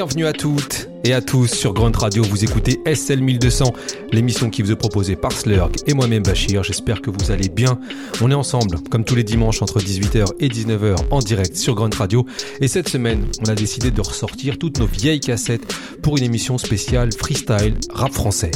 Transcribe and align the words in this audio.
Bienvenue 0.00 0.24
à 0.24 0.32
toutes 0.32 0.88
et 1.04 1.12
à 1.12 1.20
tous 1.20 1.48
sur 1.48 1.74
Grunt 1.74 1.92
Radio. 1.94 2.22
Vous 2.22 2.42
écoutez 2.42 2.80
SL 2.86 3.20
1200, 3.20 3.74
l'émission 4.12 4.48
qui 4.48 4.62
vous 4.62 4.72
est 4.72 4.76
proposée 4.76 5.14
par 5.14 5.30
Slurg 5.30 5.72
et 5.86 5.92
moi-même 5.92 6.22
Bachir. 6.22 6.64
J'espère 6.64 7.02
que 7.02 7.10
vous 7.10 7.30
allez 7.30 7.50
bien. 7.50 7.78
On 8.22 8.30
est 8.30 8.34
ensemble, 8.34 8.78
comme 8.90 9.04
tous 9.04 9.14
les 9.14 9.24
dimanches, 9.24 9.60
entre 9.60 9.78
18h 9.78 10.24
et 10.40 10.48
19h 10.48 10.96
en 11.10 11.18
direct 11.18 11.54
sur 11.54 11.74
Grunt 11.74 11.94
Radio. 11.94 12.24
Et 12.62 12.68
cette 12.68 12.88
semaine, 12.88 13.26
on 13.46 13.50
a 13.50 13.54
décidé 13.54 13.90
de 13.90 14.00
ressortir 14.00 14.56
toutes 14.56 14.78
nos 14.78 14.86
vieilles 14.86 15.20
cassettes 15.20 15.70
pour 16.02 16.16
une 16.16 16.24
émission 16.24 16.56
spéciale 16.56 17.10
freestyle 17.12 17.74
rap 17.90 18.14
français. 18.14 18.52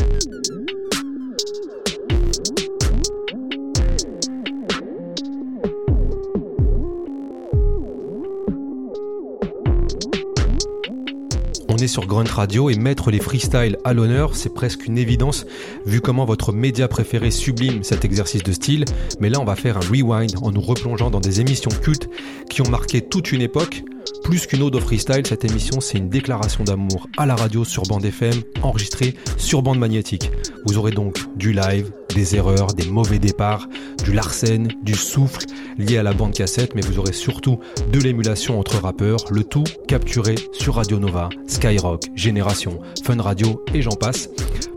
Sur 11.94 12.06
Grunt 12.06 12.24
Radio 12.24 12.70
et 12.70 12.74
mettre 12.74 13.12
les 13.12 13.20
freestyles 13.20 13.78
à 13.84 13.92
l'honneur, 13.92 14.34
c'est 14.34 14.52
presque 14.52 14.84
une 14.86 14.98
évidence 14.98 15.46
vu 15.86 16.00
comment 16.00 16.24
votre 16.24 16.52
média 16.52 16.88
préféré 16.88 17.30
sublime 17.30 17.84
cet 17.84 18.04
exercice 18.04 18.42
de 18.42 18.50
style. 18.50 18.84
Mais 19.20 19.30
là, 19.30 19.38
on 19.38 19.44
va 19.44 19.54
faire 19.54 19.76
un 19.76 19.80
rewind 19.80 20.34
en 20.42 20.50
nous 20.50 20.60
replongeant 20.60 21.08
dans 21.08 21.20
des 21.20 21.40
émissions 21.40 21.70
cultes 21.70 22.08
qui 22.50 22.62
ont 22.62 22.68
marqué 22.68 23.00
toute 23.00 23.30
une 23.30 23.42
époque. 23.42 23.84
Plus 24.24 24.46
qu'une 24.46 24.62
ode 24.62 24.74
au 24.74 24.80
freestyle, 24.80 25.26
cette 25.26 25.44
émission, 25.44 25.80
c'est 25.80 25.98
une 25.98 26.08
déclaration 26.08 26.64
d'amour 26.64 27.08
à 27.18 27.26
la 27.26 27.36
radio 27.36 27.62
sur 27.62 27.82
bande 27.82 28.04
FM, 28.04 28.32
enregistrée 28.62 29.14
sur 29.36 29.60
bande 29.62 29.78
magnétique. 29.78 30.30
Vous 30.64 30.78
aurez 30.78 30.92
donc 30.92 31.18
du 31.36 31.52
live, 31.52 31.92
des 32.14 32.34
erreurs, 32.34 32.68
des 32.68 32.86
mauvais 32.86 33.18
départs, 33.18 33.68
du 34.02 34.14
larcène, 34.14 34.68
du 34.82 34.94
souffle 34.94 35.44
lié 35.76 35.98
à 35.98 36.02
la 36.02 36.14
bande 36.14 36.32
cassette, 36.32 36.74
mais 36.74 36.80
vous 36.80 36.98
aurez 36.98 37.12
surtout 37.12 37.58
de 37.92 37.98
l'émulation 38.00 38.58
entre 38.58 38.80
rappeurs, 38.80 39.24
le 39.30 39.44
tout 39.44 39.64
capturé 39.86 40.36
sur 40.52 40.76
Radio 40.76 40.98
Nova, 40.98 41.28
Skyrock, 41.46 42.04
Génération, 42.14 42.80
Fun 43.04 43.20
Radio 43.20 43.62
et 43.74 43.82
j'en 43.82 43.90
passe. 43.90 44.30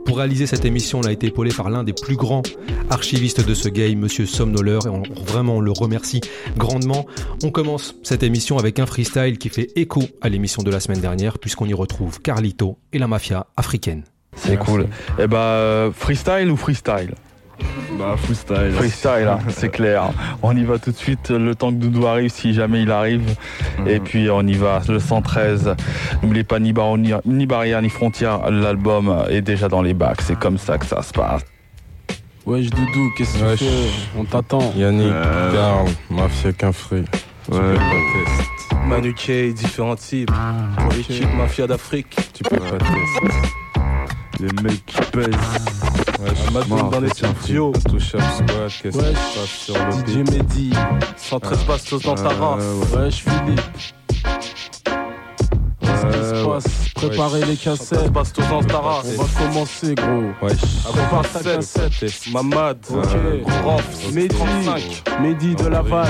Pour 0.07 0.19
réaliser 0.19 0.47
cette 0.47 0.63
émission, 0.63 1.01
on 1.01 1.03
a 1.05 1.11
été 1.11 1.27
épaulé 1.27 1.51
par 1.51 1.69
l'un 1.69 1.83
des 1.83 1.91
plus 1.91 2.15
grands 2.15 2.41
archivistes 2.89 3.45
de 3.45 3.53
ce 3.53 3.67
game, 3.67 3.99
Monsieur 3.99 4.25
Somnoller, 4.25 4.79
et 4.85 4.87
on, 4.87 5.03
vraiment 5.25 5.57
on 5.57 5.59
le 5.59 5.71
remercie 5.71 6.21
grandement. 6.55 7.05
On 7.43 7.51
commence 7.51 7.93
cette 8.03 8.23
émission 8.23 8.57
avec 8.57 8.79
un 8.79 8.85
freestyle 8.85 9.37
qui 9.37 9.49
fait 9.49 9.67
écho 9.75 10.03
à 10.21 10.29
l'émission 10.29 10.63
de 10.63 10.71
la 10.71 10.79
semaine 10.79 11.01
dernière, 11.01 11.39
puisqu'on 11.39 11.65
y 11.65 11.73
retrouve 11.73 12.21
Carlito 12.21 12.77
et 12.93 12.99
la 12.99 13.07
mafia 13.07 13.47
africaine. 13.57 14.05
C'est 14.37 14.57
cool. 14.57 14.87
Et 15.19 15.27
bah, 15.27 15.89
freestyle 15.93 16.49
ou 16.51 16.55
freestyle? 16.55 17.13
Bah 17.97 18.15
freestyle. 18.17 18.71
Freestyle, 18.75 19.27
hein, 19.27 19.39
c'est 19.49 19.69
clair. 19.71 20.11
On 20.43 20.55
y 20.55 20.63
va 20.63 20.77
tout 20.77 20.91
de 20.91 20.97
suite, 20.97 21.29
le 21.31 21.55
temps 21.55 21.69
que 21.71 21.75
Doudou 21.77 22.05
arrive, 22.05 22.29
si 22.29 22.53
jamais 22.53 22.83
il 22.83 22.91
arrive. 22.91 23.35
Et 23.87 23.99
puis 23.99 24.29
on 24.29 24.41
y 24.41 24.53
va, 24.53 24.81
le 24.87 24.99
113. 24.99 25.75
N'oubliez 26.21 26.43
pas 26.43 26.59
ni, 26.59 26.73
bar- 26.73 26.97
ni, 26.97 27.11
ni 27.25 27.45
barrière 27.45 27.81
ni 27.81 27.89
frontière, 27.89 28.51
l'album 28.51 29.23
est 29.29 29.41
déjà 29.41 29.67
dans 29.67 29.81
les 29.81 29.93
bacs. 29.93 30.21
C'est 30.21 30.37
comme 30.37 30.57
ça 30.57 30.77
que 30.77 30.85
ça 30.85 31.01
se 31.01 31.11
passe. 31.11 31.41
Wesh 32.45 32.69
Doudou, 32.69 33.09
qu'est-ce 33.17 33.37
que 33.39 33.55
tu 33.57 33.65
fais 33.65 33.89
On 34.17 34.23
t'attend. 34.23 34.71
Yannick, 34.77 35.11
Euh, 35.11 35.53
Karl, 35.53 35.87
Mafia 36.09 36.53
qu'un 36.53 36.71
fruit. 36.71 37.03
Tu 37.49 37.51
Ouais. 37.57 37.59
peux 37.59 37.73
pas 37.75 37.79
tester. 38.25 38.75
Manu 38.87 39.13
K, 39.13 39.53
différents 39.53 39.95
types. 39.95 40.31
Pour 40.77 40.91
l'équipe 40.93 41.27
Mafia 41.35 41.67
d'Afrique. 41.67 42.15
Tu 42.33 42.43
peux 42.43 42.55
pas 42.57 42.77
tester. 42.77 43.37
Les 44.39 44.61
mecs 44.63 44.85
qui 44.85 45.01
pèsent. 45.11 45.76
Madoum 46.51 46.89
dans 46.89 46.99
les 46.99 47.09
studios. 47.09 47.71
Touch 47.89 48.15
up 48.15 48.21
squad, 48.21 48.71
qu'est-ce 48.81 48.81
qui 48.81 48.91
se 48.91 48.97
passe 48.97 49.49
sur 49.49 49.75
le 49.75 49.91
DJ 50.25 50.29
Mehdi. 50.31 50.73
113 51.17 51.65
bastos 51.65 52.01
dans 52.03 52.15
ta 52.15 52.29
race. 52.29 52.63
Wesh 52.95 53.23
Philippe. 53.23 53.61
Qu'est-ce 55.79 56.05
qui 56.05 56.13
se 56.13 56.45
ouais. 56.45 56.53
passe 56.53 56.65
Préparez 56.95 57.39
les 57.45 57.55
113 57.55 57.59
cassettes. 57.63 58.11
bastos 58.11 58.49
dans 58.49 58.63
ta 58.63 58.79
race. 58.79 59.05
On 59.17 59.23
va 59.23 59.45
commencer 59.45 59.95
gros. 59.95 60.31
Wesh. 60.41 60.83
Prépare 60.83 61.31
ta 61.31 61.39
cassette. 61.55 62.27
Mamad. 62.31 62.77
Ok. 62.89 63.07
Rof. 63.63 64.11
Mehdi. 64.13 64.35
35. 64.35 65.03
Mehdi 65.21 65.55
de 65.55 65.67
Laval. 65.67 66.07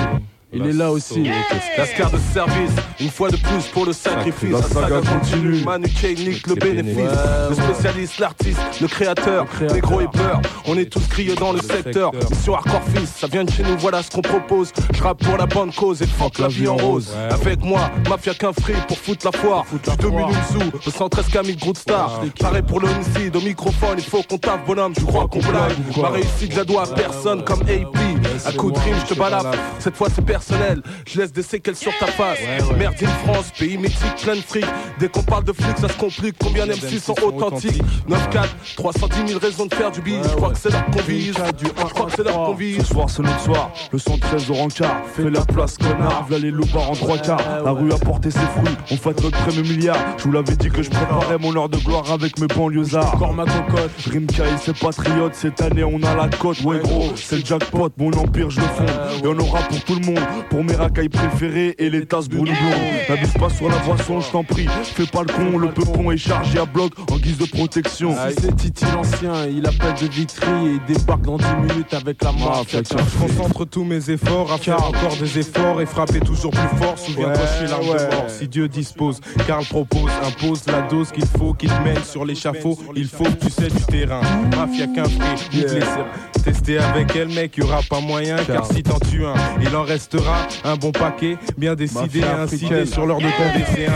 Il 0.53 0.65
est 0.65 0.71
là 0.73 0.91
aussi. 0.91 1.29
La 1.77 1.85
scar 1.85 2.09
de 2.09 2.17
service, 2.33 2.71
une 3.01 3.09
fois 3.09 3.29
de 3.29 3.35
plus 3.35 3.65
pour 3.73 3.85
le 3.85 3.91
sacrifice. 3.91 4.49
La 4.49 4.59
La 4.59 4.63
saga 4.63 5.01
continue. 5.01 5.61
Manu 5.65 5.89
K 5.89 6.17
nique 6.17 6.47
le 6.47 6.53
Les 6.53 6.59
bénéfice. 6.59 7.03
Le 7.49 7.55
spécialiste, 7.55 8.19
l'artiste, 8.19 8.59
le 8.79 8.87
créateur, 8.87 9.43
Le 9.43 9.49
créateur. 9.49 9.75
négro 9.75 10.01
et 10.01 10.07
peur. 10.07 10.41
On 10.65 10.77
est 10.77 10.85
tous 10.85 11.05
criés 11.09 11.35
dans 11.35 11.51
le, 11.51 11.57
Le 11.59 11.63
secteur. 11.63 12.11
secteur. 12.13 12.29
Mission 12.31 12.55
hardcore 12.55 12.81
fils, 12.95 13.09
ça 13.17 13.27
vient 13.27 13.43
de 13.43 13.51
chez 13.51 13.63
nous, 13.63 13.77
voilà 13.77 14.01
ce 14.01 14.09
qu'on 14.09 14.21
propose. 14.21 14.71
Je 14.93 15.03
rappe 15.03 15.21
pour 15.23 15.37
la 15.37 15.47
bonne 15.47 15.73
cause 15.73 16.01
et 16.01 16.07
fuck 16.07 16.39
la 16.39 16.47
vie 16.47 16.67
en 16.69 16.77
rose. 16.77 17.09
Ouais, 17.13 17.33
Avec 17.33 17.61
moi, 17.63 17.91
mafia 18.09 18.33
qu'un 18.33 18.53
free 18.53 18.73
pour 18.87 18.97
foutre 18.97 19.25
la 19.25 19.33
foire. 19.37 19.65
Du 19.71 19.97
2000 19.97 20.17
foire. 20.19 20.29
Umzou, 20.29 20.71
le 20.85 20.91
113 20.91 21.25
Camille 21.27 21.57
Groot 21.57 21.77
Star. 21.77 22.21
Pareil 22.39 22.61
pour 22.61 22.79
le 22.79 22.87
homicide, 22.87 23.35
au 23.35 23.41
microphone, 23.41 23.95
il 23.97 24.03
faut 24.05 24.23
qu'on 24.23 24.37
tape 24.37 24.65
bonhomme, 24.65 24.93
tu 24.93 25.03
crois 25.03 25.27
qu'on 25.27 25.39
blague? 25.39 25.73
Ma 26.01 26.09
réussite, 26.09 26.53
je 26.53 26.57
la 26.57 26.63
dois 26.63 26.83
à 26.83 26.87
personne 26.95 27.43
comme 27.43 27.61
AP. 27.63 27.97
À 28.45 28.51
coup 28.53 28.71
de 28.71 28.79
rime, 28.79 28.95
je 29.07 29.13
te 29.13 29.19
balafre. 29.19 29.51
Cette 29.79 29.95
fois, 29.97 30.07
c'est 30.13 30.23
personnel. 30.37 30.81
Je 31.07 31.19
laisse 31.19 31.31
des 31.31 31.41
séquelles 31.41 31.75
sur 31.75 31.91
ta 31.97 32.07
face. 32.07 32.37
Merde, 32.77 32.95
in 33.01 33.07
France, 33.25 33.51
pays 33.57 33.77
mythique, 33.77 34.15
plein 34.21 34.35
de 34.35 34.41
fric. 34.41 34.65
Dès 34.99 35.09
qu'on 35.09 35.23
parle 35.23 35.43
de 35.43 35.53
flics, 35.53 35.77
ça 35.79 35.89
se 35.89 35.97
complique. 35.97 36.35
Combien 36.39 36.67
d'MC 36.67 36.99
sont 36.99 37.15
authentiques? 37.23 37.81
9-4, 38.07 38.75
310 38.75 39.27
000 39.29 39.39
raisons 39.39 39.65
de 39.65 39.73
faire 39.73 39.91
du 39.91 40.01
bise. 40.01 40.23
Je 40.23 40.35
crois 40.35 40.51
que 40.51 40.59
c'est 40.59 40.69
leur 40.71 40.85
qu'on 40.85 41.01
vise. 41.01 41.33
Je 41.35 41.69
crois 41.69 42.05
que 42.05 42.11
c'est 42.15 42.23
leur 42.23 42.45
qu'on 42.45 42.53
vise. 42.53 42.77
Ce 42.79 42.93
soir 42.93 43.09
c'est 43.09 43.23
notre 43.23 43.39
soir, 43.41 43.71
le 43.91 43.97
113 43.97 44.51
au 44.51 44.53
rencard 44.53 45.01
Fais 45.15 45.29
la 45.29 45.41
place 45.41 45.77
connard, 45.77 46.25
v'là 46.27 46.39
les 46.39 46.51
loupards 46.51 46.91
en 46.91 46.93
trois 46.93 47.17
quarts. 47.17 47.63
La 47.63 47.71
rue 47.71 47.91
a 47.91 47.97
porté 47.97 48.29
ses 48.29 48.39
fruits, 48.39 48.75
on 48.91 48.97
fête 48.97 49.23
notre 49.23 49.37
premier 49.45 49.63
milliard. 49.63 49.97
Je 50.17 50.23
vous 50.23 50.31
l'avais 50.31 50.55
dit 50.55 50.69
que 50.69 50.83
je 50.83 50.89
préparais 50.89 51.37
mon 51.39 51.55
heure 51.55 51.69
de 51.69 51.77
gloire 51.77 52.11
avec 52.11 52.39
mes 52.39 52.47
banlieusards. 52.47 53.15
Encore 53.15 53.33
ma 53.33 53.45
cocotte. 53.45 53.91
Rimka 54.11 54.43
il 54.51 54.59
c'est 54.59 54.77
patriote, 54.77 55.33
cette 55.33 55.61
année 55.61 55.83
on 55.83 56.01
a 56.03 56.15
la 56.15 56.27
cote. 56.29 56.61
Ouais 56.61 56.79
gros, 56.79 57.11
c'est 57.15 57.37
le 57.37 57.45
jackpot, 57.45 57.89
mon 57.97 58.11
empire 58.13 58.49
je 58.49 58.59
le 58.59 58.67
fonde. 58.67 59.23
Et 59.23 59.27
on 59.27 59.37
aura 59.39 59.61
pour 59.61 59.83
tout 59.83 59.95
le 59.95 60.05
monde, 60.05 60.19
pour 60.49 60.63
mes 60.63 60.75
racailles 60.75 61.09
préférées 61.09 61.75
Et 61.77 61.89
les 61.89 62.05
tasses 62.05 62.29
brûlées 62.29 62.53
N'abuse 63.09 63.33
pas 63.33 63.49
sur 63.49 63.69
la 63.69 63.77
boisson, 63.79 64.21
je 64.21 64.31
t'en 64.31 64.43
prie 64.43 64.67
Fais 64.83 65.05
pas 65.05 65.23
le 65.23 65.33
con, 65.33 65.57
le 65.57 65.71
peupon 65.71 66.11
est 66.11 66.17
chargé 66.17 66.59
à 66.59 66.65
bloc 66.65 66.93
En 67.11 67.17
guise 67.17 67.37
de 67.37 67.45
protection 67.45 68.13
Si 68.13 68.35
c'est 68.41 68.55
Titi 68.55 68.85
l'ancien, 68.93 69.45
il 69.45 69.65
appelle 69.65 69.93
de 70.01 70.11
Vitry 70.11 70.47
et 70.65 70.79
il 70.87 70.93
débarque 70.95 71.21
dans 71.21 71.37
10 71.37 71.45
minutes 71.67 71.93
avec 71.93 72.23
la 72.23 72.31
mafia. 72.31 72.81
tiens. 72.81 72.97
Je 72.97 73.19
concentre 73.19 73.65
tous 73.65 73.83
mes 73.83 74.09
efforts 74.09 74.51
à 74.51 74.57
faire 74.57 74.83
encore 74.83 75.15
des 75.19 75.39
efforts 75.39 75.81
et 75.81 75.85
frapper 75.85 76.19
toujours 76.19 76.51
plus 76.51 76.77
fort. 76.77 76.97
Souviens-toi, 76.97 77.45
je 77.45 77.57
suis 77.57 77.67
l'arme 77.67 77.85
de 77.85 78.15
mort. 78.15 78.29
Si 78.29 78.47
Dieu 78.47 78.67
dispose, 78.67 79.19
Karl 79.45 79.65
propose, 79.65 80.11
impose 80.25 80.65
la 80.67 80.81
dose 80.83 81.11
qu'il 81.11 81.25
faut, 81.25 81.53
qu'il 81.53 81.71
mène 81.83 82.03
sur 82.03 82.25
l'échafaud. 82.25 82.77
Il 82.95 83.07
faut 83.07 83.25
que 83.25 83.45
tu 83.45 83.49
sais 83.49 83.67
du 83.67 83.83
terrain. 83.85 84.21
Mafia 84.55 84.87
qu'un 84.87 85.03
les 85.53 85.67
serres. 85.67 86.05
Tester 86.43 86.77
avec 86.77 87.15
elle, 87.15 87.29
mec, 87.29 87.57
y 87.57 87.61
aura 87.61 87.81
pas 87.89 87.99
moyen. 87.99 88.37
Car 88.45 88.65
si 88.65 88.83
t'en 88.83 88.99
tues 88.99 89.25
un, 89.25 89.35
il 89.61 89.75
en 89.75 89.83
restera 90.17 90.47
un 90.63 90.75
bon 90.75 90.91
paquet. 90.91 91.37
Bien 91.57 91.75
décidé, 91.75 92.23
incidé 92.23 92.23
africaine. 92.23 92.85
sur 92.85 93.05
l'heure 93.05 93.17
de 93.17 93.23
ton 93.23 93.57
décès. 93.57 93.87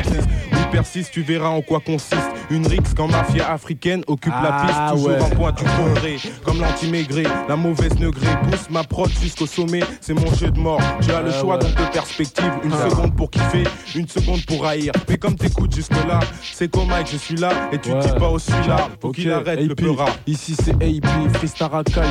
Persiste, 0.72 1.12
tu 1.12 1.22
verras 1.22 1.50
en 1.50 1.62
quoi 1.62 1.80
consiste 1.80 2.16
une 2.50 2.66
rixe 2.68 2.94
quand 2.96 3.08
mafia 3.08 3.52
africaine 3.52 4.04
occupe 4.08 4.34
la 4.34 4.50
Ah, 4.62 4.66
piste. 4.66 4.80
Toujours 4.94 5.08
ouais. 5.18 5.22
en 5.22 5.30
point 5.36 5.52
du 5.52 5.64
congrès, 5.64 6.16
comme 6.44 6.60
l'anti-maigré, 6.62 7.24
la 7.48 7.56
mauvaise 7.56 7.98
neugré 8.00 8.28
pousse 8.44 8.70
ma 8.70 8.84
prod 8.84 9.10
jusqu'au 9.22 9.46
sommet. 9.46 9.82
C'est 10.02 10.14
mon 10.14 10.34
jeu 10.34 10.50
de 10.50 10.60
mort. 10.60 10.82
Tu 11.02 11.12
as 11.12 11.22
le 11.22 11.32
choix 11.32 11.58
donc 11.58 11.72
de 11.76 11.84
perspective. 11.92 12.52
Une 12.64 12.72
seconde 12.72 13.16
pour 13.16 13.30
kiffer, 13.32 13.64
une 13.96 14.08
seconde 14.08 14.46
pour 14.46 14.66
haïr. 14.66 14.92
Mais 15.10 15.18
comme 15.18 15.36
t'écoutes 15.36 15.76
jusque 15.76 15.92
là, 16.08 16.20
c'est 16.54 16.70
comme 16.72 16.88
Mike, 16.88 17.08
je 17.12 17.18
suis 17.18 17.36
là 17.36 17.52
et 17.72 17.78
tu 17.78 17.92
Ouais. 17.92 18.00
dis 18.00 18.20
pas 18.20 18.30
au 18.30 18.40
celui-là. 18.40 18.88
Faut 19.02 19.12
qu'il 19.12 19.32
arrête 19.32 19.60
le 19.60 19.72
AP. 19.72 19.76
pleura. 19.76 20.06
Ici 20.28 20.56
c'est 20.64 20.72
AP, 20.74 21.06
Freestyle 21.36 21.68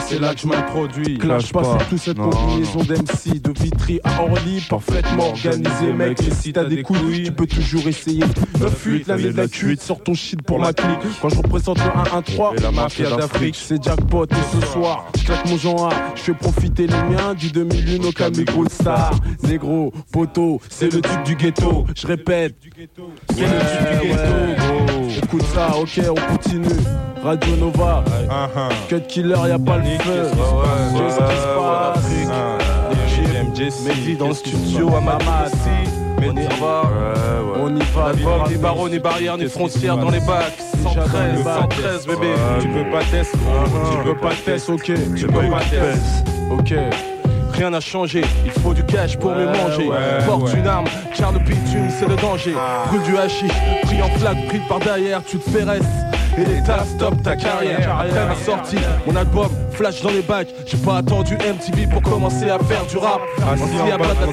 c'est 0.06 0.20
là 0.20 0.34
que 0.34 0.40
je 0.40 0.46
m'introduis. 0.46 1.18
Clash 1.18 1.52
pas 1.52 1.64
sur 1.64 1.88
toute 1.88 1.98
cette 1.98 2.18
Non, 2.18 2.30
combinaison 2.30 2.80
d'MC, 2.84 3.40
de 3.40 3.52
Vitry 3.58 4.00
à 4.04 4.22
Orly, 4.22 4.60
parfaitement 4.68 5.28
organisé, 5.30 5.92
mec. 5.94 6.20
Et 6.22 6.30
si 6.30 6.52
t'as 6.52 6.64
des 6.64 6.82
couilles, 6.82 7.24
tu 7.24 7.32
peux 7.32 7.46
toujours 7.46 7.86
essayer. 7.88 8.24
9-8, 8.58 9.04
la 9.08 9.16
de 9.16 9.28
la 9.36 9.48
cuite, 9.48 9.82
sors 9.82 10.02
ton 10.02 10.14
shit 10.14 10.42
pour 10.42 10.58
ma 10.58 10.72
clique. 10.72 10.98
Quand 11.20 11.28
je 11.28 11.36
représente 11.36 11.78
le 11.78 11.84
1-1-3, 11.84 12.56
Et 12.56 12.60
la 12.60 12.70
mafia 12.70 13.10
d'Afrique. 13.16 13.56
c'est 13.58 13.82
jackpot. 13.82 14.24
Et 14.26 14.60
ce 14.60 14.66
soir, 14.66 15.06
je 15.18 15.24
claque 15.24 15.46
mon 15.48 15.56
genre 15.56 15.86
A, 15.86 15.90
je 16.14 16.20
fais 16.22 16.34
profiter 16.34 16.86
les 16.86 17.02
miens 17.04 17.34
du 17.34 17.50
2001 17.50 18.04
au 18.06 18.12
Camille 18.12 18.44
Star. 18.70 19.12
Négro, 19.44 19.92
poteau, 20.12 20.60
c'est 20.68 20.92
le 20.92 21.00
duc 21.00 21.22
du 21.24 21.36
ghetto. 21.36 21.86
Je 21.96 22.06
répète, 22.06 22.56
c'est 23.30 23.40
le 23.40 23.46
duc 23.46 24.02
du 24.02 24.08
ghetto. 24.08 25.22
Écoute 25.22 25.42
ça, 25.54 25.76
ok, 25.76 26.00
on 26.10 26.32
continue. 26.32 26.64
Radio 27.22 27.56
Nova, 27.56 28.04
Ah, 28.30 28.48
ah. 28.56 28.68
Cut 28.88 29.00
Killer, 29.08 29.36
y 29.48 29.50
a 29.50 29.58
pas 29.58 29.76
le 29.78 29.84
feu. 29.84 30.30
qu'est-ce 30.30 31.16
qui 31.16 31.36
se 31.36 31.56
passe 31.56 32.04
Ah, 32.30 32.58
dans 34.18 34.28
le 34.28 34.34
studio, 34.34 34.88
aussi. 34.88 35.04
Mehdi. 35.04 36.09
On 36.28 36.36
y 36.36 36.46
va. 36.60 36.82
On 37.62 37.76
y 37.76 37.78
va. 37.94 38.06
L'album, 38.06 38.42
ni 38.48 38.56
barreaux, 38.56 38.88
ni 38.88 38.98
barrières, 38.98 39.38
ni 39.38 39.48
frontières 39.48 39.96
dans 39.96 40.10
les 40.10 40.20
bacs. 40.20 40.54
113, 40.82 41.42
113, 41.44 42.06
bébé. 42.06 42.32
Tu 42.60 42.68
peux 42.68 42.90
pas 42.90 43.00
tester, 43.10 43.38
tu 43.38 44.04
peux 44.04 44.16
pas 44.16 44.30
tester, 44.44 44.72
ok. 44.72 44.82
tu 45.16 45.26
peux 45.26 45.50
pas 45.50 45.60
tester. 45.60 46.00
Ok. 46.50 46.74
rien 47.52 47.70
n'a 47.70 47.80
changé. 47.80 48.22
Il 48.44 48.50
faut 48.50 48.72
du 48.72 48.82
cash 48.84 49.16
pour 49.18 49.32
me 49.32 49.44
manger. 49.46 49.88
ouais, 49.88 49.96
Porte 50.26 50.44
ouais. 50.52 50.58
une 50.58 50.66
arme, 50.66 50.86
car 51.16 51.32
le 51.32 51.38
bitume 51.40 51.88
c'est 51.90 52.08
le 52.08 52.16
danger. 52.16 52.54
Brûle 52.88 53.02
du 53.02 53.16
hachis, 53.18 53.48
pris 53.82 54.02
en 54.02 54.08
flaque, 54.18 54.46
pris 54.48 54.60
par 54.68 54.78
derrière, 54.78 55.22
tu 55.24 55.38
te 55.38 55.50
feresses. 55.50 55.82
Et 56.38 56.44
l'État 56.44 56.84
stop 56.84 57.22
ta 57.22 57.36
carrière. 57.36 57.98
Après 58.00 58.26
ma 58.26 58.34
sortie, 58.36 58.78
mon 59.06 59.16
album 59.16 59.48
flash 59.80 60.02
dans 60.02 60.10
les 60.10 60.20
bacs. 60.20 60.48
J'ai 60.66 60.76
pas 60.76 60.98
attendu 60.98 61.36
MTV 61.36 61.86
pour 61.86 62.02
commencer 62.02 62.50
à 62.50 62.58
faire 62.58 62.84
du 62.84 62.98
rap. 62.98 63.22
Assis 63.50 63.62
On 63.62 63.80
en 63.80 63.86
s'y 63.86 63.92
a 63.92 63.96
bas 63.96 64.04
de 64.04 64.20
la 64.20 64.26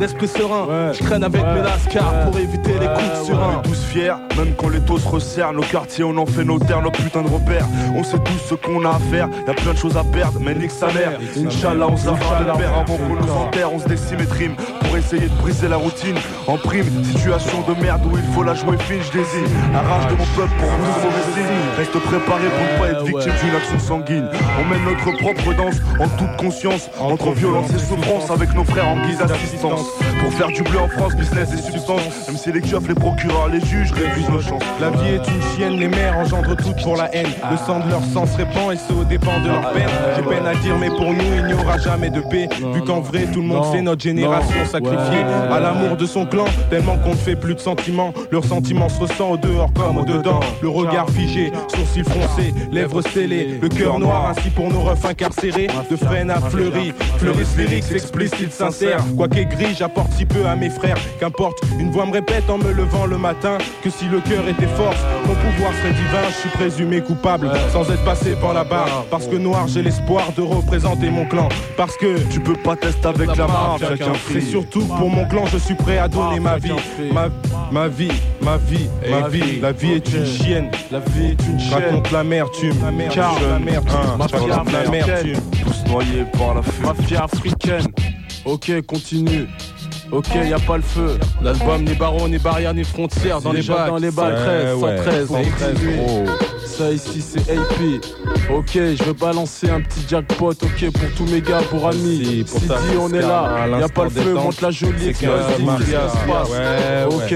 l'esprit 0.00 0.28
serein. 0.28 0.64
Ouais. 0.64 0.94
Je 0.94 1.04
traîne 1.04 1.22
avec 1.22 1.42
mes 1.42 1.62
lascars 1.62 2.24
pour 2.24 2.38
éviter 2.38 2.72
les 2.72 2.86
coups 2.86 3.20
de 3.20 3.26
surin. 3.26 3.56
On 3.56 3.60
est 3.60 3.68
tous 3.68 3.84
fiers, 3.84 4.14
même 4.36 4.54
quand 4.56 4.70
les 4.70 4.80
taux 4.80 4.98
se 4.98 5.06
resserrent, 5.06 5.52
nos 5.52 5.62
quartiers 5.62 6.04
on 6.04 6.16
en 6.16 6.26
fait 6.26 6.44
nos 6.44 6.58
terres, 6.58 6.82
nos 6.82 6.90
putains 6.90 7.22
de 7.22 7.28
repères. 7.28 7.66
On 7.94 8.02
sait 8.02 8.18
tous 8.18 8.48
ce 8.48 8.54
qu'on 8.54 8.84
a 8.84 8.90
à 8.90 8.98
faire, 9.10 9.28
y 9.46 9.50
a 9.50 9.54
plein 9.54 9.72
de 9.72 9.78
choses 9.78 9.96
à 9.96 10.04
perdre, 10.04 10.40
mais 10.40 10.54
nique 10.54 10.70
sa 10.70 10.86
mère. 10.86 11.12
Inch'Allah, 11.36 11.86
on 11.88 11.96
s'arrache 11.96 12.40
le 12.40 12.58
père 12.58 12.74
avant 12.74 12.96
qu'on 12.96 13.14
nous 13.14 13.32
enterre, 13.32 13.72
on 13.72 13.78
se 13.78 13.88
décime 13.88 14.20
et 14.20 14.26
trime 14.26 14.56
pour 14.80 14.96
essayer 14.96 15.28
de 15.28 15.34
briser 15.42 15.68
la 15.68 15.76
routine. 15.76 16.16
En 16.46 16.56
prime, 16.56 16.86
situation 17.04 17.60
de 17.68 17.80
merde 17.80 18.02
où 18.10 18.16
il 18.16 18.34
faut 18.34 18.42
la 18.42 18.54
jouer 18.54 18.78
fine, 18.78 19.00
je 19.02 19.18
désigne. 19.18 19.54
La 19.72 19.82
rage 19.82 20.06
de 20.06 20.12
mon 20.12 20.26
peuple 20.34 20.54
pour 20.58 20.68
nous 20.68 21.34
signe. 21.34 21.44
Reste 21.76 21.98
préparé 21.98 22.44
pour 22.48 22.74
ne 22.74 22.78
pas 22.78 22.98
être 22.98 23.04
victime 23.04 23.32
d'une 23.44 23.54
action 23.54 23.78
sanguine. 23.78 24.28
On 24.60 24.64
mène 24.70 24.84
notre 24.84 25.18
propre 25.18 25.54
danse 25.54 25.76
en 25.98 26.08
toute 26.08 26.36
conscience, 26.36 26.88
entre 27.00 27.32
violence 27.32 27.70
et 27.70 27.78
souffrance 27.78 28.30
avec 28.30 28.54
nos 28.54 28.64
frères 28.64 28.88
en 28.88 28.96
guise 29.06 29.18
d'assistance. 29.18 29.86
Pour 30.20 30.32
faire 30.32 30.48
du 30.48 30.62
bleu 30.62 30.78
en 30.78 30.88
France, 30.88 31.14
business 31.16 31.52
et 31.52 31.60
substance, 31.60 32.02
même 32.28 32.36
si 32.36 32.52
les 32.52 32.60
keufs, 32.60 32.88
les 32.88 32.94
procureurs, 32.94 33.48
les 33.48 33.60
juges 33.60 33.92
réduisent 33.92 34.28
nos 34.28 34.40
chances. 34.40 34.62
La 34.80 34.90
vie 34.90 35.14
est 35.14 35.28
une 35.28 35.42
chienne, 35.56 35.78
les 35.78 35.88
mères 35.88 36.16
engendrent 36.18 36.56
toutes 36.56 36.82
pour 36.82 36.96
la 36.96 37.14
haine. 37.14 37.26
Le 37.50 37.56
sang 37.56 37.80
de 37.80 37.90
leur 37.90 38.02
sang 38.04 38.26
se 38.26 38.36
répand 38.36 38.72
et 38.72 38.76
ce 38.76 38.92
au 38.92 39.04
dépend 39.04 39.40
de 39.40 39.48
leur 39.48 39.72
peine. 39.72 39.88
J'ai 40.16 40.22
peine 40.22 40.46
à 40.46 40.54
dire, 40.54 40.76
mais 40.78 40.88
pour 40.88 41.12
nous, 41.12 41.34
il 41.36 41.46
n'y 41.46 41.54
aura 41.54 41.78
jamais 41.78 42.10
de 42.10 42.20
paix. 42.20 42.48
Vu 42.72 42.82
qu'en 42.82 43.00
vrai, 43.00 43.26
tout 43.32 43.40
le 43.40 43.48
monde 43.48 43.64
sait 43.72 43.82
notre 43.82 44.02
génération 44.02 44.64
sacrifiée 44.64 45.24
à 45.50 45.58
l'amour 45.58 45.96
de 45.96 46.06
son 46.06 46.26
clan. 46.26 46.44
Tellement 46.70 46.96
qu'on 46.98 47.10
ne 47.10 47.14
fait 47.16 47.36
plus 47.36 47.54
de 47.54 47.60
sentiments. 47.60 48.12
Leur 48.30 48.44
sentiment 48.44 48.88
se 48.88 49.00
ressent 49.00 49.30
au 49.30 49.36
dehors 49.36 49.72
comme 49.72 49.98
au 49.98 50.04
dedans. 50.04 50.40
Le 50.62 50.68
regard 50.68 51.08
figé, 51.10 51.52
sourcils 51.68 52.04
froncés, 52.04 52.54
lèvres 52.70 53.02
scellées. 53.02 53.58
Le 53.60 53.68
cœur 53.68 53.98
noir, 53.98 54.28
ainsi 54.30 54.50
pour 54.60 54.70
nos 54.70 54.82
refs 54.82 55.06
incarcérés. 55.06 55.68
De 55.90 55.96
freine 55.96 56.30
à 56.30 56.38
fleuri, 56.38 56.92
fleurissent 57.16 57.56
lyrics 57.56 57.90
explicites, 57.94 58.52
sincères. 58.52 59.02
Quoi 59.16 59.26
qu'est 59.26 59.46
gris, 59.46 59.74
j'apporte 59.78 60.12
si 60.12 60.26
peu 60.26 60.44
à 60.44 60.54
mes 60.54 60.68
frères. 60.68 60.98
Qu'importe, 61.18 61.58
une 61.78 61.90
voix 61.90 62.04
me 62.04 62.12
répète 62.12 62.50
en 62.50 62.58
me 62.58 62.70
levant 62.70 63.06
le 63.06 63.16
matin 63.16 63.56
que 63.82 63.88
si 63.88 64.04
le 64.04 64.20
cœur 64.20 64.46
était 64.46 64.66
force, 64.66 64.98
mon 65.26 65.34
pouvoir 65.34 65.72
serait 65.80 65.94
divin. 65.94 66.28
Je 66.28 66.34
suis 66.34 66.48
présumé 66.50 67.00
coupable 67.00 67.50
sans 67.72 67.90
être 67.90 68.04
passé 68.04 68.36
par 68.38 68.52
la 68.52 68.64
barre. 68.64 69.06
Parce 69.10 69.26
que 69.26 69.36
noir, 69.36 69.66
j'ai 69.66 69.80
l'espoir 69.80 70.30
de 70.36 70.42
représenter 70.42 71.08
mon 71.08 71.24
clan. 71.24 71.48
Parce 71.78 71.96
que 71.96 72.18
Tu 72.30 72.40
peux 72.40 72.52
pas 72.52 72.76
tester 72.76 73.08
avec 73.08 73.34
la 73.36 73.46
marque, 73.46 73.80
chacun 73.80 74.12
c'est 74.30 74.42
surtout 74.42 74.84
pour 74.84 75.08
mon 75.08 75.24
clan, 75.26 75.46
je 75.46 75.56
suis 75.56 75.74
prêt 75.74 75.96
à 75.98 76.06
donner 76.06 76.38
ma 76.38 76.58
vie. 76.58 76.72
Ma, 77.12 77.28
ma 77.72 77.88
vie, 77.88 78.12
ma 78.42 78.58
vie, 78.58 78.88
ma 79.10 79.28
vie. 79.28 79.60
La 79.60 79.72
vie 79.72 79.92
est 79.92 80.12
une 80.12 80.26
chienne. 80.26 80.70
La 80.90 80.98
vie 80.98 81.30
est 81.30 81.46
une 81.48 81.58
chaîne. 81.58 81.72
raconte 81.72 82.10
l'amertume. 82.10 82.74
Car- 83.10 83.40
l'amertume. 83.48 84.18
Ma 84.40 84.46
Je 84.46 84.52
raconte 84.52 84.68
fille 84.68 85.00
l'amertume. 85.00 85.40
Tous 85.64 85.90
noyés 85.90 86.24
par 86.38 86.54
la 86.54 86.62
fuite. 86.62 86.82
Mafia 86.84 87.24
africaine. 87.24 87.86
Ok, 88.44 88.72
continue. 88.86 89.46
Ok, 90.12 90.26
y 90.34 90.52
a 90.52 90.58
pas 90.58 90.76
le 90.76 90.82
feu. 90.82 91.18
L'album 91.42 91.84
ni 91.84 91.94
barreaux, 91.94 92.26
ni 92.28 92.38
barrières, 92.38 92.74
ni 92.74 92.82
frontières 92.84 93.40
dans 93.40 93.52
les 93.52 93.58
Déjà 93.58 93.74
bacs. 93.74 93.88
dans 93.88 93.96
les 93.98 94.10
bacs. 94.10 94.32
bacs. 94.34 94.38
113, 94.38 94.74
Ouais, 94.82 94.96
113, 94.96 95.30
ouais. 95.30 95.44
113, 95.44 95.96
gros. 95.96 96.24
Ça 96.76 96.92
ici 96.92 97.20
c'est 97.20 97.50
AP. 97.50 98.00
Ok, 98.50 98.70
je 98.74 99.04
vais 99.04 99.12
balancer 99.12 99.68
un 99.68 99.80
petit 99.80 100.00
jackpot. 100.08 100.52
Ok, 100.52 100.90
pour 100.92 101.10
tous 101.16 101.30
mes 101.30 101.40
gars, 101.40 101.60
pour 101.68 101.86
amis. 101.88 102.44
Pour 102.48 102.60
Sidi, 102.60 102.72
on 102.98 103.12
est 103.12 103.20
là. 103.20 103.66
Y 103.80 103.82
a 103.82 103.88
pas 103.88 104.04
le 104.04 104.10
feu, 104.10 104.34
monte 104.34 104.60
la 104.60 104.70
jolie 104.70 105.08
explosive. 105.08 105.68
Ok, 107.10 107.34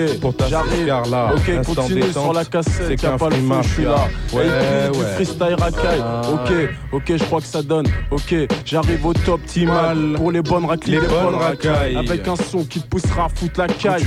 j'arrive. 0.48 0.94
Ok, 1.34 1.64
continue 1.64 2.12
sur 2.12 2.32
la 2.32 2.44
cassette. 2.44 3.02
Y 3.02 3.06
a 3.06 3.19
pas 3.19 3.28
le 3.28 3.36
feu, 3.36 3.62
je 3.62 3.69
suis 3.69 3.84
là. 3.84 4.08
AP, 4.32 4.92
du 4.92 5.00
freestyle 5.14 5.56
racaille. 5.58 6.02
Ah. 6.02 6.22
Ok, 6.32 6.52
ok, 6.92 7.12
je 7.16 7.25
crois 7.25 7.40
que 7.40 7.46
ça 7.46 7.62
donne. 7.62 7.87
Ok, 8.10 8.34
j'arrive 8.64 9.04
au 9.04 9.12
top 9.12 9.40
Timal. 9.46 10.14
Pour 10.16 10.30
les 10.30 10.42
bonnes 10.42 10.64
raclis, 10.64 10.92
Les 10.92 11.00
bonnes 11.00 11.34
racailles. 11.34 11.96
Avec 11.96 12.26
un 12.28 12.37
son 12.37 12.64
qui 12.64 12.80
te 12.80 12.87
poussera 12.87 13.26
à 13.26 13.28
foutre 13.28 13.60
la 13.60 13.66
caille. 13.66 14.04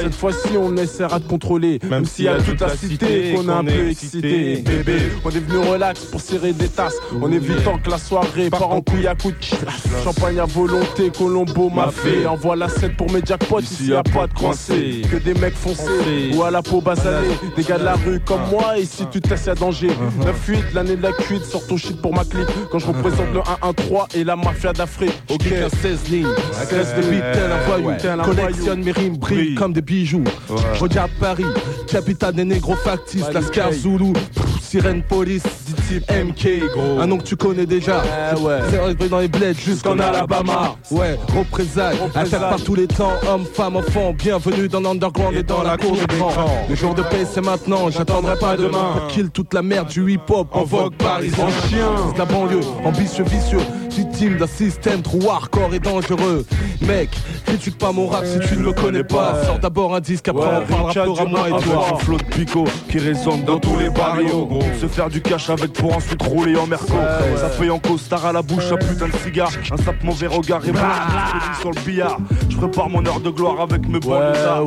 Cette 0.00 0.14
fois-ci, 0.14 0.56
on 0.58 0.76
essaiera 0.76 1.18
de 1.18 1.28
contrôler. 1.28 1.78
Même 1.88 2.06
s'il 2.06 2.24
y 2.24 2.28
a 2.28 2.40
toute 2.40 2.60
la 2.60 2.76
cité, 2.76 3.34
qu'on 3.34 3.48
est 3.48 3.52
un 3.52 3.64
peu 3.64 3.88
excité. 3.90 4.64
Bébé, 4.70 5.12
on 5.24 5.30
est 5.30 5.40
venu 5.40 5.58
relax 5.58 6.04
pour 6.04 6.20
serrer 6.20 6.52
des 6.52 6.68
tasses. 6.68 6.94
En 7.20 7.30
évitant 7.32 7.78
que 7.78 7.90
la 7.90 7.98
soirée 7.98 8.50
part 8.50 8.70
en 8.70 8.80
couille 8.80 9.08
à 9.08 9.14
coups 9.14 9.34
de 9.34 10.04
Champagne 10.04 10.38
à 10.38 10.44
volonté, 10.44 11.10
Colombo 11.16 11.70
m'a 11.70 11.90
fait. 11.90 12.24
Envoie 12.24 12.54
la 12.54 12.68
7 12.68 12.96
pour 12.96 13.10
mes 13.10 13.20
jackpots, 13.24 13.60
ici 13.60 13.88
y 13.88 13.94
a 13.94 14.02
pas 14.02 14.28
de 14.28 14.34
coincé. 14.34 15.02
Que 15.10 15.16
des 15.16 15.34
mecs 15.34 15.56
foncés. 15.56 16.30
Ou 16.34 16.44
à 16.44 16.50
la 16.50 16.62
peau 16.62 16.80
basanée. 16.80 17.34
Des 17.56 17.64
gars 17.64 17.78
de 17.78 17.84
la 17.84 17.94
rue 17.94 18.20
comme 18.20 18.42
moi, 18.50 18.78
et 18.78 18.84
si 18.84 19.06
tu 19.10 19.20
testes, 19.20 19.46
y'a 19.46 19.54
danger. 19.54 19.90
9-8, 20.48 20.74
l'année 20.74 20.96
de 20.96 21.02
la 21.02 21.12
cuite, 21.12 21.44
sors 21.44 21.66
ton 21.66 21.76
shit 21.76 22.00
pour 22.00 22.14
ma 22.14 22.24
clique. 22.24 22.46
Quand 22.70 22.78
je 22.78 22.86
représente 22.86 23.32
le 23.34 23.40
1-1-3 23.40 24.14
et 24.14 24.22
la 24.24 24.36
mafia 24.36 24.72
d'Afrique. 24.72 25.20
Ok, 25.30 25.46
16 25.82 26.08
lignes, 26.10 26.28
16 26.52 26.94
de 26.96 27.10
beat, 27.10 27.24
tel 27.32 27.50
un 27.50 27.58
voyou. 27.66 28.24
Collectionne 28.24 28.84
mes 28.84 28.92
rimes, 28.92 29.16
brille 29.16 29.54
comme 29.56 29.72
des 29.72 29.82
bijoux. 29.82 30.24
Regarde 30.78 31.10
Paris, 31.18 31.44
capitale 31.88 32.34
des 32.34 32.44
négros 32.44 32.76
factices, 32.76 33.32
la 33.32 33.42
Scar 33.42 33.72
Zulu. 33.72 34.12
Sirène 34.70 35.02
police, 35.02 35.42
type 35.90 36.10
MK, 36.10 36.48
un 37.00 37.06
nom 37.06 37.18
que 37.18 37.24
tu 37.24 37.36
connais 37.36 37.66
déjà. 37.66 38.02
C'est 38.70 38.78
arrivé 38.78 39.08
dans 39.08 39.18
les 39.18 39.28
bleds 39.28 39.54
jusqu'en 39.54 39.98
Alabama. 39.98 40.76
Ouais, 40.90 41.18
représailles, 41.36 41.98
attaque 42.14 42.40
par 42.40 42.62
tous 42.62 42.76
les 42.76 42.86
temps, 42.86 43.12
hommes, 43.28 43.44
femmes, 43.44 43.76
enfants. 43.76 44.14
Bienvenue 44.16 44.68
dans 44.68 44.80
l'underground 44.80 45.36
et 45.36 45.42
dans 45.42 45.62
la 45.62 45.76
cour 45.76 45.96
d'écran. 45.96 46.64
Le 46.68 46.74
jour 46.76 46.94
de 46.94 47.02
paix 47.02 47.26
c'est 47.28 47.40
maintenant, 47.40 47.90
j'attendrai 47.90 48.36
pas 48.36 48.56
demain. 48.56 48.92
Pour 48.94 49.08
kill 49.08 49.30
toute 49.30 49.52
la 49.52 49.62
merde 49.62 49.88
du 49.88 50.12
hip-hop 50.12 50.48
en 50.52 50.64
vogue 50.64 50.94
parisien. 50.94 51.48
chien, 51.68 51.88
c'est 52.10 52.18
la 52.18 52.24
banlieue, 52.24 52.60
ambitieux, 52.84 53.24
vicieux, 53.24 53.58
victime 53.90 54.36
d'un 54.36 54.46
système 54.46 55.02
trop 55.02 55.30
hardcore 55.30 55.74
et 55.74 55.80
dangereux. 55.80 56.44
Mec, 56.82 57.10
critique 57.44 57.78
pas 57.78 57.92
mon 57.92 58.08
rap 58.08 58.24
si 58.24 58.38
tu 58.48 58.56
ne 58.56 58.64
le 58.64 58.72
connais 58.72 59.04
pas. 59.04 59.44
Sors 59.44 59.58
d'abord 59.58 59.94
un 59.94 60.00
disque, 60.00 60.28
après 60.28 60.48
on 60.62 60.72
parlera 60.72 61.04
pour 61.04 61.28
moi 61.28 61.48
et 61.48 61.62
toi. 61.62 61.86
un 61.92 61.96
flot 61.98 62.16
de 62.16 62.24
pico 62.24 62.64
qui 62.88 62.98
résonne 62.98 63.42
dans 63.44 63.58
tous 63.58 63.76
les 63.78 63.90
barrios 63.90 64.46
gros. 64.46 64.62
Se 64.80 64.86
faire 64.86 65.08
du 65.08 65.20
cash 65.20 65.50
avec 65.50 65.72
pour 65.80 65.96
ensuite 65.96 66.22
rouler 66.22 66.56
en 66.56 66.66
merco 66.66 66.94
Ça 67.36 67.48
paye 67.58 67.70
en 67.70 67.78
costard 67.78 68.26
à 68.26 68.32
la 68.32 68.42
bouche, 68.42 68.70
un 68.70 68.76
putain 68.76 69.08
de 69.08 69.16
cigare. 69.24 69.50
Un 69.72 69.76
sape 69.76 70.02
mauvais 70.04 70.26
regard 70.26 70.62
et 70.66 70.72
me 70.72 70.78
sur 71.60 71.70
le 71.70 71.80
billard 71.84 72.18
Je 72.48 72.56
prépare 72.56 72.88
mon 72.88 73.04
heure 73.06 73.20
de 73.20 73.30
gloire 73.30 73.60
avec 73.60 73.88
mes 73.88 74.00
Ouais, 74.00 74.16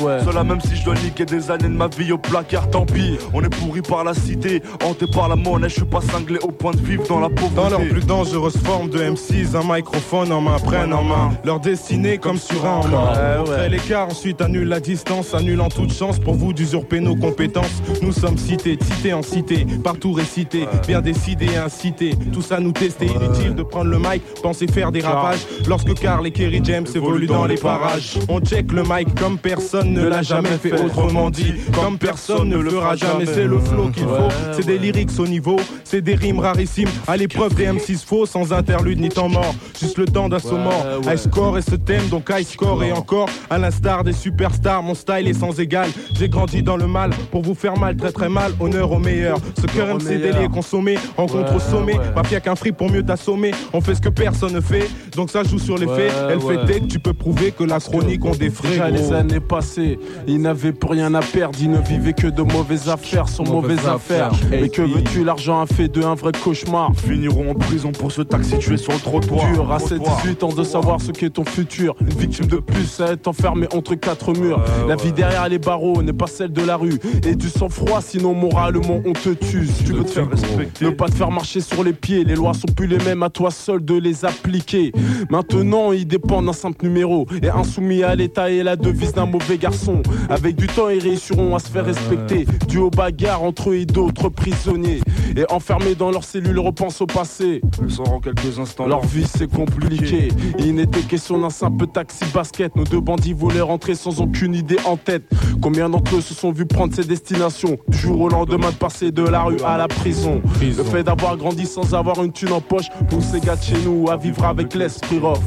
ouais. 0.04 0.20
Cela 0.26 0.44
même 0.44 0.62
si 0.62 0.76
je 0.76 0.86
dois 0.86 0.96
niquer 0.96 1.26
des 1.26 1.50
années 1.52 1.64
de 1.64 1.76
ma 1.76 1.88
vie 1.88 2.12
au 2.12 2.18
placard 2.18 2.70
Tant 2.70 2.86
pis, 2.86 3.18
on 3.34 3.44
est 3.44 3.50
pourri 3.50 3.82
par 3.82 4.04
la 4.04 4.14
cité 4.14 4.62
Hanté 4.84 5.06
par 5.08 5.28
la 5.28 5.36
monnaie, 5.36 5.70
je 5.70 5.76
suis 5.76 5.86
pas 5.86 6.02
cinglé 6.02 6.40
au 6.42 6.52
point 6.52 6.72
de 6.72 6.82
vivre 6.82 7.04
dans 7.08 7.20
la 7.20 7.30
pauvreté. 7.30 7.56
Dans 7.56 7.70
leur 7.70 7.82
plus 7.82 8.06
dangereuse 8.06 8.58
forme 8.58 8.90
de 8.90 9.00
M6, 9.00 9.56
un 9.56 9.76
microphone 9.76 10.32
en 10.32 10.42
main 10.42 10.58
prennent 10.60 10.94
en 10.94 11.04
main. 11.04 11.32
Leur 11.44 11.60
destinée 11.60 12.18
comme 12.18 12.38
sur 12.38 12.66
un 12.66 12.82
en 12.82 12.88
main. 12.88 13.68
L'écart, 13.70 14.08
ensuite 14.08 14.42
annule 14.42 14.68
la 14.68 14.80
distance, 14.80 15.34
annulant 15.34 15.70
toute 15.70 15.94
chance 15.94 16.20
pour 16.20 16.36
vous 16.36 16.54
d'usurper 16.54 17.00
nos 17.00 17.16
compétences. 17.16 17.82
Nous 18.02 18.12
sommes 18.12 18.38
cités, 18.38 18.78
cités 18.82 19.14
en 19.14 19.22
cité, 19.22 19.66
partout 19.84 20.14
récités, 20.14 20.68
bien 20.88 21.02
décidés 21.04 21.50
et 21.54 21.58
incités. 21.58 22.16
Tout 22.32 22.42
ça 22.42 22.60
nous 22.60 22.72
tester, 22.72 23.06
inutile 23.06 23.56
de 23.56 23.64
prendre 23.64 23.90
le 23.90 24.00
mic, 24.00 24.24
penser 24.42 24.68
faire 24.68 24.92
des 24.92 25.02
ravages. 25.02 25.46
Lorsque 25.68 25.94
Carl 25.96 26.26
et 26.26 26.32
Kerry 26.32 26.62
James 26.64 26.88
évoluent 26.96 27.28
dans 27.28 27.46
les 27.46 27.58
parages, 27.58 28.18
on 28.30 28.40
check 28.40 28.72
le 28.72 28.84
mic 28.84 29.14
comme 29.16 29.38
personne 29.38 29.94
ne 29.94 30.08
l'a 30.08 30.22
jamais 30.22 30.58
fait. 30.58 30.74
Autrement 30.82 31.30
dit, 31.30 31.54
comme 31.74 31.98
personne 31.98 32.50
ne 32.50 32.58
le 32.58 32.70
fera 32.72 32.96
jamais. 32.96 33.26
C'est 33.26 33.46
le 33.46 33.60
flow 33.60 33.90
qu'il 33.90 34.04
faut, 34.04 34.30
c'est 34.54 34.66
des 34.66 34.78
lyrics 34.78 35.20
au 35.20 35.28
niveau, 35.28 35.58
c'est 35.84 36.02
des 36.02 36.16
rimes 36.16 36.40
rarissimes 36.40 36.90
à 37.08 37.18
l'épreuve 37.18 37.54
des 37.56 37.66
M6 37.66 38.06
faux, 38.06 38.26
sans 38.26 38.54
interlude 38.54 39.00
ni 39.00 39.10
temps 39.10 39.30
mort. 39.30 39.54
Juste 39.80 39.98
le 39.98 40.06
temps 40.06 40.30
d'un 40.30 40.40
mort. 40.52 40.86
High 41.06 41.18
score 41.18 41.58
et 41.58 41.62
ce 41.62 41.76
thème, 41.76 42.08
donc 42.10 42.30
high 42.30 42.46
score 42.46 42.84
et 42.84 42.92
encore. 42.92 43.30
À 43.50 43.58
l'instar 43.58 44.04
des 44.04 44.14
superstars, 44.14 44.84
mon 44.84 44.96
style 44.96 45.28
est 45.28 45.34
sans 45.34 45.60
égal. 45.60 45.90
J'ai 46.18 46.30
grandi 46.30 46.64
dans 46.64 46.78
le 46.78 46.88
mal 46.88 47.12
pour 47.32 47.42
vous 47.42 47.56
faire 47.56 47.78
mal, 47.78 47.96
très 47.96 48.12
très 48.12 48.30
mal. 48.30 48.54
Honneur 48.60 48.92
au 48.92 49.00
meilleur. 49.00 49.38
Ce 49.60 49.66
cœur 49.68 49.96
MC 49.96 50.22
délire 50.22 50.50
consommé, 50.50 50.93
rencontre 51.18 51.56
au 51.56 51.60
sommet. 51.60 51.96
Mafia 52.16 52.40
qu'un 52.40 52.56
fric 52.56 52.76
pour 52.76 52.90
mieux 52.90 53.04
t'assommer. 53.04 53.52
On 53.74 53.82
fait 53.82 53.96
ce 53.96 54.02
que 54.02 54.10
personne 54.10 54.54
ne 54.54 54.62
fait, 54.62 54.90
donc 55.16 55.30
ça 55.30 55.44
joue 55.44 55.60
sur 55.60 55.78
les 55.78 55.88
faits. 55.88 56.14
Elle 56.30 56.40
fait 56.40 56.66
dès 56.66 56.80
que 56.80 56.86
tu 56.86 57.00
peux 57.00 57.14
prouver 57.14 57.52
que 57.52 57.64
la 57.64 57.80
chronique 57.80 58.24
ont 58.26 58.36
des 58.36 58.50
frais. 58.50 58.70
Déjà 58.70 58.90
les 58.90 59.14
années 59.14 59.40
passées, 59.40 60.00
ils 60.28 60.42
n'avaient 60.42 60.74
plus 60.74 60.90
rien 60.90 61.14
à 61.14 61.22
perdre, 61.22 61.58
ils 61.62 61.70
ne 61.70 61.80
vivaient 61.80 62.14
que 62.14 62.28
de 62.28 62.42
mauvaises 62.42 62.90
affaires 62.90 63.28
sur 63.30 63.44
mauvaises 63.44 63.88
affaires. 63.88 64.32
Et 64.52 64.70
que 64.70 64.82
veux-tu, 64.82 65.24
l'argent 65.24 65.62
a 65.62 65.66
fait 65.66 65.88
de 65.88 66.04
un 66.04 66.16
vrai 66.16 66.32
cauchemar. 66.32 66.92
Finiront 66.96 67.52
en 67.52 67.56
prison 67.56 67.92
pour 67.92 68.12
ce 68.12 68.22
taxi 68.22 68.58
tué 68.58 68.78
sur 68.78 68.94
le 68.94 69.00
trottoir 69.00 69.52
Dur 69.54 69.72
à 69.72 69.80
ses 69.80 69.96
Trottoir. 69.96 70.22
18 70.24 70.44
ans 70.44 70.54
de 70.54 70.64
savoir 70.64 71.02
ce 71.02 71.12
qu'est 71.12 71.30
ton 71.30 71.46
futur. 71.46 71.96
Une 72.02 72.10
victime 72.10 72.48
de 72.48 72.58
plus 72.58 73.00
à 73.02 73.12
être 73.12 73.28
enfermée 73.28 73.68
entre 73.74 73.96
quatre 73.96 74.34
murs. 74.38 74.62
La 74.88 74.96
vie 74.96 75.12
derrière 75.12 75.48
les 75.50 75.60
barreaux 75.60 76.02
n'est 76.02 76.14
pas 76.14 76.28
celle 76.28 76.52
de 76.52 76.64
la 76.64 76.76
rue. 76.76 77.00
Et 77.26 77.36
du 77.36 77.50
sang-froid, 77.50 78.02
sinon 78.02 78.34
moralement 78.34 79.02
on 79.06 79.14
te 79.14 79.30
tue. 79.30 79.68
Si 79.68 79.84
tu 79.84 79.94
veux 79.94 80.04
te 80.04 80.12
faire 80.12 80.30
respecter. 80.30 80.73
Ne 80.82 80.90
pas 80.90 81.08
te 81.08 81.16
faire 81.16 81.32
marcher 81.32 81.62
sur 81.62 81.84
les 81.84 81.94
pieds, 81.94 82.24
les 82.24 82.36
lois 82.36 82.54
sont 82.54 82.68
plus 82.76 82.88
les 82.88 82.98
mêmes, 82.98 83.24
à 83.24 83.30
toi 83.30 83.52
seul 83.52 83.84
de 83.84 83.96
les 83.96 84.26
appliquer. 84.26 84.92
Maintenant, 85.30 85.92
ils 85.92 86.08
dépendent 86.08 86.46
d'un 86.46 86.54
simple 86.54 86.86
numéro 86.86 87.28
et 87.42 87.50
insoumis 87.50 88.04
à 88.04 88.16
l'état 88.16 88.50
et 88.50 88.64
la 88.64 88.76
devise 88.76 89.14
d'un 89.14 89.26
mauvais 89.26 89.58
garçon. 89.58 90.02
Avec 90.30 90.56
du 90.56 90.68
temps, 90.68 90.90
ils 90.90 91.02
réussiront 91.02 91.56
à 91.56 91.60
se 91.60 91.70
faire 91.70 91.86
respecter. 91.86 92.46
Dû 92.68 92.80
aux 92.80 92.90
bagarres 92.90 93.44
entre 93.44 93.72
eux 93.72 93.76
et 93.76 93.86
d'autres 93.86 94.30
prisonniers. 94.30 95.02
Et 95.36 95.46
enfermés 95.52 95.96
dans 95.96 96.12
leurs 96.12 96.24
cellules, 96.24 96.60
repensent 96.60 97.02
au 97.04 97.08
passé. 97.08 97.62
Ils 97.88 98.02
auront 98.02 98.20
quelques 98.20 98.60
instants. 98.60 98.88
Leur 98.88 99.06
vie 99.06 99.26
c'est 99.28 99.50
compliqué. 99.50 100.30
Il 100.60 100.76
n'était 100.76 101.02
question 101.02 101.40
d'un 101.40 101.50
simple 101.50 101.88
taxi 101.88 102.26
basket. 102.34 102.76
Nos 102.76 102.84
deux 102.84 103.00
bandits 103.02 103.34
voulaient 103.34 103.62
rentrer 103.62 103.96
sans 103.96 104.22
aucune 104.22 104.54
idée 104.54 104.78
en 104.86 104.98
tête. 104.98 105.24
Combien 105.62 105.90
d'entre 105.90 106.16
eux 106.18 106.22
se 106.22 106.34
sont 106.34 106.52
vus 106.52 106.66
prendre 106.66 106.94
ces 106.94 107.04
destinations 107.04 107.78
Du 107.88 107.98
jour 107.98 108.20
au 108.22 108.30
lendemain 108.30 108.72
de 108.72 108.76
passer 108.76 109.12
de 109.12 109.24
la 109.24 109.44
rue 109.44 109.62
à 109.66 109.78
la 109.78 109.88
prison? 109.88 110.42
Le 110.66 110.84
fait 110.84 111.04
d'avoir 111.04 111.36
grandi 111.38 111.66
sans 111.66 111.94
avoir 111.94 112.24
une 112.24 112.32
thune 112.32 112.52
en 112.54 112.62
poche 112.62 112.86
pousse 113.10 113.26
ces 113.26 113.40
gars 113.40 113.56
de 113.56 113.62
chez 113.64 113.78
nous 113.86 114.10
à 114.10 114.18
vivre 114.18 114.44
avec 114.46 114.74
l'esprit 114.74 115.20
rough. 115.20 115.38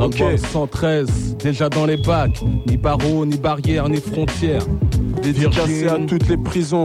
Ok. 0.00 0.18
L'album 0.18 0.36
113, 0.38 1.36
déjà 1.38 1.68
dans 1.68 1.86
les 1.86 1.96
bacs. 1.96 2.42
Ni 2.66 2.76
barreaux, 2.76 3.24
ni 3.24 3.36
barrières, 3.38 3.88
ni 3.88 3.96
frontières. 4.00 4.62
Dédicacé 5.22 5.88
à 5.88 5.98
toutes 6.06 6.28
les 6.28 6.36
prisons. 6.36 6.82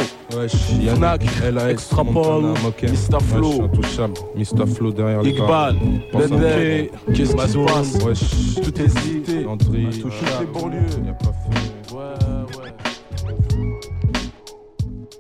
Yannick, 0.82 1.30
Fnac, 1.30 1.70
Extrapol, 1.70 2.42
Montana, 2.44 2.60
Moken. 2.64 2.90
Mr. 2.92 3.20
Flo. 3.22 3.50
Wesh, 3.50 3.60
intouchable. 3.60 4.14
Mr. 4.38 4.66
Flo 4.74 4.92
derrière 4.92 5.22
les 5.22 5.32
Iqbal, 5.32 5.76
moi. 6.14 6.22
qu'est-ce 6.24 7.12
qui 7.14 7.26
se 7.28 7.36
Mazoum, 7.36 7.66
passe? 7.66 7.98
Wesh, 8.06 8.56
Tout 8.64 8.82
hésité. 8.82 9.44
Landry, 9.44 9.88
Toutes 10.02 10.14
les 10.40 10.46
banlieues. 10.62 10.86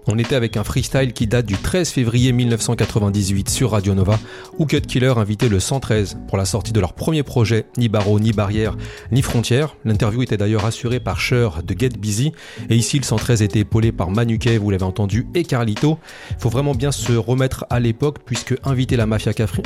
On 0.07 0.17
était 0.17 0.35
avec 0.35 0.57
un 0.57 0.63
freestyle 0.63 1.13
qui 1.13 1.27
date 1.27 1.45
du 1.45 1.55
13 1.55 1.89
février 1.89 2.31
1998 2.31 3.49
sur 3.49 3.71
Radio 3.71 3.93
Nova, 3.93 4.19
où 4.57 4.65
Cut 4.65 4.81
Killer 4.81 5.13
invitait 5.17 5.47
le 5.47 5.59
113 5.59 6.17
pour 6.27 6.39
la 6.39 6.45
sortie 6.45 6.71
de 6.71 6.79
leur 6.79 6.93
premier 6.93 7.21
projet, 7.21 7.65
ni 7.77 7.87
barreaux, 7.87 8.19
ni 8.19 8.31
barrières, 8.31 8.77
ni 9.11 9.21
frontières. 9.21 9.75
L'interview 9.85 10.23
était 10.23 10.37
d'ailleurs 10.37 10.65
assurée 10.65 10.99
par 10.99 11.19
Cher 11.19 11.61
de 11.61 11.75
Get 11.77 11.89
Busy, 11.99 12.31
et 12.69 12.75
ici 12.75 12.97
le 12.97 13.03
113 13.03 13.43
était 13.43 13.59
épaulé 13.59 13.91
par 13.91 14.09
Manuquet, 14.09 14.57
vous 14.57 14.71
l'avez 14.71 14.83
entendu, 14.83 15.27
et 15.35 15.43
Carlito. 15.43 15.99
Faut 16.39 16.49
vraiment 16.49 16.73
bien 16.73 16.91
se 16.91 17.13
remettre 17.13 17.65
à 17.69 17.79
l'époque, 17.79 18.17
puisque 18.25 18.55
inviter 18.63 18.95
la 18.95 19.05
Mafia 19.05 19.33
Cafri, 19.33 19.61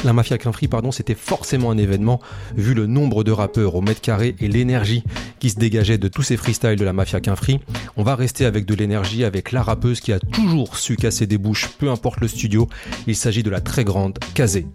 c'était 0.92 1.16
forcément 1.16 1.72
un 1.72 1.78
événement, 1.78 2.20
vu 2.58 2.74
le 2.74 2.88
nombre 2.88 3.24
de 3.24 3.32
rappeurs 3.32 3.76
au 3.76 3.82
mètre 3.82 4.02
carré 4.02 4.36
et 4.42 4.50
l'énergie 4.50 5.04
qui 5.40 5.50
se 5.50 5.58
dégageait 5.58 5.98
de 5.98 6.08
tous 6.08 6.24
ces 6.24 6.38
freestyles 6.38 6.78
de 6.78 6.86
la 6.86 6.94
Mafia 6.94 7.20
Quinfri. 7.20 7.60
On 7.98 8.04
va 8.04 8.16
rester 8.16 8.46
avec 8.46 8.66
de 8.66 8.76
l'énergie, 8.76 9.24
avec 9.24 9.52
la 9.52 9.64
rappeuse 9.64 10.00
qui 10.00 10.14
a 10.14 10.20
toujours 10.20 10.78
su 10.78 10.96
casser 10.96 11.28
des 11.28 11.38
bouches, 11.38 11.68
peu 11.78 11.90
importe 11.90 12.22
le 12.22 12.28
studio. 12.28 12.68
Il 13.08 13.16
s'agit 13.16 13.44
de 13.44 13.50
la 13.50 13.62
très 13.62 13.84
grande 13.84 14.18
Kazé. 14.34 14.66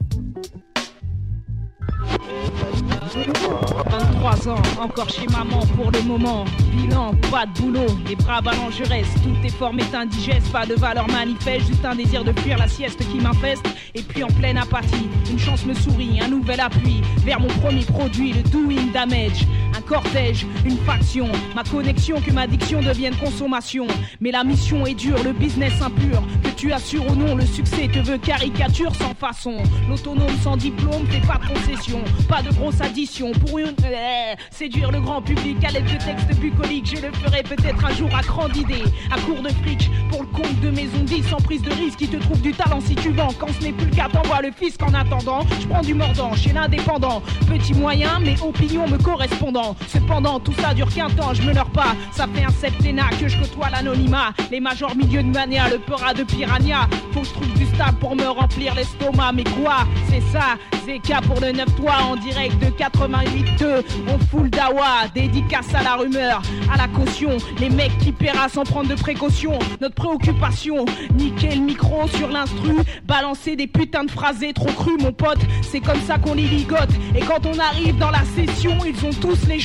23 3.91 4.49
ans, 4.49 4.63
encore 4.81 5.09
chez 5.09 5.27
maman 5.27 5.61
pour 5.77 5.91
le 5.91 6.03
moment. 6.03 6.45
Bilan, 6.73 7.15
pas 7.31 7.47
de 7.47 7.61
boulot, 7.61 7.87
les 8.07 8.17
bras 8.17 8.41
ballants, 8.41 8.71
je 8.71 8.85
reste. 8.85 9.13
Toute 9.23 9.45
est 9.45 9.57
forme 9.57 9.81
est 9.81 9.95
indigeste, 9.95 10.51
pas 10.53 10.67
de 10.67 10.75
valeur 10.75 11.09
manifeste, 11.09 11.67
juste 11.67 11.85
un 11.85 11.95
désir 11.95 12.25
de 12.25 12.33
fuir 12.41 12.59
la 12.59 12.69
sieste 12.69 12.99
qui 12.99 13.19
m'infeste. 13.19 13.65
Et 13.95 14.03
puis 14.03 14.23
en 14.23 14.29
pleine 14.29 14.59
apathie, 14.59 15.09
une 15.31 15.39
chance 15.39 15.65
me 15.67 15.75
sourit, 15.75 16.21
un 16.21 16.29
nouvel 16.29 16.61
appui 16.61 17.03
vers 17.25 17.41
mon 17.41 17.49
premier 17.49 17.85
produit, 17.85 18.33
le 18.33 18.43
doing 18.43 18.93
damage. 18.93 19.47
Cortège, 19.91 20.47
une 20.65 20.79
faction, 20.79 21.27
ma 21.57 21.65
connexion 21.65 22.21
que 22.21 22.31
ma 22.31 22.47
diction 22.47 22.81
devienne 22.81 23.17
consommation. 23.17 23.89
Mais 24.21 24.31
la 24.31 24.45
mission 24.45 24.87
est 24.87 24.95
dure, 24.95 25.21
le 25.25 25.33
business 25.33 25.83
impur, 25.83 26.23
que 26.45 26.51
tu 26.51 26.73
assures 26.73 27.05
ou 27.11 27.17
non, 27.17 27.35
le 27.35 27.45
succès 27.45 27.89
te 27.89 27.99
veut 27.99 28.19
caricature 28.19 28.95
sans 28.95 29.15
façon. 29.15 29.57
L'autonome 29.89 30.37
sans 30.45 30.57
diplôme 30.57 31.05
fait 31.09 31.27
pas 31.27 31.39
de 31.39 31.53
concession, 31.53 32.05
pas 32.29 32.41
de 32.41 32.53
grosse 32.53 32.81
addition 32.81 33.33
pour 33.33 33.59
une. 33.59 33.75
Euh, 33.85 34.35
séduire 34.53 34.93
le 34.93 35.01
grand 35.01 35.23
public 35.23 35.57
à 35.65 35.73
l'aide 35.73 35.87
de 35.87 36.05
textes 36.05 36.39
bucoliques, 36.39 36.95
je 36.95 37.07
le 37.07 37.13
ferai 37.13 37.43
peut-être 37.43 37.85
un 37.85 37.93
jour 37.93 38.11
à 38.15 38.23
grande 38.23 38.57
idée, 38.57 38.85
à 39.11 39.19
court 39.23 39.43
de 39.43 39.49
fric, 39.49 39.91
pour 40.09 40.23
le 40.23 40.29
compte 40.29 40.61
de 40.61 40.71
mes 40.71 40.87
ondies, 41.01 41.25
sans 41.25 41.39
prise 41.39 41.63
de 41.63 41.71
risque, 41.73 41.99
qui 41.99 42.07
te 42.07 42.17
trouve 42.19 42.41
du 42.41 42.53
talent 42.53 42.81
si 42.81 42.95
tu 42.95 43.11
vends. 43.11 43.33
Quand 43.41 43.53
ce 43.59 43.65
n'est 43.65 43.73
plus 43.73 43.87
le 43.87 43.97
cas, 43.97 44.09
t'envoies 44.09 44.43
le 44.43 44.53
fisc 44.53 44.81
en 44.85 44.95
attendant. 44.95 45.45
Je 45.61 45.67
prends 45.67 45.83
du 45.83 45.95
mordant 45.95 46.33
chez 46.37 46.53
l'indépendant, 46.53 47.23
petit 47.49 47.75
moyen, 47.75 48.21
mais 48.21 48.41
opinion 48.41 48.87
me 48.87 48.97
correspondant. 48.97 49.75
Cependant, 49.89 50.41
tout 50.41 50.55
ça 50.61 50.75
dure 50.75 50.93
qu'un 50.93 51.11
temps, 51.11 51.35
je 51.35 51.43
me 51.43 51.53
leurre 51.53 51.71
pas. 51.71 51.95
Ça 52.13 52.27
fait 52.33 52.45
un 52.45 52.51
septennat 52.51 53.11
que 53.21 53.29
je 53.29 53.39
côtoie 53.39 53.71
l'anonymat. 53.71 54.33
Les 54.51 54.61
majors 54.61 54.97
milieux 54.97 55.23
de 55.23 55.29
mania, 55.29 55.69
le 55.69 55.79
pora 55.79 56.15
de 56.15 56.25
piranha. 56.25 56.89
Faut 57.13 57.21
que 57.21 57.27
je 57.27 57.33
trouve 57.33 57.53
du 57.55 57.67
stable 57.67 57.99
pour 57.99 58.17
me 58.17 58.27
remplir 58.27 58.75
l'estomac. 58.75 59.33
Mais 59.33 59.45
quoi? 59.45 59.87
C'est 60.09 60.23
ça, 60.33 60.57
Zeka 60.87 61.21
pour 61.23 61.41
le 61.41 61.49
9-3 61.49 62.03
en 62.03 62.17
direct 62.17 62.59
de 62.59 62.67
88.2. 62.67 63.83
On 64.09 64.19
fout 64.19 64.51
dawa, 64.51 65.09
dédicace 65.15 65.75
à 65.75 65.83
la 65.83 65.95
rumeur, 65.95 66.43
à 66.73 66.77
la 66.77 66.89
caution. 66.89 67.37
Les 67.59 67.71
mecs 67.71 67.97
qui 67.99 68.13
paiera 68.13 68.49
sans 68.49 68.65
prendre 68.65 68.89
de 68.89 68.95
précaution. 68.95 69.59
Notre 69.81 69.95
préoccupation, 69.95 70.85
niquer 71.15 71.55
le 71.55 71.63
micro 71.63 72.09
sur 72.09 72.29
l'instru, 72.29 72.77
balancer 73.05 73.57
des 73.57 73.67
putains 73.67 74.05
de 74.05 74.11
phrasés 74.11 74.53
trop 74.53 74.73
crus, 74.73 75.01
mon 75.01 75.13
pote. 75.13 75.41
C'est 75.63 75.81
comme 75.81 76.01
ça 76.07 76.19
qu'on 76.19 76.35
les 76.35 76.47
ligote. 76.47 76.91
Et 77.15 77.21
quand 77.21 77.47
on 77.47 77.59
arrive 77.59 77.97
dans 77.99 78.11
la 78.11 78.25
session, 78.37 78.77
ils 78.85 79.05
ont 79.05 79.13
tous 79.21 79.47
les 79.49 79.61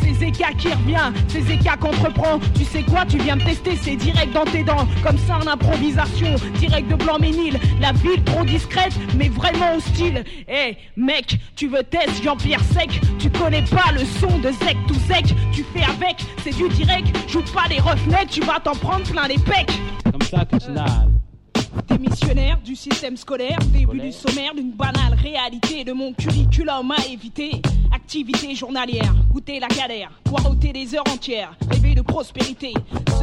C'est 0.00 0.14
Zeka 0.14 0.52
qui 0.52 0.68
revient, 0.68 1.12
c'est 1.26 1.40
Zeka 1.42 1.76
qu'entreprend. 1.76 2.38
Tu 2.56 2.64
sais 2.64 2.82
quoi, 2.82 3.04
tu 3.04 3.18
viens 3.18 3.34
me 3.34 3.44
tester, 3.44 3.74
c'est 3.74 3.96
direct 3.96 4.32
dans 4.32 4.44
tes 4.44 4.62
dents. 4.62 4.86
Comme 5.02 5.18
ça 5.18 5.38
en 5.38 5.46
improvisation, 5.48 6.36
direct 6.60 6.88
de 6.88 6.94
Blanc-Ménil. 6.94 7.58
La 7.80 7.90
ville 7.92 8.22
trop 8.22 8.44
discrète, 8.44 8.92
mais 9.16 9.28
vraiment 9.28 9.74
hostile. 9.74 10.22
Eh, 10.48 10.76
mec, 10.96 11.36
tu 11.56 11.66
veux 11.66 11.82
test 11.82 12.22
Jean-Pierre 12.22 12.62
Sec? 12.62 13.00
Tu 13.18 13.28
connais 13.28 13.64
pas 13.64 13.90
le 13.92 14.04
son 14.04 14.38
de 14.38 14.52
Zec 14.52 14.76
tout 14.86 14.94
sec 15.08 15.34
Tu 15.52 15.64
fais 15.74 15.82
avec, 15.82 16.24
c'est 16.44 16.54
du 16.56 16.68
direct. 16.68 17.08
Joue 17.28 17.42
pas 17.52 17.66
les 17.68 17.80
roughnecks, 17.80 18.30
tu 18.30 18.40
vas 18.42 18.60
t'en 18.60 18.76
prendre 18.76 19.02
plein 19.02 19.26
les 19.26 19.38
pecs. 19.38 19.72
Comme 20.12 20.22
ça 20.22 20.44
que 20.44 20.56
tu. 20.58 20.70
Démissionnaire 21.88 22.60
du 22.64 22.76
système 22.76 23.16
scolaire, 23.16 23.58
début 23.72 23.98
du 23.98 24.12
sommaire 24.12 24.54
d'une 24.54 24.70
banale 24.70 25.14
réalité 25.20 25.82
de 25.82 25.92
mon 25.92 26.12
curriculum 26.12 26.92
à 26.92 27.04
éviter. 27.12 27.60
Activité 28.04 28.54
journalière, 28.54 29.14
goûter 29.32 29.58
la 29.58 29.66
galère, 29.66 30.10
poireauter 30.24 30.74
des 30.74 30.94
heures 30.94 31.08
entières, 31.10 31.56
rêver 31.70 31.94
de 31.94 32.02
prospérité. 32.02 32.74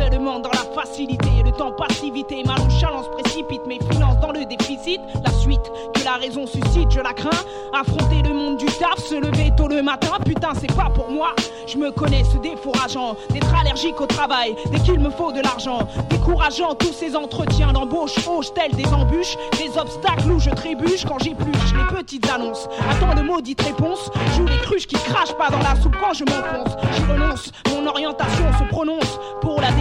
Seulement 0.01 0.39
dans 0.39 0.49
la 0.49 0.81
facilité, 0.81 1.29
le 1.45 1.51
temps 1.51 1.71
passivité, 1.71 2.43
ma 2.45 2.55
nonchalance 2.55 3.07
précipite 3.09 3.65
mes 3.67 3.79
finances 3.91 4.19
dans 4.19 4.31
le 4.31 4.45
déficit. 4.45 4.99
La 5.23 5.31
suite 5.31 5.61
que 5.93 6.03
la 6.03 6.13
raison 6.13 6.47
suscite, 6.47 6.89
je 6.89 6.99
la 7.01 7.13
crains. 7.13 7.29
Affronter 7.71 8.23
le 8.23 8.33
monde 8.33 8.57
du 8.57 8.65
taf, 8.65 8.97
se 8.97 9.15
lever 9.15 9.51
tôt 9.55 9.67
le 9.67 9.83
matin, 9.83 10.17
putain 10.25 10.53
c'est 10.59 10.73
pas 10.75 10.89
pour 10.89 11.11
moi. 11.11 11.35
Je 11.67 11.77
me 11.77 11.91
connais 11.91 12.23
ce 12.23 12.37
défourageant, 12.37 13.15
d'être 13.29 13.53
allergique 13.53 14.01
au 14.01 14.07
travail, 14.07 14.55
dès 14.71 14.79
qu'il 14.79 14.99
me 14.99 15.11
faut 15.11 15.31
de 15.31 15.39
l'argent. 15.41 15.87
Décourageant 16.09 16.73
tous 16.73 16.93
ces 16.93 17.15
entretiens 17.15 17.71
d'embauche, 17.71 18.15
hoche 18.27 18.53
tels 18.53 18.75
des 18.75 18.87
embûches, 18.87 19.37
des 19.59 19.77
obstacles 19.77 20.31
où 20.31 20.39
je 20.39 20.49
trébuche 20.49 21.05
quand 21.05 21.19
j'épluche 21.23 21.73
les 21.77 21.95
petites 21.95 22.29
annonces. 22.29 22.67
Attends 22.89 23.15
de 23.15 23.21
maudites 23.21 23.61
réponses, 23.61 24.09
joue 24.35 24.45
les 24.45 24.57
cruches 24.57 24.87
qui 24.87 24.95
crachent 24.95 25.37
pas 25.37 25.49
dans 25.49 25.59
la 25.59 25.79
soupe 25.79 25.95
quand 26.01 26.13
je 26.13 26.25
m'enfonce. 26.25 26.75
J'y 26.95 27.03
renonce, 27.03 27.51
mon 27.69 27.87
orientation 27.87 28.45
se 28.59 28.63
prononce 28.65 29.19
pour 29.41 29.61
la 29.61 29.71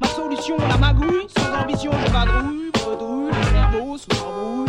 ma 0.00 0.08
solution 0.08 0.56
la 0.68 0.76
magouille. 0.76 1.26
Sans 1.36 1.62
ambition, 1.62 1.90
je 2.06 2.12
vadrouille, 2.12 2.70
bredouille, 2.72 3.30
le 3.30 3.44
cerveau 3.52 3.96
sous. 3.98 4.66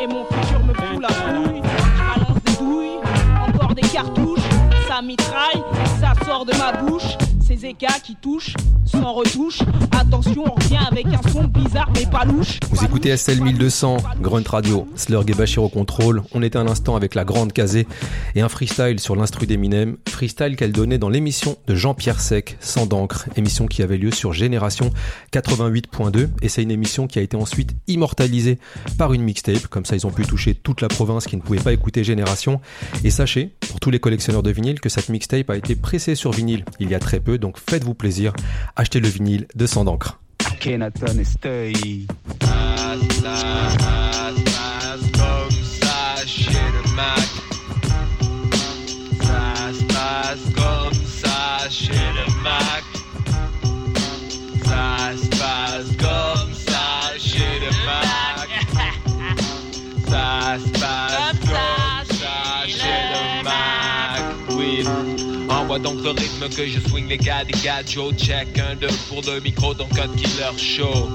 Et 0.00 0.06
mon 0.06 0.24
futur 0.24 0.60
me 0.64 0.74
fout 0.74 1.02
la 1.02 1.08
trouille. 1.08 1.62
Je 1.62 2.20
balance 2.20 2.42
des 2.44 2.56
douilles, 2.64 3.00
encore 3.46 3.74
des 3.74 3.88
cartouches. 3.88 4.48
Ça 4.88 5.02
mitraille, 5.02 5.62
ça 6.00 6.12
sort 6.24 6.44
de 6.44 6.52
ma 6.56 6.72
bouche. 6.72 7.27
Ces 7.48 7.74
qui 8.04 8.14
touchent, 8.16 8.54
sans 8.84 9.14
retouche. 9.14 9.60
Attention, 9.98 10.44
on 10.46 10.54
revient 10.54 10.84
avec 10.86 11.06
un 11.06 11.30
son 11.30 11.44
bizarre 11.44 11.90
mais 11.94 12.04
pas 12.04 12.26
louche. 12.26 12.60
Vous 12.70 12.84
écoutez 12.84 13.16
SL 13.16 13.40
1200, 13.40 13.96
Grunt 14.20 14.42
Radio, 14.46 14.86
Slurg 14.96 15.24
et 15.30 15.32
Bachir 15.32 15.62
au 15.62 15.70
contrôle. 15.70 16.22
On 16.34 16.42
était 16.42 16.58
un 16.58 16.68
instant 16.68 16.94
avec 16.94 17.14
la 17.14 17.24
grande 17.24 17.54
casée 17.54 17.86
et 18.34 18.42
un 18.42 18.50
freestyle 18.50 19.00
sur 19.00 19.16
l'instru 19.16 19.46
d'Eminem. 19.46 19.96
Freestyle 20.10 20.56
qu'elle 20.56 20.72
donnait 20.72 20.98
dans 20.98 21.08
l'émission 21.08 21.56
de 21.66 21.74
Jean-Pierre 21.74 22.20
Sec, 22.20 22.58
Sans 22.60 22.84
d'encre, 22.84 23.30
émission 23.36 23.66
qui 23.66 23.82
avait 23.82 23.96
lieu 23.96 24.10
sur 24.10 24.34
Génération 24.34 24.90
88.2. 25.32 26.28
Et 26.42 26.50
c'est 26.50 26.62
une 26.62 26.70
émission 26.70 27.06
qui 27.06 27.18
a 27.18 27.22
été 27.22 27.38
ensuite 27.38 27.74
immortalisée 27.86 28.58
par 28.98 29.14
une 29.14 29.22
mixtape. 29.22 29.68
Comme 29.68 29.86
ça, 29.86 29.96
ils 29.96 30.06
ont 30.06 30.12
pu 30.12 30.26
toucher 30.26 30.54
toute 30.54 30.82
la 30.82 30.88
province 30.88 31.26
qui 31.26 31.36
ne 31.36 31.40
pouvait 31.40 31.60
pas 31.60 31.72
écouter 31.72 32.04
Génération. 32.04 32.60
Et 33.04 33.10
sachez, 33.10 33.54
pour 33.70 33.80
tous 33.80 33.90
les 33.90 34.00
collectionneurs 34.00 34.42
de 34.42 34.50
vinyle, 34.50 34.80
que 34.80 34.90
cette 34.90 35.08
mixtape 35.08 35.48
a 35.48 35.56
été 35.56 35.76
pressée 35.76 36.14
sur 36.14 36.30
vinyle 36.30 36.66
il 36.78 36.90
y 36.90 36.94
a 36.94 36.98
très 36.98 37.20
peu 37.20 37.37
donc 37.38 37.58
faites-vous 37.58 37.94
plaisir, 37.94 38.32
achetez 38.76 39.00
le 39.00 39.08
vinyle 39.08 39.46
de 39.54 39.66
Sans 39.66 39.84
d'encre. 39.84 40.18
Envoie 65.68 65.80
donc 65.80 66.02
le 66.02 66.10
rythme 66.12 66.48
que 66.48 66.66
je 66.66 66.80
swing 66.88 67.08
les 67.08 67.18
gars 67.18 67.44
des 67.44 67.52
gars 67.62 67.82
Joe 67.86 68.14
check 68.16 68.58
un 68.58 68.74
deux 68.76 68.88
pour 69.06 69.20
le 69.20 69.38
micro 69.40 69.74
donc 69.74 69.94
Code 69.94 70.16
Killer 70.16 70.56
Show 70.56 71.10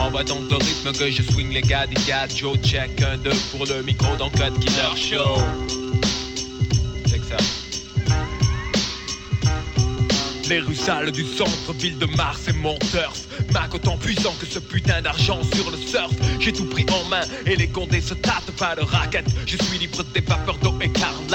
Envoie 0.00 0.22
donc 0.22 0.48
le 0.48 0.54
rythme 0.54 0.92
que 0.92 1.10
je 1.10 1.24
swing 1.24 1.52
les 1.52 1.60
gars 1.62 1.88
des 1.88 2.00
gars 2.06 2.28
Joe 2.28 2.56
check 2.62 3.02
un 3.02 3.16
deux 3.16 3.34
pour 3.50 3.66
le 3.66 3.82
micro 3.82 4.14
donc 4.14 4.30
Code 4.38 4.60
Killer 4.60 4.94
Show 4.94 5.40
Check 7.08 7.22
ça. 7.28 7.36
Les 10.48 10.60
rues 10.60 10.76
sales 10.76 11.10
du 11.10 11.24
centre-ville 11.24 11.98
de 11.98 12.06
Mars 12.16 12.46
et 12.46 12.52
mon 12.52 12.78
turf 12.78 13.25
Autant 13.76 13.98
puissant 13.98 14.34
que 14.40 14.46
ce 14.46 14.58
putain 14.58 15.02
d'argent 15.02 15.38
sur 15.54 15.70
le 15.70 15.76
surf. 15.76 16.10
J'ai 16.40 16.50
tout 16.50 16.64
pris 16.64 16.86
en 16.90 17.04
main 17.10 17.20
et 17.44 17.56
les 17.56 17.68
condés 17.68 18.00
se 18.00 18.14
tâtent 18.14 18.50
pas 18.58 18.74
de 18.74 18.80
raquettes 18.80 19.26
Je 19.44 19.58
suis 19.58 19.78
libre 19.78 20.02
des 20.14 20.20
vapeurs 20.20 20.56
d'eau 20.58 20.72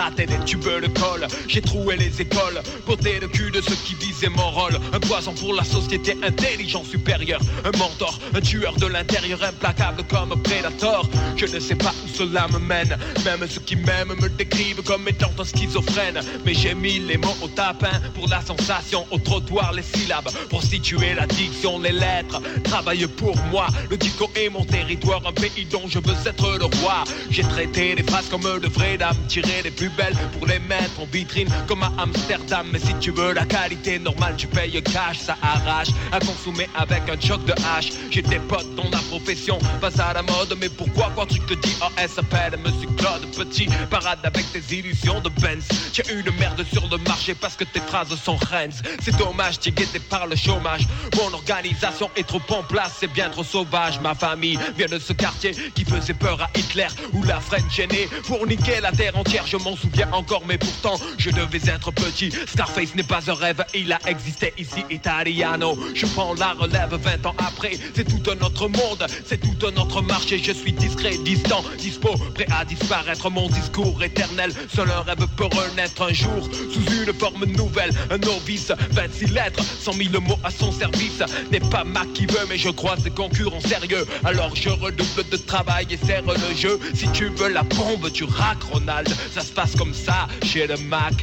des 0.10 0.26
tubes 0.46 0.64
de 0.64 0.88
colle 1.00 1.28
J'ai 1.48 1.62
troué 1.62 1.96
les 1.96 2.22
écoles, 2.22 2.60
porté 2.86 3.20
le 3.20 3.28
cul 3.28 3.52
de 3.52 3.62
ceux 3.62 3.76
qui 3.76 3.94
visaient 3.96 4.30
mon 4.30 4.50
rôle 4.50 4.80
Un 4.94 5.00
poison 5.00 5.34
pour 5.34 5.54
la 5.54 5.64
société 5.64 6.18
intelligent 6.24 6.84
supérieur. 6.84 7.40
Un 7.64 7.78
mentor, 7.78 8.18
un 8.34 8.42
tueur 8.42 8.74
de 8.78 8.88
l'intérieur 8.88 9.44
implacable 9.44 10.04
comme 10.10 10.42
prédateur 10.42 11.08
Je 11.36 11.46
ne 11.46 11.60
sais 11.60 11.76
pas 11.76 11.94
où 12.04 12.08
cela 12.08 12.48
me 12.48 12.58
mène. 12.58 12.98
Même 13.26 13.48
ceux 13.48 13.62
qui 13.62 13.76
m'aiment 13.76 14.16
me 14.20 14.30
décrivent 14.30 14.82
comme 14.82 15.08
étant 15.08 15.32
un 15.38 15.46
schizophrène. 15.46 16.20
Mais 16.46 16.56
j'ai 16.56 16.74
mis 16.74 17.00
les 17.00 17.18
mots 17.18 17.38
au 17.42 17.48
tapin 17.48 18.02
pour 18.16 18.28
la 18.28 18.42
sensation 18.42 19.06
Au 19.12 19.20
trottoir 19.20 19.72
les 19.74 19.84
syllabes, 19.84 20.30
prostituer 20.50 21.14
la 21.14 21.28
diction, 21.28 21.80
les 21.80 21.92
lettres. 21.92 22.42
Travaille 22.64 23.06
pour 23.08 23.38
moi, 23.52 23.68
le 23.90 23.98
disco 23.98 24.30
est 24.36 24.50
mon 24.50 24.66
territoire 24.66 25.22
Un 25.28 25.34
pays 25.34 25.66
dont 25.72 25.88
je 25.88 26.00
veux 26.00 26.16
être 26.26 26.58
le 26.58 26.66
roi. 26.82 27.04
J'ai 27.30 27.44
traité 27.44 27.94
les 27.96 28.04
phrases 28.04 28.30
comme 28.30 28.42
de 28.42 28.68
vraies 28.68 28.98
dames 28.98 29.16
Tiré 29.28 29.62
les 29.64 29.72
plus 29.72 29.91
pour 30.34 30.48
les 30.48 30.60
mettre 30.60 31.00
en 31.00 31.06
vitrine 31.06 31.48
Comme 31.68 31.84
à 31.84 31.92
Amsterdam. 31.98 32.68
Mais 32.72 32.80
si 32.80 32.94
tu 32.96 33.12
veux 33.12 33.34
la 33.34 33.46
qualité 33.46 34.00
normale 34.00 34.36
tu 34.38 34.48
payes 34.48 34.82
cash 34.84 35.20
Ça 35.20 35.38
arrache. 35.42 35.90
À 36.12 36.20
consommer 36.20 36.70
avec 36.76 37.04
un 37.10 37.20
choc 37.20 37.44
de 37.46 37.54
hache. 37.54 37.90
J'ai 38.10 38.22
des 38.22 38.40
potes 38.40 38.74
dans 38.76 38.90
la 38.90 39.00
profession 39.10 39.58
Pas 39.80 40.02
à 40.02 40.14
la 40.14 40.22
mode. 40.22 40.56
Mais 40.60 40.70
pourquoi 40.70 41.12
quand 41.16 41.26
tu 41.26 41.40
te 41.40 41.54
dis 41.54 41.76
Oh 41.82 41.90
elle 41.98 42.10
s'appelle 42.10 42.58
Monsieur 42.64 42.90
Claude 42.98 43.26
Petit? 43.36 43.68
Parade 43.90 44.20
avec 44.24 44.46
tes 44.52 44.76
illusions 44.76 45.20
de 45.22 45.30
Benz. 45.30 45.68
As 46.00 46.12
une 46.12 46.32
merde 46.40 46.66
sur 46.72 46.88
le 46.90 46.98
marché 47.08 47.36
parce 47.36 47.56
que 47.56 47.64
tes 47.64 47.80
phrases 47.80 48.16
sont 48.16 48.38
reines. 48.38 48.72
C'est 49.02 49.16
dommage 49.18 49.60
t'es 49.60 49.72
guetté 49.72 50.00
par 50.00 50.28
le 50.28 50.36
chômage. 50.36 50.88
Mon 51.18 51.34
organisation 51.34 52.10
est 52.16 52.28
trop 52.28 52.42
en 52.50 52.64
place 52.64 52.98
C'est 53.00 53.12
bien 53.12 53.30
trop 53.30 53.44
sauvage. 53.44 54.00
Ma 54.00 54.16
famille 54.16 54.58
vient 54.78 54.88
de 54.88 55.00
ce 55.00 55.14
quartier 55.14 55.52
qui 55.76 55.86
faisait 55.86 56.14
peur 56.14 56.42
à 56.42 56.50
Hitler 56.58 56.88
Où 57.14 57.24
la 57.24 57.40
French 57.40 57.80
est 57.80 57.92
née 57.92 58.10
pour 58.28 58.46
niquer 58.48 58.80
la 58.82 58.92
terre 58.92 59.18
entière 59.18 59.46
Je 59.46 59.58
m'en 59.58 59.76
souviens 59.82 60.10
encore 60.12 60.44
mais 60.48 60.58
pourtant 60.58 61.00
je 61.18 61.30
devais 61.30 61.62
être 61.68 61.92
petit. 61.92 62.32
Scarface 62.48 62.96
n'est 62.96 63.04
pas 63.04 63.22
un 63.30 63.34
rêve 63.34 63.64
Il 63.74 63.92
a 63.92 64.00
existé 64.08 64.54
ici 64.58 64.84
Italiano. 64.90 65.78
Je 65.94 66.06
prends 66.06 66.34
la 66.36 66.54
relève 66.54 66.94
20 66.94 67.26
ans 67.26 67.36
après. 67.38 67.72
C'est 67.96 68.06
tout 68.06 68.32
un 68.32 68.46
autre 68.46 68.68
monde 68.68 69.06
C'est 69.26 69.40
tout 69.40 69.66
un 69.66 69.82
autre 69.82 70.02
marché. 70.02 70.40
Je 70.44 70.52
suis 70.52 70.74
discret, 70.74 71.18
distant, 71.24 71.64
dispo 71.78 72.10
Prêt 72.36 72.48
à 72.52 72.66
disparaître. 72.66 73.30
Mon 73.30 73.48
discours 73.50 74.02
éternel 74.04 74.52
Seul 74.74 74.90
un 74.92 75.02
rêve 75.02 75.26
peut 75.36 75.46
renaître 75.46 76.02
un 76.02 76.14
jour. 76.14 76.50
Sous 76.72 76.82
une 76.82 77.14
forme 77.14 77.46
nouvelle 77.46 77.92
Un 78.10 78.18
novice 78.18 78.72
26 78.92 79.28
lettres 79.28 79.64
100 79.64 79.94
000 79.94 80.22
mots 80.22 80.40
à 80.44 80.52
son 80.52 80.72
service. 80.72 81.24
N'est 81.52 81.60
pas 81.60 81.84
Mac 81.84 82.12
qui 82.14 82.26
veut 82.26 82.46
mais 82.50 82.58
je 82.58 82.70
crois 82.70 82.96
ses 82.98 83.12
concurrents 83.12 83.60
sérieux. 83.62 84.06
Alors 84.24 84.56
je 84.56 84.70
redouble 84.70 85.30
de 85.30 85.38
travail 85.38 85.88
et 85.90 85.98
serre 85.98 86.24
le 86.26 86.56
jeu. 86.56 86.80
Si 86.94 87.08
tu 87.10 87.30
veux 87.30 87.50
la 87.50 87.64
bombe 87.64 88.12
tu 88.12 88.24
raques 88.24 88.64
Ronald 88.72 89.10
Ça 89.34 89.42
se 89.42 89.52
passe 89.52 89.71
comme 89.78 89.94
ça 89.94 90.28
chez 90.44 90.68
le 90.68 90.78
Mac 90.78 91.14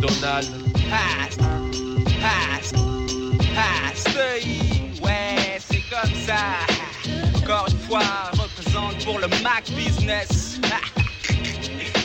Donald 0.00 0.46
Pass, 0.90 1.36
pass, 2.20 2.72
pass, 3.54 4.04
ouais, 5.02 5.58
c'est 5.58 5.82
comme 5.90 6.14
ça. 6.26 6.36
Encore 7.36 7.66
une 7.68 7.78
fois, 7.78 8.02
représente 8.32 9.04
pour 9.04 9.18
le 9.18 9.28
Mac 9.42 9.70
Business. 9.76 10.60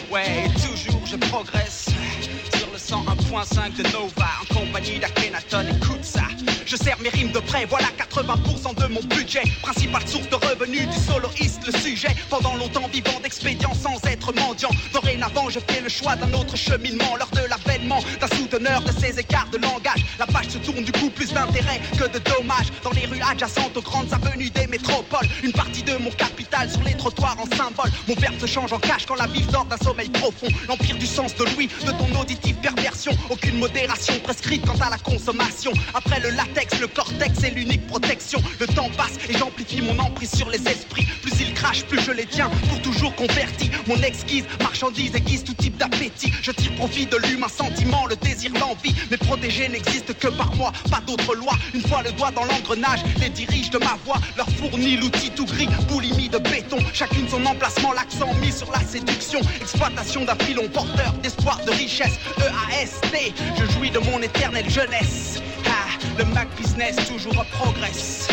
Ouais, 0.09 0.47
toujours 0.53 1.05
je 1.05 1.17
progresse 1.17 1.87
sur 2.55 2.71
le 2.71 2.77
101.5 2.77 3.75
de 3.75 3.83
Nova 3.91 4.29
en 4.41 4.55
compagnie 4.55 4.99
d'Akhenaton. 4.99 5.65
Écoute 5.75 6.03
ça. 6.03 6.23
Je 6.67 6.75
sers 6.75 6.99
mes 6.99 7.07
rimes 7.07 7.31
de 7.31 7.39
près, 7.39 7.65
voilà 7.65 7.87
80% 7.97 8.75
de 8.75 8.87
mon 8.87 8.99
budget. 9.03 9.41
Principale 9.61 10.05
source 10.05 10.27
de 10.27 10.35
revenus 10.35 10.85
du 10.89 10.97
soloiste, 10.97 11.65
le 11.65 11.71
sujet. 11.79 12.13
Pendant 12.29 12.55
longtemps 12.55 12.89
vivant 12.91 13.17
d'expédients 13.23 13.73
sans 13.73 13.97
être 14.05 14.33
mendiant. 14.33 14.69
Dorénavant, 14.91 15.49
je 15.49 15.59
fais 15.61 15.79
le 15.79 15.87
choix 15.87 16.17
d'un 16.17 16.33
autre 16.33 16.57
cheminement. 16.57 17.15
Lors 17.17 17.29
de 17.31 17.47
l'avènement 17.49 17.99
d'un 18.19 18.35
souteneur 18.35 18.81
de 18.81 18.91
ces 18.91 19.17
écarts 19.17 19.47
de 19.49 19.59
langage. 19.59 20.03
La 20.19 20.25
page 20.25 20.49
se 20.49 20.57
tourne 20.57 20.83
du 20.83 20.91
coup 20.91 21.09
plus 21.09 21.31
d'intérêt 21.31 21.79
que 21.97 22.03
de 22.03 22.19
dommages. 22.19 22.67
Dans 22.83 22.91
les 22.91 23.05
rues 23.05 23.21
adjacentes 23.21 23.77
aux 23.77 23.81
grandes 23.81 24.11
avenues 24.11 24.49
des 24.49 24.67
métropoles. 24.67 25.27
Une 25.43 25.53
partie 25.53 25.83
de 25.83 25.95
mon 25.95 26.11
capital 26.11 26.69
sur 26.69 26.83
les 26.83 26.95
trottoirs 26.95 27.37
en 27.39 27.45
symbole. 27.55 27.91
Mon 28.09 28.15
verbe 28.15 28.39
se 28.41 28.45
change 28.45 28.73
en 28.73 28.79
cash 28.79 29.05
quand 29.05 29.15
la 29.15 29.27
ville 29.27 29.47
dort 29.47 29.65
d'un 29.65 29.77
sommeil 29.77 30.09
profond. 30.09 30.47
L'empire 30.67 30.97
du 30.97 31.07
sens 31.07 31.33
de 31.33 31.45
Louis, 31.45 31.69
de 31.85 31.91
ton 31.91 32.19
auditive 32.19 32.55
perversion. 32.55 33.13
Aucune 33.29 33.57
modération 33.57 34.19
prescrite 34.19 34.65
quant 34.65 34.85
à 34.85 34.89
la 34.89 34.97
consommation. 34.97 35.71
Après 35.93 36.19
le 36.19 36.31
le 36.79 36.87
cortex 36.87 37.43
est 37.43 37.51
l'unique 37.51 37.85
protection. 37.85 38.41
Le 38.59 38.65
temps 38.67 38.89
passe 38.97 39.17
et 39.29 39.37
j'amplifie 39.37 39.81
mon 39.81 39.97
emprise 39.99 40.31
sur 40.31 40.49
les 40.49 40.67
esprits. 40.67 41.05
Plus 41.21 41.33
ils 41.39 41.53
crachent, 41.53 41.83
plus 41.85 42.01
je 42.01 42.11
les 42.11 42.25
tiens 42.25 42.49
pour 42.69 42.81
toujours 42.81 43.15
convertis. 43.15 43.69
Mon 43.87 44.01
exquise 44.01 44.43
marchandise 44.59 45.13
aiguise 45.15 45.43
tout 45.43 45.53
type 45.53 45.77
d'appétit. 45.77 46.33
Je 46.41 46.51
tire 46.51 46.73
profit 46.75 47.05
de 47.05 47.17
l'humain 47.17 47.47
sentiment, 47.47 48.07
le 48.07 48.15
désir, 48.15 48.51
l'envie. 48.59 48.95
Mes 49.11 49.17
protégés 49.17 49.69
n'existent 49.69 50.13
que 50.19 50.29
par 50.29 50.53
moi, 50.55 50.71
pas 50.89 51.01
d'autre 51.05 51.35
loi. 51.35 51.53
Une 51.75 51.81
fois 51.81 52.01
le 52.01 52.11
doigt 52.13 52.31
dans 52.31 52.45
l'engrenage, 52.45 53.01
les 53.19 53.29
dirige 53.29 53.69
de 53.69 53.77
ma 53.77 53.95
voix. 54.03 54.17
Leur 54.35 54.49
fournit 54.49 54.97
l'outil 54.97 55.29
tout 55.29 55.45
gris, 55.45 55.69
boulimie 55.87 56.29
de 56.29 56.39
béton. 56.39 56.79
Chacune 56.91 57.27
son 57.29 57.45
emplacement, 57.45 57.93
l'accent 57.93 58.33
mis 58.41 58.51
sur 58.51 58.71
la 58.71 58.81
séduction. 58.81 59.41
Exploitation 59.61 60.25
d'un 60.25 60.35
filon 60.43 60.67
porteur 60.69 61.13
d'espoir, 61.21 61.59
de 61.65 61.71
richesse. 61.71 62.17
E-A-S-T, 62.39 63.33
je 63.59 63.73
jouis 63.73 63.91
de 63.91 63.99
mon 63.99 64.21
éternelle 64.21 64.69
jeunesse. 64.69 65.39
Ah, 65.65 65.97
le 66.17 66.25
Business 66.55 66.95
toujours 67.07 67.45
progresse. 67.45 68.27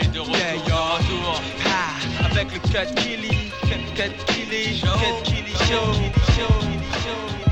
Et 0.00 0.06
de 0.06 0.20
retour, 0.20 0.36
Yeah, 0.36 0.54
de 0.56 0.72
retour. 0.72 1.40
Ah, 1.66 2.26
avec 2.26 2.52
le 2.52 2.58
cut 2.60 2.94
Killy, 2.96 3.50
cut, 3.62 3.94
cut 3.94 4.12
Killy, 4.26 4.80
cut 4.80 5.22
Killy 5.24 5.54
show. 5.68 7.49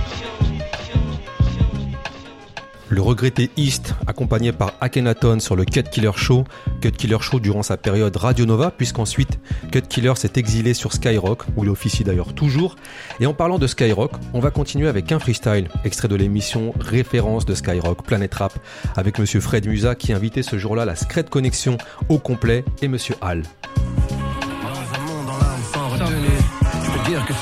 Le 2.90 3.02
regretté 3.02 3.50
East, 3.58 3.94
accompagné 4.06 4.52
par 4.52 4.72
Akhenaton 4.80 5.40
sur 5.40 5.56
le 5.56 5.66
Cut 5.66 5.82
Killer 5.82 6.12
Show. 6.16 6.44
Cut 6.80 6.92
Killer 6.92 7.18
Show 7.20 7.38
durant 7.38 7.62
sa 7.62 7.76
période 7.76 8.16
Radio 8.16 8.46
Nova, 8.46 8.70
puisqu'ensuite 8.70 9.38
Cut 9.70 9.82
Killer 9.82 10.14
s'est 10.16 10.32
exilé 10.36 10.72
sur 10.72 10.94
Skyrock, 10.94 11.42
où 11.56 11.64
il 11.64 11.70
officie 11.70 12.02
d'ailleurs 12.02 12.32
toujours. 12.32 12.76
Et 13.20 13.26
en 13.26 13.34
parlant 13.34 13.58
de 13.58 13.66
Skyrock, 13.66 14.12
on 14.32 14.40
va 14.40 14.50
continuer 14.50 14.88
avec 14.88 15.12
un 15.12 15.18
freestyle, 15.18 15.68
extrait 15.84 16.08
de 16.08 16.16
l'émission 16.16 16.72
référence 16.80 17.44
de 17.44 17.54
Skyrock, 17.54 18.04
Planet 18.04 18.32
Rap, 18.34 18.58
avec 18.96 19.18
monsieur 19.18 19.40
Fred 19.40 19.66
Musa 19.66 19.94
qui 19.94 20.14
invitait 20.14 20.42
ce 20.42 20.56
jour-là 20.56 20.86
la 20.86 20.96
Scred 20.96 21.28
Connexion 21.28 21.76
au 22.08 22.18
complet 22.18 22.64
et 22.80 22.88
monsieur 22.88 23.16
Hall. 23.20 23.42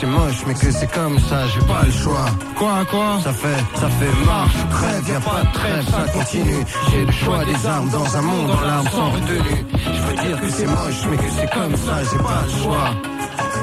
C'est 0.00 0.06
moche, 0.06 0.42
mais 0.46 0.54
que 0.54 0.70
c'est 0.70 0.90
comme 0.92 1.18
ça, 1.18 1.46
j'ai 1.48 1.66
pas 1.66 1.82
le 1.84 1.92
choix. 1.92 2.26
Quoi, 2.56 2.84
quoi 2.90 3.18
Ça 3.22 3.32
fait, 3.32 3.78
ça 3.80 3.88
fait 3.88 4.24
marche, 4.24 4.56
crève, 4.70 5.08
y 5.08 5.12
a 5.12 5.20
pas 5.20 5.42
de 5.42 5.52
trêve, 5.52 5.84
ça 5.90 6.12
continue. 6.12 6.64
J'ai 6.90 7.04
le 7.04 7.12
choix 7.12 7.44
des 7.44 7.66
armes 7.66 7.90
dans 7.90 8.16
un 8.16 8.22
monde 8.22 8.50
en 8.50 8.60
larmes 8.60 8.88
sans 8.88 9.10
retenue. 9.10 9.64
Je 9.72 10.02
peux 10.02 10.26
dire 10.26 10.40
que 10.40 10.48
c'est 10.48 10.66
moche, 10.66 11.02
mais 11.10 11.16
que 11.16 11.30
c'est 11.30 11.50
comme 11.50 11.76
ça, 11.76 11.94
j'ai 12.10 12.18
pas 12.18 12.42
le 12.46 12.62
choix. 12.62 13.15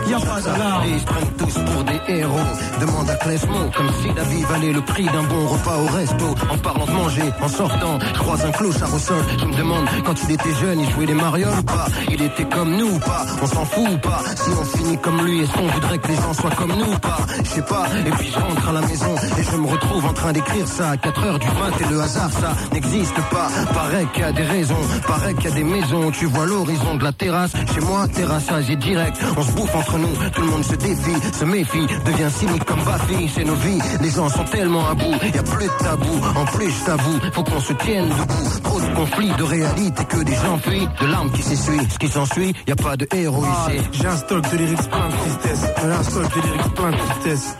Y 0.07 0.25
pas 0.25 0.41
d'alarme. 0.41 0.83
Ils 0.87 1.03
prennent 1.03 1.33
tous 1.37 1.53
pour 1.53 1.83
des 1.83 2.01
héros. 2.07 2.39
Demande 2.79 3.09
à 3.09 3.15
Clesmo, 3.15 3.59
comme 3.75 3.89
si 4.01 4.13
la 4.15 4.23
vie 4.23 4.43
valait 4.43 4.73
le 4.73 4.81
prix 4.81 5.05
d'un 5.05 5.23
bon 5.23 5.47
repas 5.47 5.77
au 5.77 5.95
resto. 5.95 6.25
En 6.51 6.57
parlant 6.57 6.85
de 6.85 6.91
manger, 6.91 7.33
en 7.41 7.47
sortant, 7.47 7.99
je 8.13 8.19
croise 8.19 8.45
un 8.45 8.51
clochard 8.51 8.93
au 8.93 8.99
sol. 8.99 9.23
Je 9.39 9.45
me 9.45 9.55
demande, 9.55 9.85
quand 10.05 10.15
il 10.23 10.31
était 10.31 10.53
jeune, 10.61 10.79
il 10.79 10.89
jouait 10.91 11.05
les 11.05 11.13
marioles 11.13 11.59
ou 11.59 11.63
pas? 11.63 11.87
Il 12.09 12.21
était 12.21 12.45
comme 12.45 12.75
nous 12.75 12.95
ou 12.95 12.99
pas? 12.99 13.25
On 13.41 13.47
s'en 13.47 13.65
fout 13.65 13.87
ou 13.91 13.97
pas? 13.97 14.21
Si 14.35 14.49
on 14.49 14.77
finit 14.77 14.97
comme 14.97 15.25
lui, 15.25 15.43
est-ce 15.43 15.51
qu'on 15.51 15.67
voudrait 15.67 15.97
que 15.97 16.07
les 16.07 16.15
gens 16.15 16.33
soient 16.33 16.51
comme 16.51 16.73
nous 16.73 16.93
ou 16.93 16.99
pas? 16.99 17.17
Je 17.43 17.49
sais 17.49 17.61
pas. 17.61 17.85
Et 18.05 18.11
puis 18.11 18.31
je 18.31 18.39
rentre 18.39 18.69
à 18.69 18.71
la 18.73 18.81
maison 18.81 19.15
et 19.37 19.43
je 19.43 19.57
me 19.57 19.67
retrouve 19.67 20.05
en 20.05 20.13
train 20.13 20.33
d'écrire 20.33 20.67
ça 20.67 20.89
à 20.91 20.97
4 20.97 21.23
heures 21.25 21.39
du 21.39 21.47
mat 21.47 21.73
et 21.79 21.89
le 21.89 22.01
hasard, 22.01 22.31
ça 22.31 22.53
n'existe 22.73 23.15
pas. 23.31 23.47
Paraît 23.73 24.05
qu'il 24.13 24.23
y 24.23 24.25
a 24.25 24.31
des 24.31 24.43
raisons, 24.43 24.75
paraît 25.07 25.33
qu'il 25.35 25.49
y 25.49 25.53
a 25.53 25.55
des 25.55 25.63
maisons. 25.63 26.11
Tu 26.11 26.25
vois 26.25 26.45
l'horizon 26.45 26.95
de 26.95 27.03
la 27.03 27.11
terrasse. 27.11 27.53
Chez 27.73 27.81
moi, 27.81 28.07
terrassage 28.07 28.69
est 28.69 28.75
direct. 28.75 29.17
On 29.37 29.41
se 29.41 29.51
bouffe 29.51 29.75
entre 29.75 29.92
entre 29.93 29.99
nous, 29.99 30.29
tout 30.29 30.41
le 30.41 30.47
monde 30.47 30.63
se 30.63 30.75
défie, 30.75 31.33
se 31.33 31.45
méfie, 31.45 31.87
devient 32.05 32.29
cynique 32.31 32.63
comme 32.65 32.83
Bafi. 32.83 33.29
C'est 33.33 33.43
nos 33.43 33.55
vies, 33.55 33.79
les 34.01 34.09
gens 34.09 34.29
sont 34.29 34.43
tellement 34.45 34.87
à 34.87 34.93
bout, 34.93 35.13
y 35.23 35.37
a 35.37 35.43
plus 35.43 35.67
de 35.67 35.83
tabou. 35.83 36.19
En 36.35 36.45
plus, 36.45 36.71
je 36.71 36.85
t'avoue, 36.85 37.19
faut 37.31 37.43
qu'on 37.43 37.59
se 37.59 37.73
tienne 37.73 38.09
debout. 38.09 38.59
Trop 38.63 38.81
de 38.81 38.95
conflits, 38.95 39.31
de 39.37 39.43
réalité 39.43 40.05
que 40.05 40.23
des 40.23 40.35
gens 40.35 40.57
fuient, 40.57 40.87
de 41.01 41.05
larmes 41.05 41.31
qui 41.31 41.43
s'essuient. 41.43 41.87
Ce 41.89 41.97
qui 41.97 42.07
s'ensuit, 42.07 42.53
y 42.67 42.71
a 42.71 42.75
pas 42.75 42.97
de 42.97 43.07
héros 43.13 43.45
ici. 43.45 43.79
J'ai 43.91 44.07
un 44.07 44.17
stock 44.17 44.51
de 44.51 44.57
lyrics 44.57 44.89
plein 44.89 45.09
de 45.09 45.15
tristesse. 45.15 45.65
Un 45.83 46.03
stock 46.03 46.35
de 46.35 46.41
lyrics 46.41 46.73
plein 46.75 46.91
de 46.91 46.97
tristesse. 46.97 47.57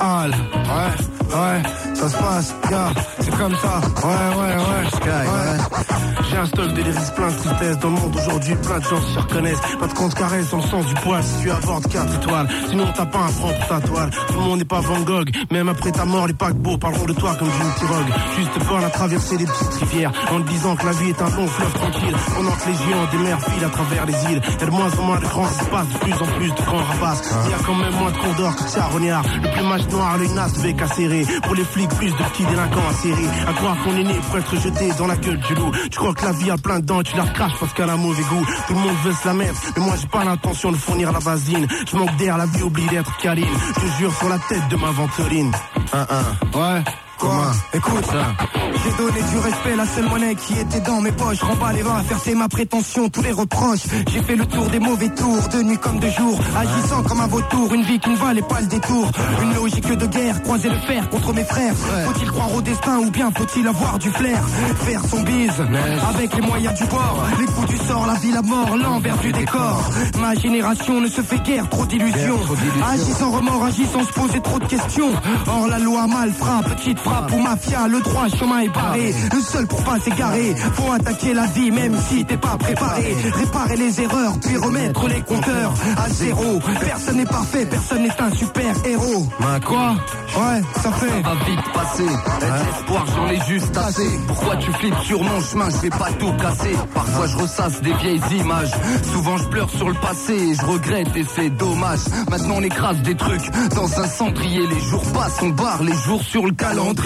Ouais, 0.00 1.38
ouais, 1.38 1.62
ça 1.94 2.08
se 2.08 2.16
passe, 2.16 2.54
gars, 2.70 2.90
c'est 3.20 3.36
comme 3.36 3.54
ça. 3.56 3.80
Ouais, 4.06 4.36
ouais, 4.36 4.56
ouais, 4.56 4.90
Sky, 4.90 5.08
ouais. 5.08 5.82
J'ai 6.30 6.36
un 6.38 6.46
stock 6.46 6.72
de 6.72 6.82
lyrics 6.82 7.14
plein 7.14 7.28
de 7.28 7.36
tristesse. 7.36 7.78
Dans 7.78 7.88
le 7.88 7.94
monde 7.94 8.16
aujourd'hui, 8.16 8.54
plein 8.54 8.78
de 8.78 8.84
gens 8.84 9.00
s'y 9.02 9.18
reconnaissent. 9.18 9.60
Pas 9.78 9.86
de 9.86 9.92
compte 9.92 10.14
caresse 10.14 10.50
dans 10.50 10.56
le 10.58 10.62
sens 10.62 10.86
du 10.86 10.94
poil 10.94 11.22
si 11.22 11.42
tu 11.42 11.50
abordes 11.50 11.86
4 11.88 12.14
étoiles. 12.14 12.48
Sinon, 12.68 12.86
t'as 12.96 13.06
pas 13.06 13.18
un 13.18 13.28
franc 13.28 13.48
pour 13.48 13.66
ta 13.68 13.80
toile. 13.86 14.10
Tout 14.28 14.34
le 14.34 14.40
monde 14.40 14.58
n'est 14.58 14.64
pas 14.64 14.80
Van 14.80 15.00
Gogh. 15.00 15.30
Même 15.50 15.68
après 15.68 15.92
ta 15.92 16.04
mort, 16.04 16.26
les 16.26 16.34
paquebots 16.34 16.78
parleront 16.78 17.04
de 17.04 17.12
toi 17.12 17.34
comme 17.38 17.48
d'une 17.48 17.72
pirogue. 17.78 18.12
Juste 18.36 18.58
pour 18.66 18.78
à 18.78 18.90
traverser 18.90 19.36
les 19.36 19.44
petites 19.44 19.74
rivières. 19.74 20.12
En 20.30 20.40
te 20.40 20.48
disant 20.48 20.74
que 20.76 20.86
la 20.86 20.92
vie 20.92 21.10
est 21.10 21.20
un 21.20 21.30
long 21.36 21.46
fleuve 21.46 21.72
tranquille. 21.74 22.16
Pendant 22.34 22.52
que 22.52 22.68
les 22.68 22.74
géants 22.74 23.08
des 23.12 23.18
mers 23.18 23.40
filent 23.40 23.64
à 23.64 23.70
travers 23.70 24.06
les 24.06 24.32
îles. 24.32 24.42
Y'a 24.60 24.66
de 24.66 24.70
moins 24.70 24.90
en 24.98 25.02
moins 25.02 25.18
de 25.18 25.26
grands 25.26 25.48
espaces, 25.48 25.88
de 25.92 25.98
plus 25.98 26.14
en 26.14 26.38
plus 26.38 26.50
de 26.50 26.62
grands 26.62 26.84
rapaces. 26.84 27.22
Il 27.44 27.50
y 27.50 27.54
a 27.54 27.58
quand 27.66 27.74
même 27.74 27.94
moins 27.94 28.10
de 28.10 28.16
cours 28.16 28.34
d'or 28.34 28.56
que 28.56 28.62
de 28.64 28.68
charognards. 28.68 29.24
Le 29.42 29.50
plumage 29.50 29.81
noir, 29.90 30.18
le 30.18 30.26
nas 30.28 30.44
avec 30.44 30.80
à 30.82 30.88
serrer. 30.88 31.26
Pour 31.42 31.54
les 31.54 31.64
flics, 31.64 31.90
plus 31.90 32.10
de 32.10 32.16
petits 32.16 32.44
délinquants 32.44 32.88
à 32.88 32.94
serrer. 32.94 33.28
À 33.46 33.52
croire 33.52 33.76
qu'on 33.84 33.96
est 33.96 34.04
né 34.04 34.14
pour 34.28 34.38
être 34.38 34.56
jeté 34.56 34.92
dans 34.98 35.06
la 35.06 35.16
gueule 35.16 35.38
du 35.40 35.54
loup. 35.54 35.72
Tu 35.90 35.98
crois 35.98 36.14
que 36.14 36.24
la 36.24 36.32
vie 36.32 36.50
a 36.50 36.56
plein 36.56 36.80
de 36.80 36.86
dents, 36.86 37.02
tu 37.02 37.16
la 37.16 37.24
recraches 37.24 37.58
parce 37.58 37.72
qu'elle 37.74 37.90
a 37.90 37.96
mauvais 37.96 38.22
goût. 38.22 38.46
Tout 38.66 38.74
le 38.74 38.80
monde 38.80 38.96
veut 39.04 39.12
se 39.12 39.26
la 39.26 39.34
mettre, 39.34 39.60
mais 39.76 39.84
moi 39.84 39.94
j'ai 40.00 40.08
pas 40.08 40.24
l'intention 40.24 40.72
de 40.72 40.76
fournir 40.76 41.12
la 41.12 41.18
vasine. 41.18 41.66
Je 41.90 41.96
manque 41.96 42.16
d'air, 42.16 42.36
la 42.38 42.46
vie 42.46 42.62
oublie 42.62 42.86
d'être 42.86 43.16
câline. 43.18 43.46
Je 43.80 43.98
jure 43.98 44.14
sur 44.16 44.28
la 44.28 44.38
tête 44.38 44.68
de 44.68 44.76
ma 44.76 44.90
ventoline. 44.90 45.52
Un, 45.92 46.06
un. 46.08 46.58
Ouais. 46.58 46.84
Écoute, 47.72 48.08
j'ai 48.84 48.96
donné 48.96 49.22
du 49.30 49.38
respect, 49.38 49.76
la 49.76 49.86
seule 49.86 50.08
monnaie 50.08 50.34
qui 50.34 50.54
était 50.54 50.80
dans 50.80 51.00
mes 51.00 51.12
poches. 51.12 51.40
Remballe 51.40 51.76
les 51.76 51.82
vents 51.82 51.94
à 51.94 52.02
faire 52.02 52.18
c'est 52.18 52.34
ma 52.34 52.48
prétention, 52.48 53.08
tous 53.08 53.22
les 53.22 53.30
reproches. 53.30 53.84
J'ai 54.10 54.22
fait 54.22 54.34
le 54.34 54.44
tour 54.44 54.66
des 54.66 54.80
mauvais 54.80 55.08
tours, 55.08 55.48
de 55.48 55.62
nuit 55.62 55.78
comme 55.78 56.00
de 56.00 56.08
jour. 56.10 56.40
Agissant 56.56 57.02
comme 57.04 57.20
un 57.20 57.28
vautour, 57.28 57.72
une 57.74 57.82
vie 57.82 58.00
qui 58.00 58.10
ne 58.10 58.16
valait 58.16 58.42
pas 58.42 58.60
le 58.60 58.66
détour. 58.66 59.10
Une 59.40 59.54
logique 59.54 59.86
de 59.86 60.06
guerre, 60.06 60.42
croiser 60.42 60.68
le 60.68 60.78
fer 60.78 61.08
contre 61.10 61.32
mes 61.32 61.44
frères. 61.44 61.74
Faut-il 62.06 62.28
croire 62.28 62.54
au 62.54 62.60
destin 62.60 62.98
ou 62.98 63.10
bien 63.10 63.30
faut-il 63.30 63.68
avoir 63.68 63.98
du 64.00 64.10
flair? 64.10 64.42
Faire 64.84 65.04
son 65.08 65.22
bise 65.22 65.62
avec 66.14 66.34
les 66.34 66.42
moyens 66.42 66.74
du 66.76 66.84
bord. 66.86 67.24
Les 67.38 67.46
coups 67.46 67.68
du 67.68 67.76
sort, 67.76 68.06
la 68.06 68.14
vie, 68.14 68.32
la 68.32 68.42
mort, 68.42 68.76
l'envers 68.76 69.18
du 69.18 69.30
décor. 69.32 69.90
Ma 70.20 70.34
génération 70.34 71.00
ne 71.00 71.06
se 71.06 71.20
fait 71.22 71.38
guère 71.44 71.68
trop 71.68 71.86
d'illusions. 71.86 72.40
Agis 72.92 73.12
sans 73.12 73.30
remords, 73.30 73.64
agis 73.64 73.86
sans 73.86 74.04
se 74.04 74.12
poser 74.12 74.40
trop 74.40 74.58
de 74.58 74.66
questions. 74.66 75.12
Or 75.46 75.68
la 75.68 75.78
loi 75.78 76.08
mal 76.08 76.32
frappe, 76.32 76.74
petite 76.74 76.98
frappe 76.98 77.11
ou 77.32 77.38
mafia, 77.38 77.88
le 77.88 78.00
droit 78.00 78.28
chemin 78.28 78.60
est 78.60 78.68
barré. 78.68 79.14
Le 79.34 79.40
seul 79.40 79.66
pour 79.66 79.82
pas 79.84 79.98
s'égarer, 80.00 80.54
faut 80.74 80.92
attaquer 80.92 81.34
la 81.34 81.46
vie 81.46 81.70
même 81.70 81.96
si 82.08 82.24
t'es 82.24 82.36
pas 82.36 82.56
préparé. 82.58 83.16
Réparer 83.34 83.76
les 83.76 84.00
erreurs, 84.00 84.34
puis 84.40 84.56
remettre 84.56 85.08
les 85.08 85.20
compteurs 85.20 85.72
à 85.96 86.08
zéro. 86.08 86.58
Personne 86.80 87.16
n'est 87.16 87.24
parfait, 87.26 87.66
personne 87.66 88.02
n'est 88.02 88.20
un 88.20 88.30
super 88.34 88.74
héros. 88.84 89.26
Quoi 89.66 89.94
Ouais, 90.36 90.62
ça 90.82 90.90
fait. 90.92 91.08
Ça 91.22 91.28
va 91.28 91.34
vite 91.44 91.72
passer. 91.74 92.06
L'espoir, 92.06 93.06
j'en 93.14 93.28
ai 93.28 93.40
juste 93.46 93.76
assez. 93.76 94.08
Pourquoi 94.26 94.56
tu 94.56 94.72
flippes 94.72 94.98
sur 95.04 95.22
mon 95.22 95.40
chemin? 95.40 95.68
Je 95.70 95.76
vais 95.76 95.90
pas 95.90 96.10
tout 96.18 96.32
casser. 96.40 96.76
Parfois, 96.94 97.26
je 97.26 97.36
ressasse 97.36 97.82
des 97.82 97.92
vieilles 97.94 98.20
images. 98.40 98.70
Souvent, 99.12 99.36
je 99.36 99.44
pleure 99.48 99.70
sur 99.70 99.88
le 99.88 99.94
passé 99.94 100.32
et 100.32 100.54
je 100.54 100.64
regrette 100.64 101.14
et 101.16 101.24
c'est 101.36 101.50
dommage. 101.50 102.00
Maintenant, 102.30 102.54
on 102.58 102.62
écrase 102.62 103.02
des 103.02 103.14
trucs 103.14 103.50
dans 103.74 104.00
un 104.00 104.06
cendrier. 104.06 104.66
Les 104.66 104.80
jours 104.80 105.04
passent, 105.12 105.38
on 105.42 105.50
barre 105.50 105.82
les 105.82 105.94
jours 105.94 106.22
sur 106.22 106.46
le 106.46 106.52
calendrier. 106.52 107.01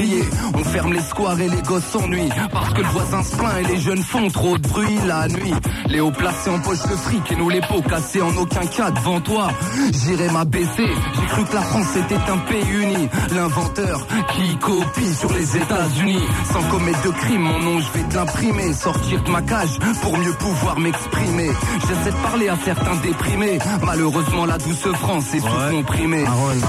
On 0.55 0.65
ferme 0.65 0.93
les 0.93 1.01
squares 1.01 1.41
et 1.41 1.49
les 1.49 1.63
gosses 1.63 1.85
s'ennuient. 1.85 2.29
Parce 2.53 2.75
que 2.75 2.83
le 2.83 2.89
voisin 2.89 3.23
se 3.23 3.37
plaint 3.37 3.57
et 3.61 3.65
les 3.65 3.81
jeunes 3.81 4.03
font 4.03 4.29
trop 4.29 4.59
de 4.59 4.69
bruit 4.69 4.99
la 5.07 5.27
nuit. 5.29 5.55
Les 5.89 6.01
hauts 6.01 6.11
placés 6.11 6.51
en 6.51 6.59
poche 6.59 6.85
le 6.91 6.97
fric 6.97 7.33
et 7.33 7.37
nous 7.37 7.49
les 7.49 7.61
pots 7.63 7.81
cassés 7.81 8.21
en 8.21 8.37
aucun 8.37 8.67
cas 8.67 8.91
devant 8.91 9.21
toi. 9.21 9.49
J'irai 9.93 10.29
m'abaisser. 10.31 10.89
J'ai 11.15 11.27
cru 11.27 11.45
que 11.45 11.55
la 11.55 11.63
France 11.63 11.97
était 11.97 12.31
un 12.31 12.39
pays 12.39 12.71
uni. 12.73 13.09
L'inventeur 13.35 14.07
qui 14.35 14.57
copie 14.59 15.15
sur 15.15 15.33
les 15.33 15.57
États-Unis. 15.57 16.23
Sans 16.53 16.63
commettre 16.65 17.03
de 17.03 17.11
crime, 17.11 17.43
mon 17.43 17.59
nom 17.59 17.81
je 17.81 17.99
vais 17.99 18.05
te 18.07 18.15
l'imprimer. 18.17 18.73
Sortir 18.75 19.23
de 19.23 19.31
ma 19.31 19.41
cage 19.43 19.79
pour 20.03 20.19
mieux 20.19 20.35
pouvoir 20.35 20.79
m'exprimer. 20.79 21.51
J'essaie 21.89 22.11
de 22.11 22.23
parler 22.23 22.49
à 22.49 22.57
certains 22.63 22.97
déprimés. 22.97 23.59
Malheureusement, 23.83 24.45
la 24.45 24.59
douce 24.59 24.89
France 24.93 25.35
est 25.35 25.41
tous 25.41 25.71
comprimée. 25.71 26.25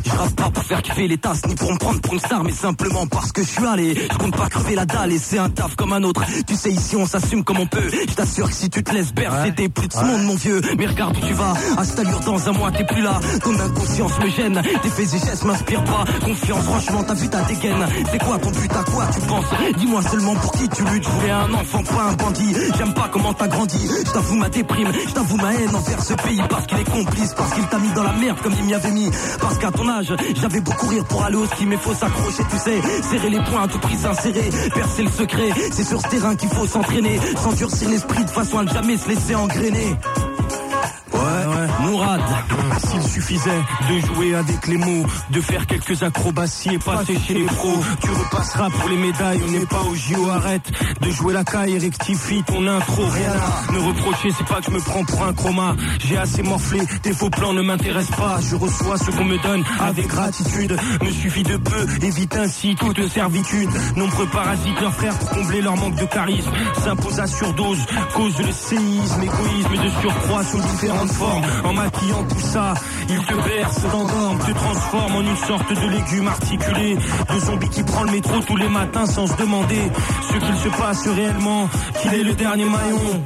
Je 0.06 0.12
rappe 0.12 0.36
pas 0.36 0.50
pour 0.50 0.64
faire 0.64 0.82
kiffer 0.82 1.08
les 1.08 1.18
tasses, 1.18 1.46
ni 1.48 1.56
pour 1.56 1.74
me 1.74 1.78
prendre 1.78 2.00
pour 2.00 2.14
une 2.14 2.20
star, 2.20 2.44
mais 2.44 2.52
simplement 2.52 3.07
parce 3.10 3.32
que 3.32 3.44
je 3.44 3.48
suis 3.48 3.66
allé. 3.66 4.08
Je 4.12 4.18
compte 4.18 4.36
pas 4.36 4.50
crever 4.50 4.76
la 4.76 4.86
dalle 4.86 5.12
et 5.12 5.20
c'est 5.20 5.38
un 5.38 5.50
taf 5.50 5.76
comme 5.76 5.94
un 5.94 6.04
autre. 6.04 6.24
Tu 6.46 6.56
sais, 6.56 6.72
ici 6.72 6.96
on 6.96 7.06
s'assume 7.06 7.44
comme 7.44 7.60
on 7.60 7.68
peut. 7.68 7.90
Je 8.08 8.14
t'assure 8.14 8.48
que 8.48 8.56
si 8.56 8.70
tu 8.70 8.84
te 8.84 8.94
laisses 8.94 9.14
bercer, 9.14 9.54
t'es 9.56 9.70
plus 9.70 9.88
de 9.88 9.94
ce 9.94 10.00
monde, 10.00 10.24
mon 10.24 10.36
vieux. 10.36 10.62
Mais 10.78 10.88
regarde 10.88 11.18
où 11.18 11.26
tu 11.26 11.34
vas. 11.34 11.54
À 11.78 11.84
cette 11.84 12.00
allure, 12.00 12.20
dans 12.22 12.50
un 12.50 12.52
mois, 12.52 12.72
t'es 12.72 12.86
plus 12.86 13.02
là. 13.02 13.20
Ton 13.44 13.60
inconscience 13.60 14.20
me 14.20 14.30
gêne. 14.30 14.62
Tes 14.84 14.90
faits 14.90 15.14
et 15.14 15.20
gestes 15.26 15.44
m'inspirent 15.46 15.84
pas. 15.84 16.06
Confiance, 16.24 16.64
franchement, 16.64 17.04
t'as 17.04 17.14
vu 17.14 17.30
ta 17.30 17.42
dégaine. 17.44 17.88
C'est 18.12 18.24
quoi 18.24 18.38
ton 18.38 18.52
but? 18.52 18.72
À 18.72 18.84
quoi 18.84 19.06
tu 19.14 19.20
penses? 19.22 19.46
Dis-moi 19.78 20.02
seulement 20.02 20.36
pour 20.36 20.52
qui 20.54 20.70
tu 20.70 20.84
luttes. 20.84 21.04
Je 21.04 21.10
voulais 21.10 21.32
un 21.32 21.54
enfant, 21.54 21.84
pas 21.84 22.04
un 22.10 22.14
bandit. 22.14 22.54
J'aime 22.78 22.94
pas 22.94 23.10
comment 23.12 23.34
t'as 23.34 23.48
grandi. 23.48 23.88
Je 24.06 24.12
t'avoue 24.12 24.36
ma 24.36 24.50
déprime. 24.50 24.92
Je 25.08 25.14
t'avoue 25.14 25.38
ma 25.38 25.54
haine 25.54 25.76
envers 25.76 26.04
ce 26.04 26.14
pays. 26.14 26.42
Parce 26.50 26.66
qu'il 26.68 26.80
est 26.80 26.90
complice. 26.90 27.34
Parce 27.36 27.54
qu'il 27.54 27.66
t'a 27.66 27.80
mis 27.80 27.92
dans 27.94 28.04
la 28.04 28.14
merde 28.14 28.38
comme 28.42 28.54
il 28.58 28.66
m'y 28.66 28.74
avait 28.74 28.92
mis. 28.92 29.10
Parce 29.40 29.58
qu'à 29.58 29.72
ton 29.72 29.88
âge, 29.90 30.14
j'avais 30.36 30.62
beau 30.62 30.72
courir 30.72 31.04
pour 31.06 31.24
aller 31.24 31.38
au 31.38 31.46
ski. 31.46 31.66
Mais 31.66 31.78
faut 31.78 31.94
s'accrocher, 31.94 32.44
tu 32.50 32.58
sais. 32.58 32.82
Serrer 33.02 33.30
les 33.30 33.40
poings 33.40 33.64
à 33.64 33.68
tout 33.68 33.80
prix, 33.80 33.96
s'insérer. 33.98 34.50
Percer 34.74 35.04
le 35.04 35.10
secret. 35.10 35.50
C'est 35.72 35.84
sur 35.84 36.02
ce 36.02 36.08
terrain 36.08 36.36
qu'il 36.36 36.50
faut 36.50 36.68
s'entraîner. 36.68 37.20
S'endurcir 37.38 37.90
l'esprit 37.90 38.24
de 38.24 38.30
façon 38.30 38.60
à 38.60 38.64
ne 38.64 38.70
jamais 38.70 38.98
se 38.98 39.08
laisser 39.10 39.36
engrainer. 39.36 39.96
Mourad, 41.88 42.22
s'il 42.86 43.02
suffisait 43.02 43.62
de 43.90 44.00
jouer 44.00 44.36
avec 44.36 44.68
les 44.68 44.78
mots, 44.78 45.06
de 45.30 45.40
faire 45.40 45.66
quelques 45.66 46.04
acrobaties 46.04 46.74
et 46.74 46.80
passer 46.80 47.18
chez 47.18 47.34
les 47.34 47.46
pros, 47.46 47.82
tu 48.02 48.10
repasseras 48.10 48.70
pour 48.70 48.90
les 48.90 48.98
médailles, 48.98 49.42
on 49.48 49.52
n'est 49.52 49.66
pas 49.66 49.82
au 49.90 49.96
JO, 49.96 50.30
arrête. 50.30 50.70
De 51.02 51.10
jouer 51.12 51.34
la 51.34 51.46
caille 51.46 51.76
et 51.76 51.78
rectifie 51.78 52.44
ton 52.44 52.68
intro, 52.68 53.04
rien 53.06 53.32
à 53.32 53.72
me 53.72 53.80
reprocher, 53.80 54.30
c'est 54.38 54.48
pas 54.48 54.56
que 54.56 54.66
je 54.66 54.72
me 54.72 54.80
prends 54.82 55.06
pour 55.06 55.24
un 55.24 55.34
chroma, 55.34 55.76
j'ai 56.00 56.18
assez 56.18 56.44
morflé, 56.44 56.82
tes 57.04 57.14
faux 57.14 57.30
plans 57.30 57.54
ne 57.54 57.62
m'intéressent 57.62 58.18
pas, 58.18 58.40
je 58.42 58.56
reçois 58.56 58.98
ce 58.98 59.12
qu'on 59.12 59.26
me 59.26 59.42
donne 59.42 59.64
avec 59.80 60.08
gratitude, 60.08 60.76
me 61.02 61.10
suffit 61.10 61.44
de 61.44 61.56
peu, 61.56 61.88
évite 62.02 62.36
ainsi 62.36 62.76
toute 62.76 63.08
servitude, 63.08 63.70
nombreux 63.96 64.28
parasites 64.28 64.82
leurs 64.82 64.94
frères 64.94 65.18
pour 65.20 65.30
combler 65.30 65.62
leur 65.62 65.78
manque 65.78 65.96
de 65.96 66.06
charisme, 66.06 66.52
s'imposent 66.84 67.20
à 67.20 67.28
surdose, 67.28 67.86
cause 68.14 68.38
le 68.40 68.52
séisme, 68.52 69.24
égoïsme 69.24 69.84
de 69.84 69.90
surcroît 70.02 70.44
sous 70.44 70.60
différentes 70.60 71.12
formes. 71.12 71.46
Maquillant 71.78 72.24
tout 72.24 72.40
ça, 72.40 72.74
il 73.10 73.20
te 73.20 73.34
berce, 73.34 73.82
t'endorme, 73.92 74.40
te 74.40 74.52
transforme 74.52 75.16
en 75.16 75.22
une 75.22 75.38
sorte 75.38 75.70
de 75.70 75.88
légume 75.90 76.28
articulé. 76.28 76.98
De 77.34 77.40
zombie 77.40 77.70
qui 77.70 77.84
prend 77.84 78.04
le 78.04 78.12
métro 78.12 78.40
tous 78.42 78.58
les 78.58 78.70
matins 78.70 79.06
sans 79.06 79.28
se 79.28 79.36
demander 79.38 79.82
ce 80.30 80.34
qu'il 80.34 80.56
se 80.56 80.70
passe 80.78 81.08
réellement. 81.08 81.70
Qu'il 82.02 82.14
est 82.14 82.24
le 82.24 82.34
dernier 82.34 82.66
maillon 82.66 83.24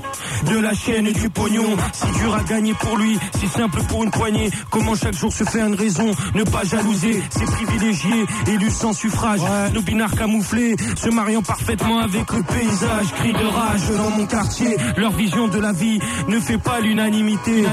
de 0.49 0.59
la 0.59 0.73
chaîne 0.73 1.07
et 1.07 1.13
du 1.13 1.29
pognon. 1.29 1.75
Si 1.93 2.19
dur 2.19 2.35
à 2.35 2.43
gagner 2.43 2.73
pour 2.73 2.97
lui, 2.97 3.17
si 3.39 3.47
simple 3.47 3.81
pour 3.87 4.03
une 4.03 4.11
poignée. 4.11 4.49
Comment 4.69 4.95
chaque 4.95 5.15
jour 5.15 5.31
se 5.31 5.43
faire 5.43 5.67
une 5.67 5.75
raison, 5.75 6.11
ne 6.35 6.43
pas 6.43 6.63
jalouser 6.63 7.21
ses 7.29 7.45
privilégiés, 7.45 8.25
élus 8.47 8.71
sans 8.71 8.93
suffrage. 8.93 9.41
Nos 9.73 9.81
binards 9.81 10.15
camouflés, 10.15 10.75
se 10.95 11.09
mariant 11.09 11.41
parfaitement 11.41 11.99
avec 11.99 12.31
le 12.31 12.43
paysage. 12.43 13.13
Cris 13.15 13.33
de 13.33 13.45
rage 13.45 13.97
dans 13.97 14.09
mon 14.17 14.25
quartier, 14.25 14.75
leur 14.97 15.11
vision 15.11 15.47
de 15.47 15.59
la 15.59 15.71
vie 15.71 15.99
ne 16.27 16.39
fait 16.39 16.57
pas 16.57 16.79
l'unanimité. 16.79 17.65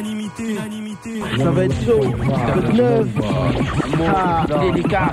Unanimité, 0.00 0.52
unanimité, 0.52 1.10
unanimité. 1.18 1.42
Ça 1.44 1.50
va 1.50 1.64
être 1.64 1.84
chaud. 1.84 2.00
Le 2.00 2.72
9. 2.72 3.06
Ah, 4.08 4.44
délicat, 4.62 5.10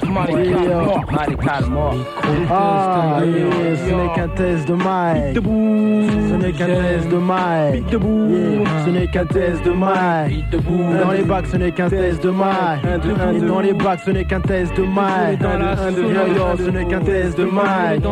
Ah, 2.49 3.19
yeah, 3.25 3.75
ce 3.75 3.93
n'est 3.93 4.13
qu'un 4.15 4.27
test 4.29 4.67
de 4.67 4.73
Mike. 4.75 5.35
Ce 5.35 6.35
n'est 6.35 6.51
qu'un 6.53 6.65
test 6.67 7.09
de 7.09 7.17
Mike. 7.17 7.83
Ce 8.85 8.89
n'est 8.89 9.07
qu'un 9.07 9.25
test 9.25 9.65
de 9.65 9.71
Mike. 9.71 10.45
Dans 11.03 11.11
les 11.11 11.23
bacs, 11.23 11.47
ce 11.51 11.57
n'est 11.57 11.71
qu'un 11.71 11.89
test 11.89 12.23
de 12.23 12.29
Mike. 12.29 13.45
Dans 13.45 13.59
les 13.59 13.73
bacs, 13.73 13.99
ce 14.05 14.11
n'est 14.11 14.23
qu'un 14.23 14.39
test 14.39 14.77
de 14.77 14.83
Mike. 14.83 15.41
Yo, 15.41 16.33
yo, 16.37 16.57
ce 16.65 16.69
n'est 16.69 16.85
qu'un 16.85 17.01
test 17.01 17.37
de 17.37 17.43
Mike. 17.43 18.03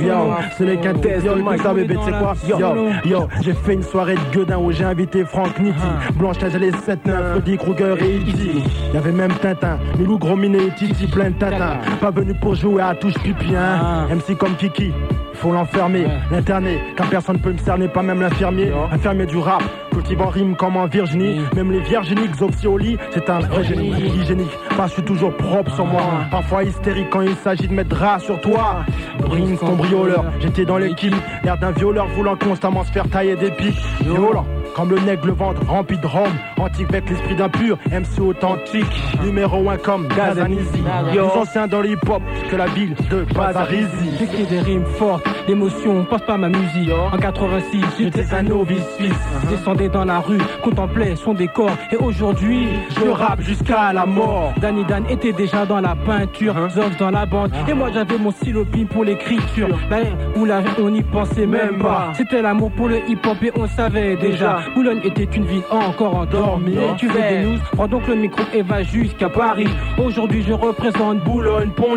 Yo, 0.00 0.14
ce 0.56 0.64
n'est 0.64 0.76
qu'un 0.78 0.94
test 0.94 1.26
de 1.26 1.34
Mike. 1.42 1.62
Ça, 1.62 1.74
bébé, 1.74 1.96
tu 1.96 2.04
sais 2.04 2.18
quoi? 2.18 2.34
Yo, 2.48 2.58
yo, 3.04 3.28
j'ai 3.42 3.52
fait 3.52 3.74
une 3.74 3.82
soirée 3.82 4.14
de 4.14 4.36
gueudin 4.36 4.56
où 4.58 4.72
j'ai 4.72 4.84
invité 4.84 5.24
Franck 5.24 5.58
Nitti, 5.60 5.80
Blanche 6.16 6.40
Neige, 6.40 6.56
les 6.56 6.70
7-9, 6.70 7.32
Freddy 7.32 7.56
Krueger 7.56 8.02
et 8.02 8.16
Easy. 8.16 8.62
Y 8.92 8.96
avait 8.96 9.12
même 9.12 9.32
Tintin, 9.34 9.78
Milou 9.98 10.18
Gros 10.18 10.36
Minet 10.36 10.66
et 10.66 10.70
Titi 10.70 11.06
plein 11.06 11.30
de 11.30 11.34
Tintin. 11.34 11.78
Pas 12.00 12.10
venu 12.10 12.34
pour 12.34 12.54
jouer 12.54 12.82
à 12.82 12.94
touche 12.94 13.14
pipi, 13.14 13.54
hein. 13.56 14.06
MC 14.10 14.36
comme 14.36 14.54
Kiki. 14.54 14.92
Faut 15.34 15.52
l'enfermer, 15.52 16.06
l'interner, 16.30 16.78
car 16.96 17.08
personne 17.08 17.38
peut 17.38 17.52
me 17.52 17.58
cerner, 17.58 17.88
pas 17.88 18.02
même 18.02 18.20
l'infirmier. 18.20 18.72
Infirmier 18.92 19.26
du 19.26 19.38
rap, 19.38 19.62
cultive 19.90 20.22
en 20.22 20.28
rime 20.28 20.54
comme 20.56 20.76
en 20.76 20.86
Virginie. 20.86 21.40
Même 21.56 21.72
les 21.72 21.80
Virginiques 21.80 22.32
Xopsi 22.32 22.66
au 22.68 22.78
lit, 22.78 22.96
c'est 23.10 23.28
un 23.28 23.40
vrai 23.40 23.64
génie. 23.64 23.90
Hygiénique, 23.90 24.56
pas 24.76 24.86
je 24.86 24.92
suis 24.92 25.02
toujours 25.02 25.36
propre 25.36 25.74
sur 25.74 25.86
moi. 25.86 26.02
Parfois 26.30 26.62
hystérique 26.62 27.10
quand 27.10 27.22
il 27.22 27.34
s'agit 27.34 27.66
de 27.66 27.74
mettre 27.74 27.90
drap 27.90 28.20
sur 28.20 28.40
toi. 28.40 28.84
Brinks, 29.18 29.58
cambrioleur, 29.58 30.24
j'étais 30.40 30.64
dans 30.64 30.78
l'équipe. 30.78 31.14
L'air 31.42 31.58
d'un 31.58 31.72
violeur 31.72 32.06
voulant 32.06 32.36
constamment 32.36 32.84
se 32.84 32.92
faire 32.92 33.08
tailler 33.08 33.34
des 33.34 33.50
pics. 33.50 33.76
Violent. 34.02 34.46
Comme 34.74 34.90
le 34.90 34.98
nègre, 35.00 35.26
le 35.26 35.32
ventre 35.32 35.64
rempli 35.68 35.96
de 35.98 36.06
rhum. 36.06 36.28
Antique 36.58 36.88
avec 36.88 37.08
l'esprit 37.08 37.36
d'un 37.36 37.48
pur, 37.48 37.78
MC 37.90 38.20
authentique. 38.20 38.84
Numéro 39.22 39.70
1 39.70 39.76
comme 39.76 40.08
Gazanizi. 40.08 40.82
Plus 41.10 41.20
ancien 41.20 41.68
dans 41.68 41.80
l'hip-hop 41.80 42.22
que 42.50 42.56
la 42.56 42.66
ville 42.66 42.94
de 43.10 43.24
Bazarizi. 43.34 44.10
J'écris 44.18 44.44
des 44.44 44.60
rimes 44.60 44.86
fortes, 44.98 45.24
l'émotion 45.46 46.04
passe 46.04 46.22
pas 46.22 46.36
ma 46.36 46.48
musique. 46.48 46.90
En 47.12 47.16
86, 47.16 47.84
j'étais 47.98 48.34
un 48.34 48.42
novice 48.42 48.84
suisse. 48.96 49.12
Descendais 49.48 49.88
dans 49.88 50.04
la 50.04 50.18
rue, 50.18 50.38
contemplais 50.62 51.14
son 51.16 51.34
décor. 51.34 51.70
Et 51.92 51.96
aujourd'hui, 51.96 52.68
je 52.98 53.08
rappe 53.08 53.42
jusqu'à 53.42 53.92
la 53.92 54.06
mort. 54.06 54.54
Danny 54.60 54.84
Dan 54.84 55.04
était 55.08 55.32
déjà 55.32 55.66
dans 55.66 55.80
la 55.80 55.94
peinture, 55.94 56.54
Zox 56.70 56.96
dans 56.98 57.10
la 57.10 57.26
bande. 57.26 57.52
Et 57.68 57.74
moi 57.74 57.90
j'avais 57.92 58.18
mon 58.18 58.32
stylo 58.32 58.64
pin 58.64 58.86
pour 58.86 59.04
l'écriture. 59.04 59.68
Là 59.90 59.98
où 60.36 60.44
là, 60.44 60.62
on 60.80 60.90
n'y 60.90 61.02
pensait 61.02 61.46
même 61.46 61.78
pas. 61.78 62.12
C'était 62.14 62.42
l'amour 62.42 62.72
pour 62.72 62.88
le 62.88 62.98
hip-hop 63.08 63.36
et 63.42 63.52
on 63.56 63.68
savait 63.68 64.16
déjà. 64.16 64.63
Boulogne 64.74 65.00
était 65.04 65.24
une 65.24 65.44
ville 65.44 65.62
encore 65.70 66.16
endormie. 66.16 66.76
Tu 66.98 67.08
veux 67.08 67.20
des 67.20 67.40
news 67.40 67.58
Prends 67.72 67.88
donc 67.88 68.06
le 68.08 68.14
micro 68.14 68.42
et 68.52 68.62
va 68.62 68.82
jusqu'à 68.82 69.28
Paris. 69.28 69.68
Aujourd'hui, 70.02 70.44
je 70.46 70.52
représente 70.52 71.18
Boulogne, 71.24 71.70
pont 71.70 71.96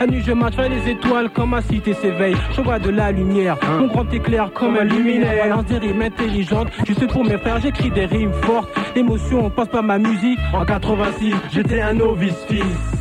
La 0.00 0.06
nuit, 0.06 0.22
je 0.24 0.32
marche 0.32 0.56
vers 0.56 0.68
les 0.68 0.90
étoiles 0.90 1.30
comme 1.30 1.50
ma 1.50 1.62
cité 1.62 1.94
s'éveille. 1.94 2.36
Je 2.54 2.60
vois 2.60 2.78
de 2.78 2.90
la 2.90 3.12
lumière, 3.12 3.56
mon 3.78 3.86
grand 3.86 4.12
éclair 4.12 4.50
comme 4.52 4.76
un 4.76 4.84
luminaire. 4.84 5.48
Balance 5.48 5.66
des 5.66 5.78
rimes 5.78 6.02
intelligentes, 6.02 6.68
juste 6.86 7.06
pour 7.12 7.24
mes 7.24 7.38
frères, 7.38 7.60
j'écris 7.60 7.90
des 7.90 8.06
rimes 8.06 8.32
fortes. 8.42 8.70
L'émotion 8.94 9.50
passe 9.50 9.68
pas 9.68 9.82
ma 9.82 9.98
musique. 9.98 10.38
En 10.52 10.64
86, 10.64 11.34
j'étais 11.52 11.80
un 11.80 11.94
novice 11.94 12.44
fils. 12.48 12.97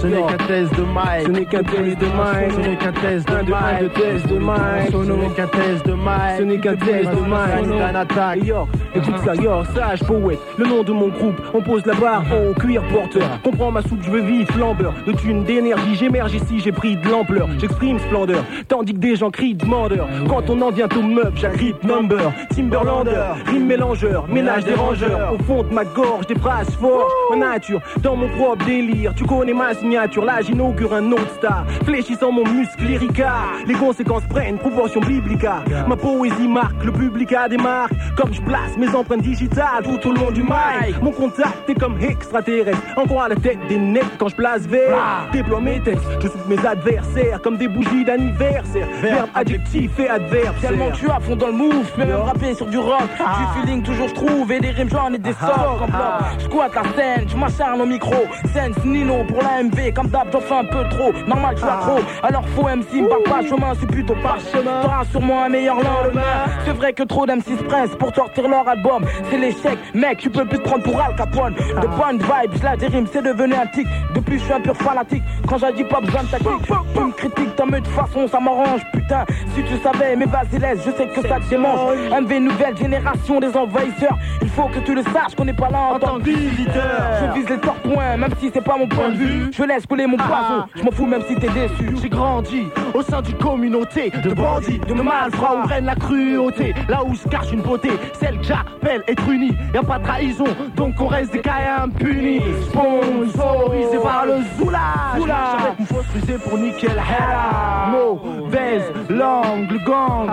Ce 0.00 0.06
n'est 0.06 0.22
qu'un 0.22 0.46
test 0.46 0.76
de 0.76 0.82
Mike. 0.82 1.26
Ce 1.26 1.28
n'est 1.28 1.44
qu'un 1.44 1.62
test 1.62 1.98
de 1.98 2.06
Mike. 2.06 2.52
Ce 2.52 2.60
n'est 2.60 2.76
qu'un 2.76 2.92
test 2.92 3.28
de 3.28 3.50
Mike. 3.50 3.82
de 3.82 3.88
test 3.88 4.28
de 4.28 4.38
Mike. 4.38 4.90
Ce 4.92 4.96
n'est 4.96 5.34
qu'un 5.34 5.46
test 5.46 5.86
de 5.86 5.92
Mike. 5.92 6.38
Ce 6.38 6.42
n'est 6.42 6.58
qu'un 6.58 6.76
test 6.76 7.10
de 7.10 7.20
Mike. 7.20 8.44
Yo, 8.44 8.68
écoute 8.94 9.18
ça, 9.24 9.34
yo, 9.34 9.64
sage 9.74 10.04
poète. 10.04 10.38
Le 10.56 10.66
nom 10.66 10.82
de 10.84 10.92
mon 10.92 11.08
groupe, 11.08 11.40
on 11.52 11.60
pose 11.60 11.84
la 11.84 11.94
barre 11.94 12.22
au 12.32 12.54
cuir 12.54 12.82
porteur. 12.92 13.40
Comprends 13.42 13.72
ma 13.72 13.82
soupe, 13.82 14.02
je 14.02 14.10
veux 14.10 14.20
vivre 14.20 14.50
flambeur. 14.52 14.94
De 15.06 15.12
thunes, 15.12 15.42
d'énergie, 15.44 15.96
j'émerge 15.96 16.34
ici, 16.34 16.60
j'ai 16.60 16.72
pris 16.72 16.96
de 16.96 17.08
l'ampleur. 17.08 17.48
J'exprime 17.58 17.98
splendeur, 17.98 18.44
tandis 18.68 18.94
que 18.94 18.98
des 18.98 19.16
gens 19.16 19.30
crient 19.30 19.54
demandeur. 19.54 20.08
Quand 20.28 20.48
on 20.48 20.60
en 20.62 20.70
vient 20.70 20.88
au 20.96 21.02
meuf, 21.02 21.32
j'agrippe 21.34 21.82
number. 21.82 22.32
Timberlander, 22.54 23.34
rime 23.46 23.66
mélangeur, 23.66 24.28
ménage 24.28 24.64
dérangeur. 24.64 25.34
Au 25.34 25.42
fond 25.42 25.62
de 25.64 25.74
ma 25.74 25.84
gorge, 25.84 26.26
des 26.26 26.36
phrases 26.36 26.70
fortes. 26.76 27.10
Ma 27.30 27.36
nature, 27.36 27.80
dans 28.02 28.14
mon 28.14 28.28
propre 28.28 28.64
délire. 28.64 29.12
Tu 29.16 29.24
connais 29.24 29.54
ma 29.54 29.68
signature, 29.88 30.24
là 30.24 30.42
j'inaugure 30.42 30.92
un 30.92 31.12
autre 31.12 31.32
star. 31.38 31.64
Fléchissant 31.84 32.30
mon 32.30 32.44
muscle 32.44 32.84
lyrica. 32.84 33.32
Les 33.66 33.74
conséquences 33.74 34.24
prennent 34.28 34.58
proportion 34.58 35.00
biblica. 35.00 35.62
Ma 35.86 35.96
poésie 35.96 36.46
marque, 36.46 36.84
le 36.84 36.92
public 36.92 37.32
a 37.32 37.48
des 37.48 37.56
marques. 37.56 37.94
Comme 38.14 38.34
je 38.34 38.42
place 38.42 38.76
mes 38.76 38.94
empreintes 38.94 39.22
digitales 39.22 39.82
tout 39.84 40.08
au 40.08 40.12
long 40.12 40.30
du 40.30 40.42
mic. 40.42 41.00
Mon 41.00 41.12
contact 41.12 41.70
est 41.70 41.74
comme 41.74 41.98
extraterrestre. 42.02 42.82
Encore 42.96 43.22
à 43.22 43.28
la 43.28 43.36
tête 43.36 43.58
des 43.68 43.78
necks 43.78 44.18
quand 44.18 44.28
je 44.28 44.36
place 44.36 44.66
vert. 44.66 44.98
Déploie 45.32 45.60
mes 45.60 45.80
je 46.20 46.28
souffle 46.28 46.48
mes 46.48 46.66
adversaires 46.66 47.40
comme 47.40 47.56
des 47.56 47.68
bougies 47.68 48.04
d'anniversaire. 48.04 48.88
Verbe, 49.00 49.28
adjectif 49.34 49.98
et 49.98 50.08
adverbe. 50.08 50.56
Tellement 50.60 50.92
suis 50.94 51.10
à 51.10 51.20
fond 51.20 51.36
dans 51.36 51.46
le 51.46 51.52
move, 51.52 51.90
je 51.94 52.04
même 52.04 52.14
rapper 52.16 52.54
sur 52.54 52.66
du 52.66 52.78
rock. 52.78 53.08
Du 53.16 53.60
feeling 53.60 53.82
toujours 53.82 54.08
je 54.08 54.14
trouve 54.14 54.52
et 54.52 54.60
des 54.60 54.70
rimes 54.70 54.90
j'en 54.90 55.12
ai 55.12 55.18
des 55.18 55.32
stocks 55.32 55.80
en 55.82 55.86
bloc. 55.86 55.98
Je 56.38 56.44
squatte 56.44 56.74
la 56.74 56.82
scène, 56.94 57.28
je 57.28 57.36
m'acharne 57.36 57.80
au 57.80 57.86
micro. 57.86 58.14
Sense 58.52 58.84
Nino 58.84 59.24
pour 59.24 59.42
la 59.42 59.62
MV, 59.62 59.77
comme 59.94 60.08
d'hab 60.08 60.28
j'en 60.32 60.40
fais 60.40 60.54
un 60.54 60.64
peu 60.64 60.84
trop. 60.90 61.12
Normal 61.26 61.54
je 61.56 61.60
suis 61.60 61.76
trop, 61.80 61.98
alors 62.22 62.44
faux 62.48 62.64
MC 62.64 63.02
me 63.02 63.22
pas 63.28 63.42
chemin, 63.42 63.72
c'est 63.78 63.86
plutôt 63.86 64.14
parchemin. 64.22 64.82
T'auras 64.82 65.04
sûrement 65.10 65.44
un 65.44 65.48
meilleur 65.48 65.76
lendemain. 65.76 66.20
C'est 66.64 66.72
vrai 66.72 66.92
que 66.92 67.02
trop 67.02 67.26
d'MC 67.26 67.58
se 67.58 67.64
pressent 67.64 67.96
pour 67.96 68.14
sortir 68.14 68.48
leur 68.48 68.68
album. 68.68 69.04
C'est 69.30 69.38
l'échec, 69.38 69.78
mec, 69.94 70.18
tu 70.18 70.30
peux 70.30 70.44
plus 70.44 70.58
te 70.58 70.64
prendre 70.64 70.82
pour 70.82 71.00
Al 71.00 71.14
Capone. 71.16 71.54
De 71.54 71.86
bonnes 71.86 72.18
vibes, 72.18 72.62
là 72.62 72.76
des 72.76 72.86
rimes, 72.86 73.06
c'est 73.12 73.22
devenu 73.22 73.54
un 73.54 73.66
tic. 73.66 73.86
Depuis 74.14 74.38
je 74.38 74.44
suis 74.44 74.52
un 74.52 74.60
pur 74.60 74.76
fanatique, 74.76 75.22
quand 75.46 75.58
j'ai 75.58 75.72
dit 75.72 75.84
pas 75.84 76.00
besoin 76.00 76.22
de 76.22 76.28
tactique. 76.28 76.48
Tu 76.94 77.00
me 77.00 77.12
critiques, 77.12 77.56
t'en 77.56 77.66
mets 77.66 77.80
de 77.80 77.86
façon, 77.88 78.26
ça 78.26 78.40
m'arrange, 78.40 78.82
putain. 78.92 79.24
Si 79.54 79.62
tu 79.62 79.76
savais, 79.82 80.16
mais 80.16 80.26
vas-y 80.26 80.58
laisse, 80.58 80.80
je 80.84 80.90
sais 80.90 81.06
que 81.06 81.26
ça 81.26 81.36
te 81.36 81.48
démange. 81.48 81.96
MV 82.10 82.40
nouvelle 82.40 82.76
génération 82.76 83.40
des 83.40 83.56
envahisseurs. 83.56 84.18
Il 84.42 84.48
faut 84.48 84.68
que 84.68 84.80
tu 84.80 84.94
le 84.94 85.02
saches 85.02 85.34
qu'on 85.36 85.44
n'est 85.44 85.52
pas 85.52 85.70
là 85.70 85.94
en 85.94 85.98
tant 85.98 86.18
que 86.18 86.24
visiteur. 86.24 86.82
Je 87.20 87.40
vise 87.40 87.48
les 87.48 87.58
torts 87.58 87.74
points, 87.76 88.16
même 88.16 88.32
si 88.40 88.50
c'est 88.52 88.64
pas 88.64 88.76
mon 88.76 88.88
point 88.88 89.10
de 89.10 89.16
vue. 89.16 89.50
Je 89.52 89.62
laisse 89.68 89.86
couler 89.86 90.06
mon 90.06 90.16
poison, 90.16 90.64
je 90.74 90.82
m'en 90.82 90.90
fous 90.90 91.06
même 91.06 91.22
si 91.28 91.34
t'es 91.36 91.48
déçu. 91.48 91.94
J'ai 92.02 92.08
grandi 92.08 92.62
au 92.94 93.02
sein 93.02 93.20
d'une 93.20 93.36
communauté 93.36 94.10
de 94.10 94.32
bandits, 94.32 94.80
de 94.80 94.94
malfrats 94.94 95.62
où 95.62 95.66
règne 95.66 95.84
la 95.84 95.94
cruauté. 95.94 96.74
Là 96.88 97.04
où 97.04 97.14
se 97.14 97.28
cache 97.28 97.52
une 97.52 97.60
beauté, 97.60 97.90
celle 98.18 98.38
que 98.38 98.44
j'appelle 98.44 99.04
être 99.06 99.28
unie. 99.28 99.52
Y 99.74 99.76
a 99.76 99.82
pas 99.82 99.98
de 99.98 100.04
trahison, 100.04 100.46
donc 100.74 100.94
on 101.00 101.06
reste 101.06 101.32
des 101.32 101.40
cas 101.40 101.82
impunis. 101.84 102.40
Sponsorisé 102.68 103.98
par 104.02 104.26
le 104.26 104.36
Zoulage. 104.56 105.26
J'arrête 105.26 105.78
une 105.78 105.86
fausse 105.86 106.06
fusée 106.06 106.38
pour 106.38 106.58
nickel 106.58 106.92
hella. 106.92 107.90
Mauvaise 107.92 108.84
langue, 109.10 109.70
le 109.70 109.78
gang. 109.84 110.30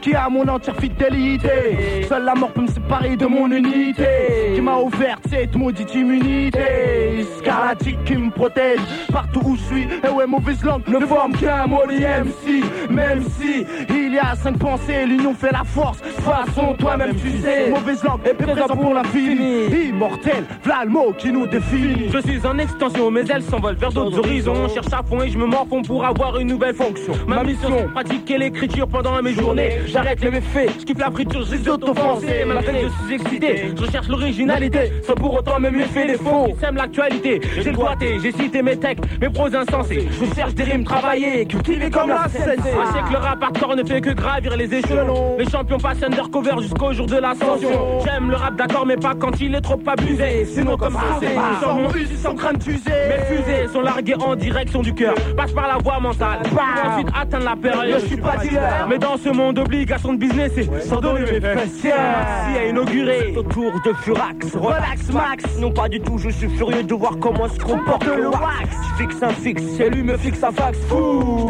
Qui 0.00 0.14
a 0.14 0.28
mon 0.28 0.46
entière 0.46 0.76
fidélité. 0.76 2.04
Seule 2.08 2.24
la 2.24 2.34
mort 2.34 2.50
peut 2.50 2.60
me 2.62 2.66
séparer 2.68 3.16
de 3.16 3.26
mon 3.26 3.50
unité. 3.50 4.52
Qui 4.54 4.60
m'a 4.60 4.76
offert 4.76 5.16
cette 5.28 5.56
maudite 5.56 5.94
immunité. 5.94 7.26
Scarlatique 7.38 8.04
qui 8.04 8.16
me 8.16 8.30
protège 8.30 8.65
partout 9.12 9.40
où 9.44 9.56
je 9.56 9.62
suis. 9.62 9.82
Et 9.82 10.10
ouais, 10.12 10.26
mauvaise 10.26 10.62
langue 10.64 10.82
ne 10.88 11.04
forme 11.06 11.32
qu'un 11.36 11.66
mot 11.66 11.82
MC. 11.86 12.64
Même 12.90 13.22
si 13.38 13.64
il 13.88 14.14
y 14.14 14.18
a 14.18 14.34
cinq 14.34 14.58
pensées, 14.58 15.06
l'union 15.06 15.34
fait 15.34 15.52
la 15.52 15.64
force. 15.64 15.98
Façon, 15.98 16.74
toi-même 16.78 17.14
tu 17.16 17.30
sais. 17.38 17.70
Mauvaise 17.70 18.02
langue 18.04 18.20
est 18.24 18.34
présent 18.34 18.76
pour 18.76 18.94
l'infini. 18.94 19.66
Immortel, 19.88 20.44
v'là 20.64 20.84
le 20.84 20.90
mot 20.90 21.12
qui 21.16 21.32
nous 21.32 21.46
définit. 21.46 22.10
Je 22.12 22.18
suis 22.18 22.46
en 22.46 22.58
extension, 22.58 23.10
mes 23.10 23.30
ailes 23.30 23.42
s'envolent 23.42 23.76
vers 23.76 23.92
d'autres 23.92 24.18
horizons. 24.18 24.68
Cherche 24.68 24.92
à 24.92 25.02
fond 25.02 25.22
et 25.22 25.30
je 25.30 25.38
me 25.38 25.46
morfonds 25.46 25.82
pour 25.82 26.04
avoir 26.04 26.38
une 26.38 26.48
nouvelle 26.48 26.74
fonction. 26.74 27.12
Ma 27.26 27.42
mission, 27.42 27.88
pratiquer 27.92 28.38
l'écriture 28.38 28.88
pendant 28.88 29.20
mes 29.22 29.32
journées. 29.32 29.80
J'arrête 29.86 30.20
les 30.22 30.30
méfaits, 30.30 30.70
je 30.80 30.84
kiffe 30.84 30.98
la 30.98 31.10
friture, 31.10 31.42
je 31.42 31.56
suis 31.56 31.68
offensé. 31.68 32.44
Malgré 32.46 32.72
que 32.72 32.88
je 32.88 33.06
suis 33.06 33.14
excité, 33.14 33.74
je 33.78 33.90
cherche 33.90 34.08
l'originalité. 34.08 34.92
Sans 35.06 35.14
pour 35.14 35.34
autant 35.34 35.60
me 35.60 35.70
méfier 35.70 36.06
des 36.06 36.16
faux. 36.16 36.56
Sème 36.60 36.76
l'actualité, 36.76 37.40
j'ai 37.56 37.72
le 37.72 37.76
j'ai 38.22 38.32
cité 38.32 38.55
mes 38.62 38.76
textes, 38.76 39.04
mes 39.20 39.28
pros 39.28 39.54
insensés. 39.54 40.08
Je 40.10 40.34
cherche 40.34 40.54
des 40.54 40.64
rimes 40.64 40.84
travaillées, 40.84 41.46
cultivées 41.46 41.90
comme 41.90 42.08
la 42.08 42.28
scène. 42.28 42.56
Je 42.56 42.92
sais 42.92 43.02
que 43.06 43.12
le 43.12 43.18
rap 43.18 43.42
hardcore 43.42 43.76
ne 43.76 43.84
fait 43.84 44.00
que 44.00 44.10
gravir 44.10 44.56
les 44.56 44.72
échelons. 44.74 45.36
Les 45.38 45.48
champions 45.48 45.78
passent 45.78 46.02
undercover 46.02 46.52
jusqu'au 46.60 46.92
jour 46.92 47.06
de 47.06 47.16
l'ascension. 47.16 48.00
J'aime 48.04 48.30
le 48.30 48.36
rap 48.36 48.56
d'accord, 48.56 48.86
mais 48.86 48.96
pas 48.96 49.14
quand 49.14 49.40
il 49.40 49.54
est 49.54 49.60
trop 49.60 49.80
abusé. 49.86 50.44
Sinon, 50.46 50.76
comme 50.76 50.94
ça, 50.94 51.18
c'est 51.20 51.64
sans 51.64 51.74
mon 51.74 51.90
usine, 51.94 52.16
sans 52.16 52.34
crâne 52.34 52.56
d'user. 52.56 52.90
Mes 53.08 53.36
fusées 53.36 53.68
sont 53.72 53.80
larguées 53.82 54.16
en 54.18 54.34
direction 54.34 54.82
du 54.82 54.94
cœur. 54.94 55.14
Passe 55.36 55.52
par 55.52 55.68
la 55.68 55.78
voie 55.78 56.00
mentale. 56.00 56.40
Ensuite, 56.86 57.08
atteindre 57.18 57.44
la 57.44 57.56
période. 57.56 58.00
Je 58.00 58.06
suis 58.06 58.16
pas 58.16 58.36
dealer. 58.38 58.86
Mais 58.88 58.98
dans 58.98 59.16
ce 59.16 59.28
monde, 59.28 59.58
obligation 59.58 60.12
de 60.14 60.18
business, 60.18 60.52
c'est 60.54 60.82
sans 60.82 61.00
donner 61.00 61.20
mes. 61.20 61.40
Merci 61.40 61.90
à 61.90 62.66
inaugurer 62.68 63.34
autour 63.36 63.72
de 63.84 63.92
Furax. 63.92 64.54
Relax 64.54 65.12
Max. 65.12 65.44
Non, 65.60 65.70
pas 65.70 65.88
du 65.88 66.00
tout, 66.00 66.18
je 66.18 66.30
suis 66.30 66.48
furieux 66.48 66.82
de 66.82 66.94
voir 66.94 67.12
comment 67.20 67.48
se 67.48 67.58
comporte 67.58 68.06
le 68.06 68.28
wax. 68.28 68.45
Fixe 68.96 69.22
un 69.22 69.30
fixe, 69.30 69.62
c'est 69.76 69.90
lui 69.90 70.02
me 70.02 70.16
fixe 70.16 70.42
un 70.42 70.52
fax. 70.52 70.78
Fou. 70.88 71.46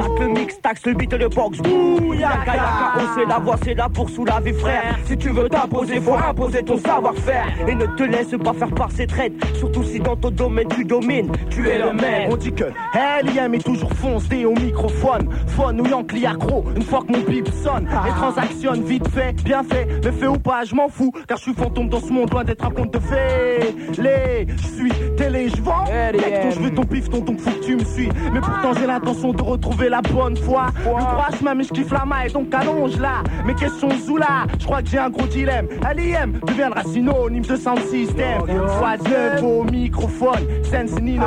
Le 0.47 0.53
mix, 0.53 0.61
taxe 0.61 0.87
le 0.87 0.95
beat 0.95 1.11
de 1.11 1.27
box. 1.27 1.59
Bouh, 1.59 2.15
yaka 2.15 2.55
yaka. 2.55 2.93
On 2.99 3.15
sait 3.15 3.25
la 3.27 3.39
voix, 3.39 3.57
c'est 3.65 3.75
là 3.75 3.89
pour 3.93 4.09
soulager 4.09 4.53
frère. 4.53 4.97
Si 5.05 5.17
tu 5.17 5.31
veux 5.31 5.49
t'imposer, 5.49 6.01
faut 6.01 6.15
imposer 6.15 6.63
ton 6.63 6.79
savoir-faire. 6.79 7.47
Et 7.67 7.75
ne 7.75 7.87
te 7.87 8.03
laisse 8.05 8.35
pas 8.43 8.53
faire 8.53 8.71
par 8.71 8.91
ses 8.93 9.07
traites. 9.07 9.33
Surtout 9.55 9.83
si 9.83 9.99
dans 9.99 10.17
ton 10.17 10.31
domaine 10.31 10.69
tu 10.69 10.85
domines, 10.85 11.33
tu 11.51 11.69
es 11.69 11.79
le 11.79 11.93
maître. 11.93 12.31
On 12.31 12.37
dit 12.37 12.53
que 12.53 12.65
LIM 12.65 13.55
est 13.55 13.65
toujours 13.65 13.93
foncé 13.95 14.45
au 14.45 14.53
microphone. 14.53 15.29
Phone 15.49 15.81
ou 15.81 15.87
Yankee 15.87 16.27
accro, 16.27 16.65
une 16.77 16.83
fois 16.83 17.01
que 17.07 17.13
mon 17.13 17.25
bip 17.25 17.49
sonne. 17.65 17.89
Et 18.07 18.11
transactionne 18.11 18.83
vite 18.83 19.09
fait, 19.09 19.33
bien 19.43 19.63
fait. 19.65 19.89
Mais 20.05 20.13
fait 20.13 20.27
ou 20.27 20.39
pas, 20.39 20.65
je 20.65 20.75
m'en 20.75 20.89
fous. 20.89 21.13
Car 21.27 21.39
je 21.39 21.43
suis 21.43 21.55
fantôme 21.55 21.89
dans 21.89 22.01
ce 22.01 22.13
monde, 22.13 22.31
loin 22.31 22.45
d'être 22.45 22.65
un 22.65 22.71
conte 22.71 22.93
de 22.93 23.01
fées. 23.01 23.75
Les, 23.99 24.47
je 24.57 24.67
suis 24.67 24.93
télé, 25.17 25.49
je 25.49 25.61
vends. 25.61 25.85
Mec, 25.87 26.53
je 26.53 26.61
veux 26.61 26.73
ton 26.73 26.85
pif, 26.85 27.09
ton 27.11 27.21
ton 27.21 27.35
que 27.35 27.65
tu 27.65 27.77
me 27.77 27.85
suis. 27.85 28.09
Mais 28.33 28.41
pourtant 28.41 28.73
j'ai 28.79 28.87
l'intention 28.87 29.33
de 29.33 29.43
retrouver 29.43 29.89
la 29.89 30.03
bonne 30.03 30.36
foi. 30.39 30.67
Le 30.85 30.91
droit 30.91 31.29
chemin, 31.39 31.55
mais 31.55 31.65
je 31.65 31.73
kiffe 31.73 31.93
la 31.93 32.05
maille, 32.05 32.33
donc 32.33 32.53
allonge 32.55 32.99
là. 32.99 33.23
Mes 33.45 33.55
questions 33.55 33.91
Zoula, 33.91 34.47
je 34.59 34.65
crois 34.65 34.83
que 34.83 34.89
j'ai 34.89 34.99
un 34.99 35.11
gros 35.11 35.27
dilemme. 35.27 35.69
LIM 35.97 36.41
deviendra 36.47 36.83
synonyme 36.85 37.45
de 37.45 37.57
sound 37.57 37.81
system. 37.81 38.43
Une 38.49 38.69
fois 38.69 38.97
de 38.97 39.09
neuf 39.09 39.43
au 39.43 39.65
microphone, 39.65 40.47
Sense 40.65 41.01
Nino. 41.01 41.27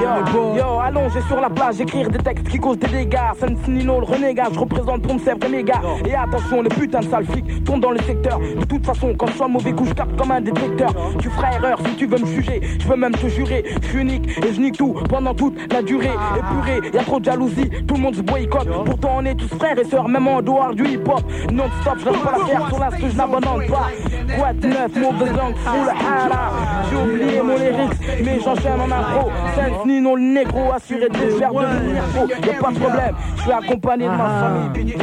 Yo, 0.00 0.56
yo, 0.56 0.78
allongé 0.80 1.20
sur 1.28 1.40
la 1.40 1.50
plage, 1.50 1.80
écrire 1.80 2.10
des 2.10 2.18
textes 2.18 2.48
qui 2.48 2.58
causent 2.58 2.78
des 2.78 2.88
dégâts. 2.88 3.18
Sense 3.38 3.68
Nino, 3.68 4.00
le 4.00 4.06
renégat, 4.06 4.48
je 4.52 4.58
représente 4.58 5.12
me 5.12 5.18
servir 5.18 5.50
mes 5.50 5.64
gars. 5.64 5.82
Et 6.06 6.14
attention, 6.14 6.62
les 6.62 6.68
putains 6.68 7.00
de 7.00 7.06
sales 7.06 7.26
flics 7.26 7.64
tournent 7.64 7.80
dans 7.80 7.90
le 7.90 8.00
secteur. 8.00 8.38
De 8.38 8.64
toute 8.64 8.84
façon, 8.84 9.14
quand 9.18 9.26
je 9.26 9.32
suis 9.32 9.42
un 9.42 9.48
mauvais 9.48 9.72
coup, 9.72 9.84
je 9.84 9.94
capte 9.94 10.16
comme 10.16 10.30
un 10.30 10.40
détecteur. 10.40 10.94
Tu 11.18 11.28
feras 11.30 11.52
erreur 11.54 11.78
si 11.86 11.96
tu 11.96 12.06
veux 12.06 12.18
me 12.18 12.26
juger. 12.26 12.60
Je 12.78 12.86
peux 12.86 12.96
même 12.96 13.12
te 13.12 13.28
jurer, 13.28 13.64
je 13.82 13.88
suis 13.88 13.98
unique 14.00 14.38
et 14.38 14.52
je 14.52 14.60
nique 14.60 14.76
tout 14.76 14.94
pendant 15.08 15.34
toute 15.34 15.72
la 15.72 15.82
durée. 15.82 16.10
Épuré, 16.36 16.90
y 16.92 16.98
a 16.98 17.02
trop 17.02 17.20
de 17.20 17.24
jalousie, 17.24 17.61
tout 17.68 17.94
le 17.94 18.00
monde 18.00 18.14
se 18.14 18.22
boycotte. 18.22 18.68
Pourtant, 18.84 19.16
on 19.18 19.24
est 19.24 19.34
tous 19.34 19.48
frères 19.56 19.78
et 19.78 19.84
sœurs, 19.84 20.08
même 20.08 20.26
en 20.28 20.42
dehors 20.42 20.74
du 20.74 20.84
hip 20.86 21.02
hop. 21.06 21.22
Non-stop, 21.50 21.98
je 21.98 22.08
reste 22.08 22.24
pas 22.24 22.32
la 22.38 22.44
terre 22.44 22.68
sur 22.68 22.78
l'instant, 22.78 23.08
je 23.10 23.16
n'abandonne 23.16 23.66
pas. 23.68 23.88
Quoi 24.36 24.52
de 24.52 24.66
neuf, 24.66 24.96
mauvaise 24.96 25.36
langue, 25.36 25.56
full 25.56 25.88
hala. 25.88 26.50
J'ai 26.90 26.96
oublié 26.96 27.42
mon 27.42 27.56
lyrics, 27.56 28.24
mais 28.24 28.40
j'enchaîne 28.40 28.80
en 28.80 28.90
afro. 28.90 29.30
Sense 29.54 29.86
Nino, 29.86 30.16
le 30.16 30.22
négro, 30.22 30.72
assuré 30.72 31.08
de 31.08 31.16
faire 31.16 31.52
devenir 31.52 32.02
pro. 32.14 32.26
Y'a 32.28 32.60
pas 32.60 32.70
de 32.70 32.78
problème, 32.78 33.14
je 33.36 33.42
suis 33.42 33.52
accompagné 33.52 34.04
de 34.04 34.10
ma 34.10 34.28
famille. 34.28 34.96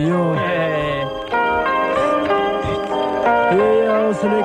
Yo. 0.00 0.34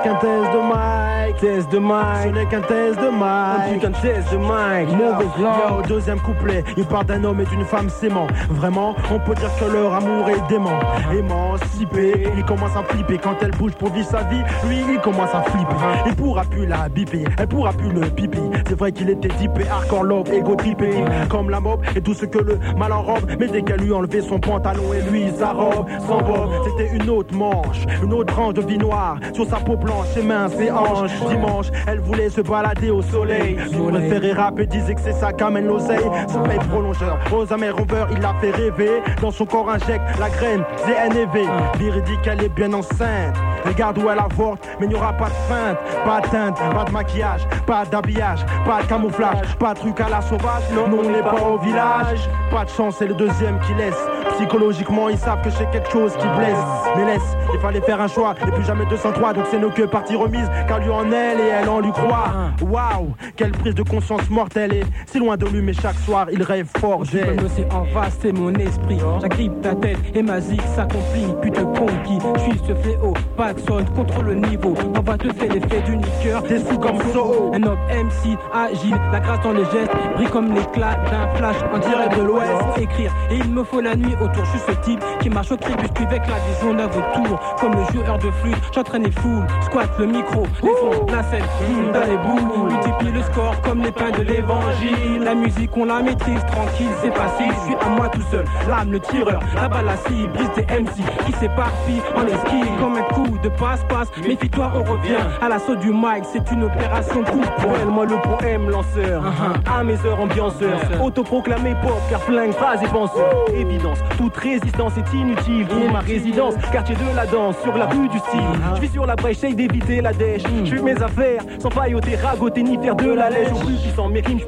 Test 0.06 0.52
de 0.54 0.62
mic. 0.62 1.05
Test 1.40 1.72
de 1.72 1.80
mic. 1.80 2.24
Ce 2.24 2.30
n'est 2.30 2.46
qu'un 2.46 2.62
test 2.62 3.00
de 3.00 3.10
mic. 3.10 3.22
Un 3.22 3.74
putain 3.74 3.90
de 3.90 4.02
test 4.02 4.32
de. 4.32 4.38
Mauvaise 4.38 5.28
langue. 5.40 5.86
Yo, 5.86 5.88
deuxième 5.88 6.20
couplet. 6.20 6.64
Il 6.78 6.86
parle 6.86 7.06
d'un 7.06 7.24
homme 7.24 7.42
et 7.42 7.46
d'une 7.46 7.66
femme 7.66 7.90
s'aimant. 7.90 8.28
Vraiment, 8.50 8.96
on 9.12 9.20
peut 9.20 9.36
dire 9.36 9.52
que 9.60 9.66
leur 9.66 9.94
amour 9.94 10.30
est 10.30 10.48
dément. 10.50 10.80
Émancipé. 11.14 12.28
Il 12.38 12.46
commence 12.46 12.76
à 12.76 12.84
flipper 12.84 13.18
quand 13.18 13.36
elle 13.42 13.52
bouge 13.52 13.74
pour 13.74 13.90
vivre 13.90 14.08
sa 14.08 14.24
vie. 14.24 14.42
Lui, 14.68 14.84
il 14.94 15.00
commence 15.00 15.34
à 15.34 15.42
flipper. 15.44 15.76
Il 16.08 16.16
pourra 16.16 16.44
plus 16.44 16.66
la 16.66 16.90
biper. 16.90 17.26
Elle 17.38 17.48
pourra 17.48 17.74
plus 17.74 17.92
le 17.92 18.02
pipi. 18.02 18.40
C'est 18.68 18.78
vrai 18.78 18.92
qu'il 18.92 19.10
était 19.10 19.30
et 19.44 19.68
hardcore 19.70 20.04
love, 20.04 20.34
et 20.34 20.42
deep 20.42 20.84
comme 21.30 21.50
la 21.50 21.60
mob 21.60 21.82
et 21.96 22.02
tout 22.02 22.14
ce 22.14 22.26
que 22.26 22.40
le 22.40 22.60
mal 22.78 22.92
enrobe. 22.92 23.30
Mais 23.40 23.48
dès 23.48 23.62
qu'elle 23.62 23.82
lui 23.82 23.94
enlevait 23.94 24.22
son 24.22 24.40
pantalon 24.40 24.94
et 24.94 25.02
lui 25.10 25.32
sa 25.38 25.52
robe, 25.52 25.88
sans 26.08 26.20
robe, 26.20 26.52
c'était 26.66 26.96
une 26.96 27.10
autre 27.10 27.34
manche, 27.34 27.86
une 28.04 28.14
autre 28.14 28.34
branche 28.34 28.54
de 28.56 28.62
vie 28.62 28.78
noire 28.78 29.18
sur 29.34 29.46
sa 29.46 29.58
peau 29.58 29.76
blanche, 29.76 30.08
ses 30.14 30.24
mains, 30.24 30.50
ses 30.50 30.72
hanches. 30.72 31.12
Dimanche, 31.30 31.68
elle 31.88 32.00
voulait 32.00 32.30
se 32.30 32.42
balader 32.42 32.90
au 32.90 33.02
soleil. 33.02 33.58
Lui 33.72 33.92
préférait 33.92 34.34
rap 34.34 34.60
et 34.60 34.66
disait 34.66 34.96
que 34.96 35.02
c'est 35.02 35.14
ça 35.14 35.34
qu'amène 35.34 35.68
l'oseille. 35.68 36.10
Son 36.28 36.42
paye 36.44 36.60
prolongeur, 36.70 37.18
aux 37.32 37.52
amers 37.54 37.76
rover, 37.76 38.06
il 38.12 38.20
l'a 38.20 38.34
fait 38.40 38.52
rêver. 38.52 39.02
Dans 39.22 39.32
son 39.32 39.46
corps 39.46 39.70
injecte 39.70 40.04
la 40.20 40.30
graine 40.30 40.64
ZNEV. 40.86 41.48
Véridique, 41.80 42.28
elle 42.28 42.44
est 42.44 42.50
bien 42.50 42.72
enceinte. 42.74 43.36
Regarde 43.66 43.98
où 43.98 44.10
elle 44.10 44.20
avorte, 44.20 44.68
mais 44.80 44.86
il 44.86 44.90
n'y 44.90 44.96
aura 44.96 45.14
pas 45.14 45.26
de 45.26 45.34
feinte, 45.50 45.78
pas 46.06 46.22
de 46.22 46.28
teinte, 46.28 46.60
pas 46.74 46.84
de 46.84 46.92
maquillage, 46.92 47.48
pas 47.66 47.84
d'habillage, 47.86 48.46
pas 48.64 48.84
de 48.84 48.88
camouflage, 48.88 49.40
pas 49.58 49.74
de 49.74 49.80
truc 49.80 50.00
à 50.02 50.10
la 50.10 50.22
sauvage. 50.22 50.64
Non, 50.72 50.86
on 50.98 51.10
n'est 51.10 51.24
pas 51.24 51.42
au 51.42 51.58
village. 51.58 52.30
Pas 52.52 52.66
de 52.66 52.70
chance, 52.70 52.98
c'est 53.00 53.08
le 53.08 53.16
deuxième 53.16 53.60
qui 53.62 53.74
laisse. 53.74 53.98
Psychologiquement, 54.36 55.10
ils 55.10 55.18
savent 55.18 55.42
que 55.42 55.50
c'est 55.50 55.70
quelque 55.72 55.90
chose 55.90 56.16
qui 56.16 56.28
blesse. 56.38 56.58
Mais 56.96 57.06
laisse, 57.06 57.36
il 57.54 57.60
fallait 57.60 57.82
faire 57.82 58.00
un 58.00 58.08
choix, 58.08 58.36
et 58.48 58.52
plus 58.52 58.64
jamais 58.64 58.86
203, 58.86 59.34
donc 59.34 59.46
c'est 59.50 59.58
nos 59.58 59.72
que 59.72 59.84
partie 59.84 60.16
remise, 60.16 60.50
car 60.68 60.80
lui 60.80 60.90
en 60.90 61.12
elle 61.16 61.40
et 61.40 61.50
elle 61.62 61.70
en 61.70 61.80
lui 61.80 61.92
croit. 61.92 62.52
Waouh, 62.62 63.16
quelle 63.36 63.52
prise 63.52 63.76
de 63.76 63.84
conscience 63.84 64.30
mortelle 64.30 64.74
et 64.74 64.84
si 65.06 65.20
loin 65.20 65.38
de 65.38 65.46
lui, 65.48 65.62
mais 65.62 65.74
chaque 65.74 65.98
soir 66.00 66.28
il 66.32 66.42
rêve 66.44 66.68
fort 66.80 67.04
d'elle. 67.04 67.40
en 67.72 67.84
vaste, 67.94 68.20
c'est 68.22 68.32
mon 68.32 68.54
esprit. 68.54 69.00
J'agrippe 69.22 69.62
ta 69.62 69.76
tête 69.76 69.98
et 70.14 70.22
ma 70.22 70.40
zig 70.40 70.62
s'accomplit. 70.76 71.28
Pute 71.42 71.64
conquis, 71.78 72.20
je 72.36 72.42
suis 72.42 72.60
ce 72.68 72.76
fléau. 72.76 73.14
Pas 73.38 73.54
de 73.54 73.62
contre 73.96 74.22
le 74.24 74.36
niveau. 74.36 74.74
On 74.96 75.02
va 75.02 75.18
te 75.18 75.32
faire 75.34 75.54
l'effet 75.54 75.82
du 75.82 75.98
niqueur. 75.98 76.42
Des 76.44 76.60
sous 76.60 76.78
comme 76.78 77.00
Soho. 77.14 77.52
Un 77.54 77.64
homme 77.64 77.80
MC, 77.90 78.38
agile, 78.54 78.98
la 79.12 79.20
grâce 79.20 79.42
dans 79.42 79.54
les 79.54 79.66
gestes. 79.66 79.92
Brille 80.16 80.28
comme 80.30 80.54
l'éclat 80.54 80.98
d'un 81.10 81.28
flash 81.36 81.58
en 81.74 81.80
direct 81.80 82.18
de 82.18 82.24
l'ouest. 82.24 82.52
Écrire, 82.78 83.14
et 83.30 83.38
il 83.38 83.52
me 83.52 83.64
faut 83.64 83.82
la 83.82 83.96
nuit 83.96 84.14
autour. 84.22 84.46
Je 84.46 84.52
suis 84.52 84.60
ce 84.68 84.72
type 84.84 85.04
qui 85.20 85.30
marche 85.30 85.52
au 85.52 85.58
crépuscule 85.58 86.08
avec 86.08 86.28
la 86.28 86.36
vision 86.50 86.74
d'un 86.74 86.88
vautour. 86.88 87.40
Comme 87.60 87.74
le 87.74 87.86
joueur 87.94 88.18
de 88.18 88.32
flûte, 88.32 88.58
j'entraîne 88.74 89.04
les 89.04 89.12
foules. 89.12 89.46
Squat 89.62 89.90
le 90.00 90.06
micro, 90.06 90.44
les 90.64 90.70
fonds, 90.70 91.05
la 91.12 91.24
scène, 91.24 91.44
mmh, 91.44 91.92
dans 91.92 92.06
les 92.06 92.18
boules. 92.18 92.72
Multiplie 92.72 93.12
le 93.12 93.22
score 93.24 93.60
comme 93.62 93.82
les 93.82 93.92
pains 93.92 94.12
de 94.12 94.24
l'évangile. 94.24 95.24
La 95.24 95.36
musique, 95.36 95.76
on 95.76 95.86
la 95.86 96.02
maîtrise, 96.02 96.44
tranquille, 96.48 96.90
c'est 97.02 97.14
facile. 97.14 97.52
Je 97.52 97.66
suis 97.66 97.76
à 97.76 97.90
moi 97.90 98.10
tout 98.10 98.22
seul, 98.32 98.46
l'âme, 98.68 98.92
le 98.92 99.00
tireur, 99.00 99.40
la 99.56 99.68
balle 99.68 99.90
à 99.90 99.98
cible, 99.98 100.32
brise 100.34 100.50
des 100.56 100.64
MC 100.64 101.04
qui 101.26 101.32
s'éparpillent 101.34 102.02
en 102.16 102.26
esquive 102.28 102.80
comme 102.80 102.96
un 102.96 103.14
coup 103.14 103.38
de 103.44 103.50
passe-passe. 103.50 104.10
Méfie-toi, 104.28 104.72
on 104.76 104.84
revient 104.92 105.24
à 105.42 105.50
l'assaut 105.50 105.76
du 105.76 105.92
mic, 105.92 106.24
c'est 106.32 106.52
une 106.52 106.64
opération 106.64 107.24
coup 107.24 107.42
poing. 107.62 107.86
moi 107.86 108.06
le 108.06 108.18
poème 108.22 108.70
lanceur, 108.70 109.24
à 109.66 109.84
mes 109.84 109.98
heures 110.06 110.20
ambianceur, 110.20 110.80
autoproclamé 111.04 111.76
pop, 111.82 112.00
car 112.10 112.22
flingue, 112.22 112.54
phrase 112.54 112.82
et 112.84 112.88
penseur. 112.88 113.46
Évidence, 113.54 114.00
toute 114.18 114.36
résistance 114.38 114.94
est 114.98 115.14
inutile. 115.16 115.68
Trouve 115.68 115.92
ma 115.92 116.00
résidence, 116.00 116.56
quartier 116.72 116.96
de 116.96 117.16
la 117.16 117.26
danse, 117.26 117.56
sur 117.64 117.78
la 117.78 117.86
rue 117.88 118.08
du 118.10 118.20
style. 118.20 118.40
Je 118.76 118.82
vis 118.82 118.92
sur 118.92 119.06
la 119.06 119.16
brèche, 119.16 119.36
j'essaye 119.36 119.56
d'éviter 119.56 120.02
la 120.02 120.14
dèche. 120.14 120.44
Je 120.64 120.76
fais 120.76 120.95
affaires, 121.02 121.42
sans 121.60 121.70
failloter, 121.70 122.16
ragoter 122.16 122.64
ni 122.64 122.78
faire 122.78 122.96
de 122.96 123.12
la 123.12 123.30
lèche. 123.30 123.52
Au 123.52 123.66
plus 123.66 123.76
puissant, 123.76 124.10
mes 124.10 124.22
rimes, 124.22 124.40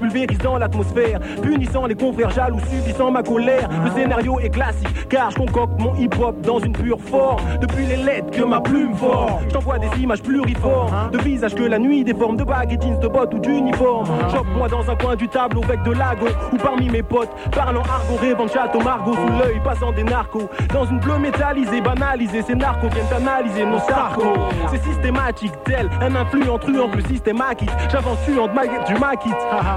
dans 0.44 0.58
l'atmosphère. 0.58 1.20
Punissant 1.42 1.86
les 1.86 1.96
confrères 1.96 2.30
jaloux, 2.32 2.60
subissant 2.60 3.12
ma 3.12 3.24
colère. 3.24 3.70
Le 3.86 3.92
scénario 3.92 4.40
est 4.40 4.50
classique, 4.50 5.08
car 5.10 5.32
je 5.32 5.38
concocte 5.38 5.80
mon 5.80 5.96
hip-hop 5.96 6.42
dans 6.42 6.60
une 6.60 6.74
pure 6.74 7.00
forme. 7.00 7.42
Depuis 7.62 7.86
les 7.86 7.98
lettres 7.98 8.32
que 8.32 8.44
ma 8.44 8.62
plume 8.62 8.96
forme, 8.96 9.40
je 9.48 9.54
t'envoie 9.54 9.80
des 9.80 9.90
images 10.02 10.22
pluriformes. 10.22 11.12
De 11.12 11.18
visages 11.18 11.56
que 11.56 11.64
la 11.64 11.80
nuit 11.80 12.04
déforme, 12.04 12.38
de 12.38 12.44
bagues 12.44 12.74
et 12.74 12.82
jeans, 12.82 13.00
de 13.00 13.08
bottes 13.08 13.34
ou 13.34 13.40
d'uniforme. 13.40 14.08
Chope-moi 14.32 14.68
dans 14.68 14.90
un 14.90 14.96
coin 14.96 15.16
du 15.16 15.28
tableau 15.28 15.64
avec 15.64 15.84
de 15.84 15.92
lago, 15.92 16.28
ou 16.52 16.58
parmi 16.58 16.90
mes 16.90 17.04
potes, 17.04 17.30
parlant 17.52 17.82
argot, 17.82 18.46
de 18.46 18.50
château 18.50 18.80
margot 18.80 19.14
sous 19.14 19.40
l'œil, 19.40 19.60
passant 19.64 19.92
des 19.92 20.04
narcos. 20.04 20.50
Dans 20.74 20.86
une 20.86 21.00
bleue 21.00 21.20
métallisée, 21.20 21.82
banalisée, 21.82 22.42
ces 22.42 22.56
narcos 22.56 22.90
viennent 22.90 23.28
analyser 23.28 23.66
nos 23.66 23.80
sarcos. 23.80 24.34
C'est 24.72 24.84
systématique, 24.84 25.54
tel 25.66 25.90
un 26.02 26.16
influent 26.38 26.58
truand 26.60 26.90
plus 26.90 27.04
systématique. 27.04 27.70
J'avance 27.92 28.18
ma- 28.54 28.66
du 28.68 28.94
maquis. 29.00 29.30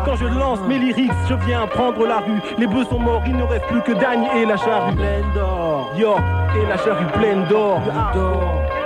Quand 0.04 0.16
je 0.16 0.26
lance 0.26 0.60
mes 0.68 0.78
lyrics, 0.78 1.12
je 1.28 1.34
viens 1.46 1.66
prendre 1.66 2.06
la 2.06 2.18
rue. 2.18 2.40
Les 2.58 2.66
bœufs 2.66 2.84
sont 2.84 2.98
morts, 2.98 3.22
il 3.26 3.36
ne 3.36 3.42
reste 3.44 3.66
plus 3.66 3.80
que 3.82 3.92
Dany 3.92 4.26
et 4.36 4.44
la 4.46 4.56
charrue. 4.56 4.94
Pleine 4.94 5.24
d'or. 5.34 5.90
Yo, 5.96 6.14
et 6.56 6.66
la 6.68 6.76
charrue 6.76 7.06
pleine 7.18 7.44
d'or. 7.48 7.80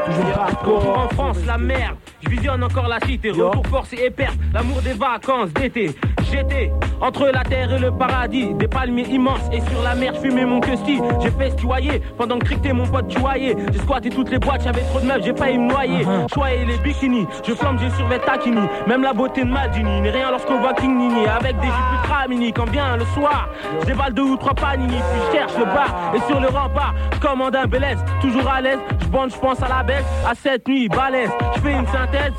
Toujours 0.05 0.39
hardcore. 0.39 0.99
En 0.99 1.09
France, 1.15 1.39
la 1.47 1.59
merde. 1.59 1.97
Je 2.23 2.31
visionne 2.31 2.63
encore 2.63 2.89
la 2.89 3.01
cité. 3.01 3.31
Retour 3.31 3.67
forcé 3.67 3.99
et 4.05 4.11
perte. 4.11 4.37
L'amour 4.53 4.81
des 4.83 4.93
vacances 4.93 5.53
d'été. 5.53 5.95
J'étais 6.31 6.73
entre 7.01 7.29
la 7.29 7.45
terre 7.45 7.73
et 7.73 7.79
le 7.79 7.91
paradis. 7.91 8.55
Des 8.55 8.67
palmiers 8.67 9.07
immenses. 9.09 9.49
Et 9.53 9.61
sur 9.61 9.83
la 9.83 9.95
mer, 9.95 10.15
je 10.15 10.21
fumais 10.21 10.45
mon 10.45 10.61
custi. 10.61 11.01
J'ai 11.21 11.31
festoyé 11.31 12.03
pendant 12.17 12.39
que 12.39 12.45
Cric 12.45 12.73
mon 12.73 12.87
pote 12.87 13.09
tuaillé. 13.09 13.57
J'ai 13.73 13.79
squatté 13.79 14.11
toutes 14.11 14.31
les 14.31 14.39
boîtes. 14.39 14.63
J'avais 14.65 14.83
trop 14.83 15.01
de 15.01 15.07
meufs. 15.07 15.23
J'ai 15.23 15.35
failli 15.35 15.59
me 15.59 15.69
noyer. 15.69 16.07
Choyer 16.33 16.65
les 16.65 16.79
bikinis. 16.79 17.27
Je 17.47 17.53
flambe, 17.55 17.79
j'ai 17.81 17.91
survêt 17.91 18.19
Takini. 18.19 18.67
Même 18.87 19.03
la 19.03 19.13
beauté 19.13 19.45
de 19.45 19.51
Maldini. 19.51 20.01
N'est 20.01 20.11
rien 20.11 20.31
lorsqu'on 20.31 20.61
voit 20.61 20.75
King 20.75 20.97
Nini. 20.97 21.27
Avec 21.27 21.57
des 21.61 21.67
jupes 21.67 21.93
ultra 22.03 22.27
mini. 22.29 22.53
Quand 22.53 22.71
vient 22.71 22.97
le 22.97 23.05
soir, 23.07 23.49
je 23.81 23.87
déballe 23.87 24.15
deux 24.15 24.23
ou 24.23 24.37
trois 24.37 24.55
panini. 24.55 24.97
Puis 24.97 25.21
je 25.27 25.39
cherche 25.39 25.57
le 25.59 25.67
bar. 25.67 26.13
Et 26.15 26.21
sur 26.31 26.41
le 26.41 26.49
rempart, 26.49 26.95
je 27.13 27.19
commande 27.21 27.55
un 27.55 27.67
Bélez. 27.67 27.97
Toujours 28.21 28.49
à 28.49 28.61
l'aise. 28.61 28.79
Je 29.01 29.07
bande, 29.07 29.31
je 29.31 29.39
pense 29.39 29.63
à 29.63 29.69
la 29.69 29.83
baisse. 29.83 29.94
À 30.27 30.35
cette 30.35 30.67
nuit, 30.69 30.89
balèze. 30.89 31.31
Je 31.57 31.61
fais 31.61 31.73
une 31.73 31.87
synthèse 31.87 32.33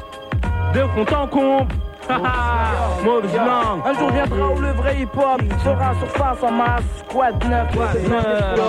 de 0.74 0.84
compte 0.96 1.14
en 1.14 1.28
comble. 1.28 1.74
Mauvaise 2.08 3.36
langue. 3.36 3.82
Un 3.86 3.94
jour 3.94 4.12
viendra 4.12 4.50
où 4.50 4.60
le 4.60 4.72
vrai 4.72 5.02
hip-hop 5.02 5.42
sera 5.64 5.94
surface 6.00 6.44
en 6.44 6.52
masse. 6.52 6.84
Squad 7.10 7.44
9, 7.44 7.68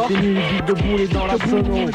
Fini, 0.09 0.35
vite 0.35 0.64
debout 0.66 0.99
et 0.99 1.07
dans 1.09 1.27
la 1.27 1.37
sono. 1.46 1.77
Yo, 1.77 1.87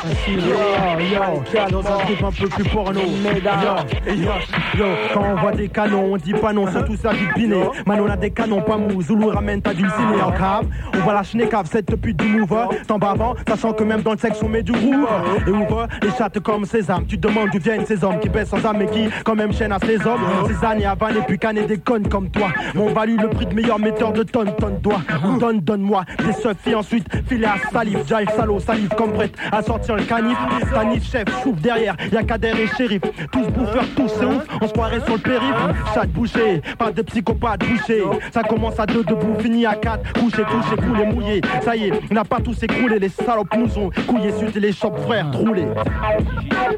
yo, 0.99 1.69
dans 1.71 1.79
un 1.79 1.97
truc 1.99 2.21
un 2.21 2.31
peu 2.31 2.47
plus 2.47 2.63
porno. 2.65 2.99
Yo, 2.99 4.13
yo, 4.13 4.31
yo, 4.77 4.85
quand 5.13 5.23
on 5.23 5.35
voit 5.35 5.51
des 5.51 5.69
canons, 5.69 6.13
on 6.13 6.17
dit 6.17 6.33
pas 6.33 6.53
non, 6.53 6.67
surtout 6.71 6.95
ça 6.95 7.13
du 7.13 7.27
piné. 7.33 7.63
Manon 7.85 8.09
a 8.09 8.17
des 8.17 8.31
canons, 8.31 8.61
pas 8.61 8.77
mou, 8.77 9.01
Zoulou 9.01 9.29
ramène 9.29 9.61
ta 9.61 9.73
dulcinée 9.73 10.21
en 10.21 10.31
cave. 10.31 10.65
On 10.93 10.97
voit 10.99 11.13
la 11.13 11.23
chenecave, 11.23 11.67
cette 11.71 11.95
pute 11.95 12.17
du 12.17 12.39
mover. 12.39 12.65
T'en 12.87 12.97
bavant, 12.97 13.35
sachant 13.47 13.73
que 13.73 13.83
même 13.83 14.01
dans 14.01 14.13
le 14.13 14.17
sexe 14.17 14.41
on 14.43 14.49
met 14.49 14.63
du 14.63 14.71
roux. 14.71 15.07
Et 15.47 15.49
ouvre 15.49 15.87
les 16.01 16.11
chattes 16.11 16.39
comme 16.39 16.65
sésame. 16.65 17.05
Tu 17.05 17.17
te 17.19 17.27
demandes 17.27 17.49
d'où 17.51 17.59
viennent 17.59 17.85
ces 17.85 18.03
hommes 18.03 18.19
qui 18.19 18.29
baissent 18.29 18.49
sans 18.49 18.65
âme 18.65 18.81
et 18.81 18.87
qui, 18.87 19.09
quand 19.23 19.35
même, 19.35 19.53
chaînent 19.53 19.71
à 19.71 19.79
ces 19.79 20.05
hommes. 20.05 20.21
Ces 20.47 20.65
années 20.65 20.85
à 20.85 20.95
vanner, 20.95 21.21
canner 21.37 21.65
des 21.65 21.77
connes 21.77 22.07
comme 22.07 22.29
toi. 22.29 22.49
M'ont 22.73 22.93
valu 22.93 23.17
le 23.17 23.29
prix 23.29 23.45
de 23.45 23.53
meilleur 23.53 23.79
metteur 23.79 24.11
de 24.13 24.23
tonnes, 24.23 24.55
tonnes 24.55 24.79
doigts. 24.79 25.01
Donne, 25.39 25.59
donne-moi 25.59 26.03
des 26.25 26.33
seufs 26.33 26.67
et 26.67 26.75
ensuite 26.75 27.05
filet 27.27 27.47
à 27.47 27.57
salive. 27.71 28.03
J'arrive 28.07 28.29
salaud, 28.35 28.59
salive 28.59 28.89
comme 28.97 29.13
prête 29.13 29.35
à 29.51 29.61
sortir 29.61 29.95
le 29.95 30.03
canif. 30.03 30.37
Tanif, 30.73 31.09
chef, 31.09 31.25
chouf 31.43 31.59
derrière, 31.61 31.95
y'a 32.11 32.23
Kader 32.23 32.53
et 32.61 32.67
shérif. 32.67 33.01
Tous 33.31 33.47
bouffeurs, 33.47 33.85
tous 33.95 34.09
c'est 34.19 34.25
ouf, 34.25 34.43
on 34.61 34.67
se 34.67 35.05
sur 35.05 35.13
le 35.15 35.21
périph'. 35.21 35.93
Chat 35.93 36.05
bouché, 36.07 36.61
pas 36.77 36.91
de 36.91 37.01
psychopathe 37.01 37.65
bouché. 37.67 38.03
Ça 38.31 38.43
commence 38.43 38.79
à 38.79 38.85
deux 38.85 39.03
debout, 39.03 39.35
fini 39.39 39.65
à 39.65 39.75
quatre. 39.75 40.13
Couché, 40.13 40.43
touché, 40.43 40.75
coulé, 40.77 41.05
mouillé. 41.05 41.41
Ça 41.61 41.75
y 41.75 41.85
est, 41.87 41.93
on 42.09 42.13
n'a 42.13 42.23
pas 42.23 42.39
tous 42.39 42.63
écroulé. 42.63 42.99
Les 42.99 43.09
salopes 43.09 43.55
nous 43.57 43.77
ont 43.77 43.89
couillé, 44.07 44.31
suite 44.31 44.55
les 44.55 44.71
chocs 44.71 44.97
frères 44.99 45.29
troulés. 45.31 45.67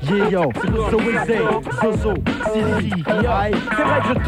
Yeah 0.04 0.34
yo, 0.34 0.51
so 0.89 0.97
we 0.97 1.14
say, 1.28 1.39
so 1.82 1.95
so. 1.97 2.14
C'est 2.54 2.62
vrai 2.62 2.89
que 4.01 4.08
je 4.10 4.20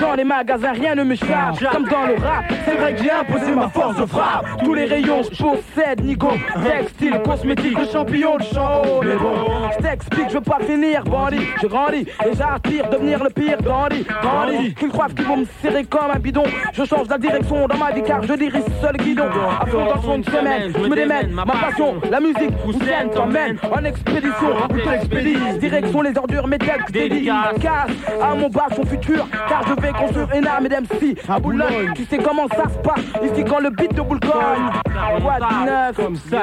Dans 0.00 0.14
les 0.14 0.24
magasins, 0.24 0.72
rien 0.72 0.94
ne 0.94 1.04
m'échappe. 1.04 1.58
Comme 1.72 1.84
dans 1.84 2.06
le 2.06 2.14
rap, 2.14 2.44
c'est 2.64 2.74
vrai 2.74 2.94
que 2.94 3.02
j'ai 3.02 3.10
imposé 3.10 3.52
ma 3.52 3.68
force 3.68 3.96
de 3.96 4.06
frappe. 4.06 4.46
Tous 4.64 4.74
les 4.74 4.84
rayons, 4.84 5.22
je 5.22 5.42
possède 5.42 6.02
Nico. 6.04 6.30
Textile, 6.64 7.20
cosmétique, 7.24 7.78
le 7.78 7.86
champion, 7.86 8.36
le 8.36 8.44
show. 8.44 9.00
Mais 9.02 9.16
bon, 9.16 9.34
je 9.76 9.82
t'explique, 9.82 10.28
je 10.28 10.34
veux 10.34 10.40
pas 10.40 10.58
finir, 10.66 11.04
bandit. 11.04 11.46
Je 11.62 11.66
grandis 11.66 12.06
et 12.24 12.34
j'aspire 12.36 12.88
devenir 12.90 13.22
le 13.22 13.30
pire, 13.30 13.58
Gandhi. 13.62 14.06
Gandhi, 14.22 14.74
qu'ils 14.74 14.88
croient 14.88 15.08
qu'ils 15.08 15.24
vont 15.24 15.38
me 15.38 15.46
serrer 15.62 15.84
comme 15.84 16.10
un 16.14 16.18
bidon. 16.18 16.44
Je 16.72 16.84
change 16.84 17.08
la 17.08 17.18
direction 17.18 17.66
dans 17.66 17.76
ma 17.76 17.92
vie 17.92 18.02
car 18.02 18.22
je 18.22 18.34
dirige 18.34 18.62
seul 18.80 18.96
guidon. 18.96 19.28
À 19.60 19.66
fond 19.66 19.84
dans 19.84 20.18
de 20.18 20.24
semaine, 20.24 20.72
je 20.74 20.88
me 20.88 20.94
démène. 20.94 21.30
Ma 21.32 21.44
passion, 21.44 21.96
la 22.10 22.20
musique, 22.20 22.52
scène 22.84 23.10
t'emmène 23.10 23.58
en 23.70 23.84
expédition. 23.84 24.48
Où 24.70 24.78
t'expédie, 24.78 25.36
direction 25.58 26.02
les 26.02 26.16
ordures, 26.16 26.46
mes 26.46 26.58
textes 26.58 26.92
dédicaces 26.92 27.90
à 28.22 28.34
mon 28.34 28.48
bas 28.48 28.66
son 28.74 28.84
futur. 28.84 29.26
Car 29.48 29.62
je 29.66 29.80
vais 29.80 29.92
construire 29.92 30.28
une 30.34 30.46
armée 30.46 30.68
d'MC 30.68 31.16
à 31.28 31.38
Boulogne. 31.38 31.92
Tu 31.94 32.04
sais 32.04 32.18
comment 32.18 32.46
ça 32.48 32.64
se 32.68 32.78
passe. 32.78 33.04
Ici 33.22 33.44
quand 33.44 33.60
le 33.60 33.70
beat 33.70 33.94
de 33.94 34.02
boule 34.02 34.20
cogne. 34.20 35.22
What 35.22 35.48
du 35.48 35.64
neuf? 35.64 35.96
Comme 35.96 36.16
ça, 36.16 36.42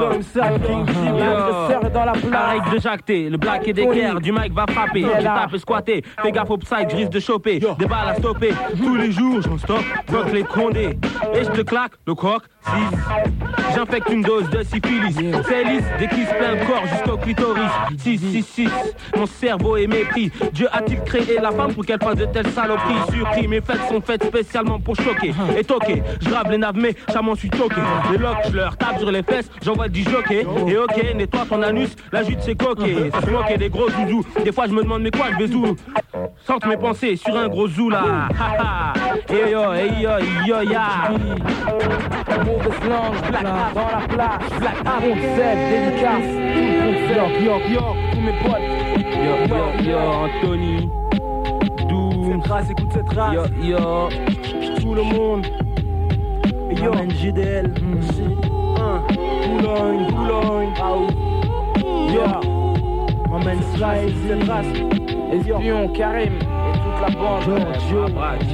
comme 0.00 0.22
ça, 0.22 0.48
King 0.64 0.86
dans 1.92 2.04
la 2.04 2.12
La 2.30 2.46
règle 2.48 2.70
de 2.70 2.80
jacté, 2.80 3.28
le 3.28 3.36
black 3.36 3.68
et 3.68 3.72
d'équerre, 3.72 4.20
du 4.20 4.32
mic 4.32 4.52
va 4.52 4.64
frapper. 4.68 5.06
J'ai 5.18 5.24
tapé 5.24 5.58
squatté, 5.58 6.04
fais 6.22 6.32
gaffe 6.32 6.50
au 6.50 6.58
je 6.60 6.96
risque 6.96 7.10
de 7.10 7.20
choper. 7.20 7.60
Des 7.78 7.86
balles 7.86 8.08
à 8.08 8.14
stopper, 8.14 8.52
tous 8.76 8.96
les 8.96 9.12
jours 9.12 9.40
j'en 9.42 9.58
stoppe, 9.58 9.84
bloque 10.08 10.32
les 10.32 10.44
condés. 10.44 10.98
Et 11.34 11.44
je 11.44 11.50
te 11.50 11.62
claque 11.62 11.92
le 12.06 12.14
croc, 12.14 12.42
si. 12.62 12.70
J'infecte 13.74 14.10
une 14.10 14.22
dose 14.22 14.48
de 14.50 14.62
syphilis. 14.62 15.16
C'est 15.48 15.64
lisse, 15.64 15.84
des 15.98 16.08
kisses 16.08 16.28
plein 16.38 16.52
le 16.52 16.66
corps 16.66 16.86
jusqu'au 16.86 17.16
clitoris. 17.16 17.70
6, 17.98 18.18
6, 18.18 18.42
6, 18.42 18.70
mon 19.16 19.26
cerveau 19.26 19.76
est 19.76 19.86
mépris. 19.86 20.30
Dieu 20.52 20.68
a-t-il 20.72 21.00
créé 21.02 21.38
la 21.40 21.50
femme 21.50 21.74
pour 21.74 21.84
qu'elle 21.84 22.00
fasse 22.02 22.16
de 22.26 22.32
telles 22.32 22.52
saloperies 22.52 23.12
Surpris, 23.12 23.48
mes 23.48 23.60
fêtes 23.60 23.80
sont 23.88 24.00
faites 24.00 24.24
spécialement 24.24 24.78
pour 24.78 24.94
choquer. 24.96 25.34
Et 25.58 25.64
toquer, 25.64 26.02
je 26.20 26.28
grave 26.28 26.50
les 26.50 26.58
naves, 26.58 26.76
mais 26.76 26.94
ça 27.08 27.20
m'en 27.20 27.34
suis 27.34 27.50
toqué. 27.50 27.80
Les 28.12 28.18
locks, 28.18 28.36
je 28.48 28.56
leur 28.56 28.76
tape 28.76 28.98
sur 28.98 29.10
les 29.10 29.22
fesses, 29.22 29.50
j'envoie 29.62 29.88
du 29.88 30.02
jockey. 30.04 30.46
Et 30.68 30.76
ok, 30.76 31.14
nettoie 31.16 31.46
ton 31.48 31.62
anus, 31.62 31.90
la 32.12 32.22
jute 32.22 32.38
c'est 32.40 32.54
coqué. 32.54 33.10
Ça 33.10 33.30
moquer 33.30 33.56
des 33.56 33.68
gros 33.68 33.90
zouzous. 33.90 34.24
Des 34.44 34.52
fois 34.52 34.66
je 34.66 34.72
me 34.72 34.82
demande, 34.82 35.02
mais 35.02 35.10
quoi, 35.10 35.26
je 35.38 35.44
vais 35.44 35.54
où? 35.54 35.76
Centre 36.46 36.68
mes 36.68 36.76
pensées 36.76 37.16
sur 37.16 37.36
un 37.36 37.48
gros 37.48 37.68
zou 37.68 37.90
là. 37.90 38.28
Ha 38.38 38.56
ha. 38.58 38.92
Et 39.28 39.50
yo, 39.50 39.72
et 39.72 40.00
yo, 40.00 40.10
yo, 40.46 40.70
ya. 40.70 41.10
Mauvaise 42.44 42.88
langue, 42.88 43.30
black 43.30 43.42
dans 43.42 43.90
la 43.90 44.06
place, 44.08 44.60
black 44.60 44.84
concept, 44.84 45.58
dédicace, 45.70 46.30
concept, 46.82 47.40
yo, 47.42 47.52
yo, 47.52 47.74
yo, 47.74 47.96
tous 48.12 48.20
mes 48.20 48.32
potes, 48.42 48.82
Yo, 49.22 49.46
yo, 49.46 49.90
yo, 49.90 49.98
Anthony. 49.98 51.01
Race, 52.52 52.70
écoute 52.70 52.92
cette 52.92 53.12
race. 53.14 53.34
Yo, 53.34 53.44
yo. 53.62 54.08
Tout 54.78 54.94
le 54.94 55.02
monde. 55.02 55.46
Et 56.70 56.74
yo, 56.74 56.92
JDL. 57.08 57.72
Boulogne, 59.48 60.06
Boulogne. 60.10 60.68
Yo, 62.12 62.24
m'amène 63.30 63.62
Slice, 63.74 64.18
cette 64.28 64.44
race. 64.50 64.66
Espion, 65.32 65.88
Karim, 65.94 66.34
et 66.34 66.78
toute 66.78 67.00
la 67.00 67.08
bande. 67.18 67.42
Yo, 67.90 68.04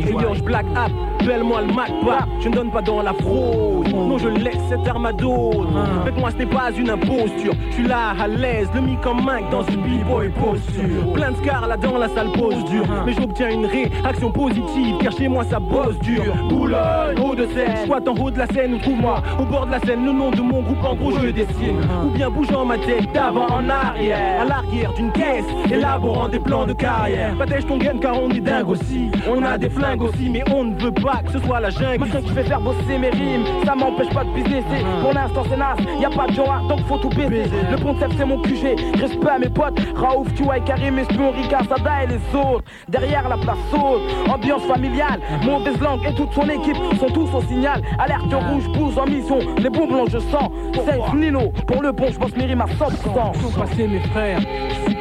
et 0.06 0.12
yo, 0.12 0.34
je 0.34 0.42
black 0.44 0.66
up, 0.76 0.92
belle-moi 1.24 1.62
le 1.62 1.72
Mac 1.72 1.90
Pap. 2.04 2.28
Je 2.40 2.48
ne 2.48 2.54
donne 2.54 2.70
pas 2.70 2.82
dans 2.82 3.02
la 3.02 3.12
fraude. 3.12 3.88
Non, 3.88 4.18
je 4.18 4.28
laisse 4.28 4.58
cette 4.68 4.86
arme 4.88 5.06
à 5.06 5.12
d'autres. 5.12 5.68
Avec 6.02 6.16
moi, 6.18 6.30
ce 6.30 6.36
n'est 6.36 6.46
pas 6.46 6.70
une 6.76 6.90
imposture. 6.90 7.52
Je 7.70 7.74
suis 7.74 7.86
là 7.86 8.14
à 8.18 8.26
l'aise, 8.26 8.68
le 8.74 8.80
mic 8.80 9.04
en 9.06 9.14
Mac 9.14 9.48
dans 9.50 9.62
une 9.62 9.80
b-boy 9.80 10.30
posture. 10.30 11.12
Plein 11.14 11.30
de 11.32 11.36
scars 11.36 11.66
là 11.66 11.76
dans 11.76 11.98
la 11.98 12.08
salle 12.08 12.30
pose 12.32 12.64
dure. 12.64 12.86
Mais 13.06 13.12
j'obtiens 13.12 13.50
une 13.50 13.66
réaction 13.66 14.30
positive, 14.30 14.96
car 15.00 15.12
chez 15.12 15.28
moi 15.28 15.44
ça 15.44 15.58
bosse 15.58 15.98
dur. 16.00 16.22
Boulogne, 16.48 17.18
haut 17.22 17.34
de 17.34 17.46
scène, 17.46 17.86
soit 17.86 18.06
en 18.08 18.14
haut 18.14 18.30
de 18.30 18.38
la 18.38 18.46
scène 18.46 18.74
ou 18.74 18.78
trouve-moi 18.78 19.22
au 19.40 19.44
bord 19.44 19.66
de 19.66 19.72
la 19.72 19.80
scène 19.80 20.04
le 20.04 20.12
nom 20.12 20.30
de 20.30 20.40
mon 20.40 20.62
groupe 20.62 20.84
en 20.84 20.94
gros 20.94 21.12
je 21.12 21.28
dessine. 21.28 21.78
Ou 22.04 22.10
bien 22.10 22.30
bougeant 22.30 22.64
ma 22.64 22.78
tête 22.78 23.12
d'avant 23.12 23.46
en 23.46 23.68
arrière, 23.68 24.42
à 24.42 24.44
l'arrière 24.44 24.92
d'une 24.94 25.12
caisse, 25.12 25.44
élaborant 25.70 26.28
des 26.28 26.38
plans 26.38 26.66
de 26.66 26.72
carrière. 26.72 27.34
Patège 27.38 27.66
ton 27.66 27.78
gain 27.78 27.98
car 28.00 28.20
on 28.20 28.30
est 28.30 28.40
dingue 28.40 28.68
aussi. 28.68 29.10
On 29.28 29.42
a 29.42 29.58
des 29.58 29.70
flingues 29.70 30.02
aussi, 30.02 30.28
mais 30.30 30.44
on 30.54 30.64
ne 30.64 30.74
veut 30.74 30.92
pas 30.92 31.07
que 31.24 31.32
ce 31.32 31.38
soit 31.40 31.60
la 31.60 31.70
jungle. 31.70 31.98
Maintenant 32.00 32.20
que 32.20 32.28
je 32.28 32.34
vais 32.34 32.44
faire 32.44 32.60
bosser 32.60 32.98
mes 32.98 33.10
rimes, 33.10 33.44
ça 33.64 33.74
m'empêche 33.74 34.10
pas 34.10 34.24
de 34.24 34.30
businesser. 34.30 34.84
Pour 35.00 35.12
l'instant 35.12 35.42
c'est 35.48 35.56
naze, 35.56 35.78
y 36.00 36.04
a 36.04 36.10
pas 36.10 36.26
de 36.26 36.32
genre 36.32 36.62
donc 36.68 36.80
faut 36.86 36.98
tout 36.98 37.08
baiser. 37.10 37.50
Le 37.70 37.76
concept 37.78 38.14
c'est 38.16 38.24
mon 38.24 38.40
QG, 38.42 38.76
respect 39.00 39.28
à 39.28 39.38
mes 39.38 39.48
potes, 39.48 39.78
Raouf, 39.94 40.32
Tuaï, 40.34 40.62
Karim, 40.64 40.98
Espion, 40.98 41.30
Rika, 41.30 41.60
Sada 41.68 42.04
et 42.04 42.06
les 42.06 42.38
autres. 42.38 42.64
Derrière 42.88 43.28
la 43.28 43.36
place 43.36 43.58
saute, 43.70 44.02
ambiance 44.28 44.62
familiale, 44.62 45.20
mauvaise 45.44 45.80
langue 45.80 46.04
et 46.08 46.14
toute 46.14 46.32
son 46.32 46.48
équipe 46.48 46.76
sont 46.98 47.08
tous 47.08 47.34
au 47.34 47.42
signal. 47.42 47.82
Alerte 47.98 48.32
rouge, 48.32 48.64
pousse 48.74 48.98
en 48.98 49.06
mission, 49.06 49.38
les 49.58 49.70
bons 49.70 49.86
blancs 49.86 50.08
je 50.10 50.18
sens. 50.18 50.50
C'est 50.74 51.16
Nino, 51.16 51.50
pour 51.66 51.82
le 51.82 51.92
bon 51.92 52.06
je 52.10 52.18
bosse 52.18 52.36
mes 52.36 52.44
rimes 52.44 52.60
à 52.60 52.66
100%. 52.66 53.32
Ils 53.34 53.40
sont 53.40 53.60
passés 53.60 53.88
mes 53.88 54.00
frères, 54.00 54.40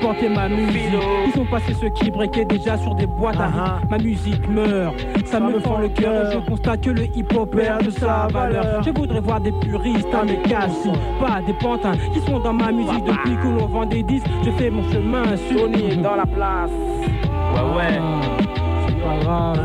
supporter 0.07 0.29
ma 0.29 0.47
musique. 0.47 0.81
Ils 1.25 1.33
sont 1.33 1.45
passés 1.45 1.73
ceux 1.73 1.89
qui 1.89 2.09
breakaient 2.11 2.45
déjà 2.45 2.77
sur 2.77 2.95
des 2.95 3.05
boîtes 3.05 3.39
à 3.39 3.47
rythme. 3.47 3.87
Ma 3.89 3.97
musique 3.97 4.47
meurt, 4.49 4.95
ça 5.25 5.39
me 5.39 5.59
fend 5.59 5.79
le 5.79 5.89
cœur. 5.89 6.31
Je 6.31 6.39
constate 6.39 6.81
que 6.81 6.91
le 6.91 7.05
hip-hop 7.15 7.55
perd 7.55 7.85
de 7.85 7.91
sa 7.91 8.27
valeur. 8.31 8.83
Je 8.83 8.91
voudrais 8.91 9.19
voir 9.19 9.41
des 9.41 9.51
puristes 9.51 10.13
à 10.13 10.23
mes 10.23 10.37
cassis, 10.43 10.91
pas 11.19 11.41
des 11.45 11.53
pantins 11.53 11.97
qui 12.13 12.19
sont 12.21 12.39
dans 12.39 12.53
ma 12.53 12.71
musique 12.71 13.03
depuis 13.03 13.35
que 13.35 13.47
l'on 13.47 13.65
vend 13.65 13.85
des 13.85 14.03
disques. 14.03 14.27
Je 14.43 14.51
fais 14.51 14.69
mon 14.69 14.83
chemin 14.91 15.23
sur 15.49 15.61
Tony 15.61 15.97
dans 15.97 16.15
la 16.15 16.25
place. 16.25 16.71
Ouais, 17.53 17.77
ouais. 17.77 17.99
C'est 18.87 19.01
pas 19.01 19.17
grave. 19.23 19.57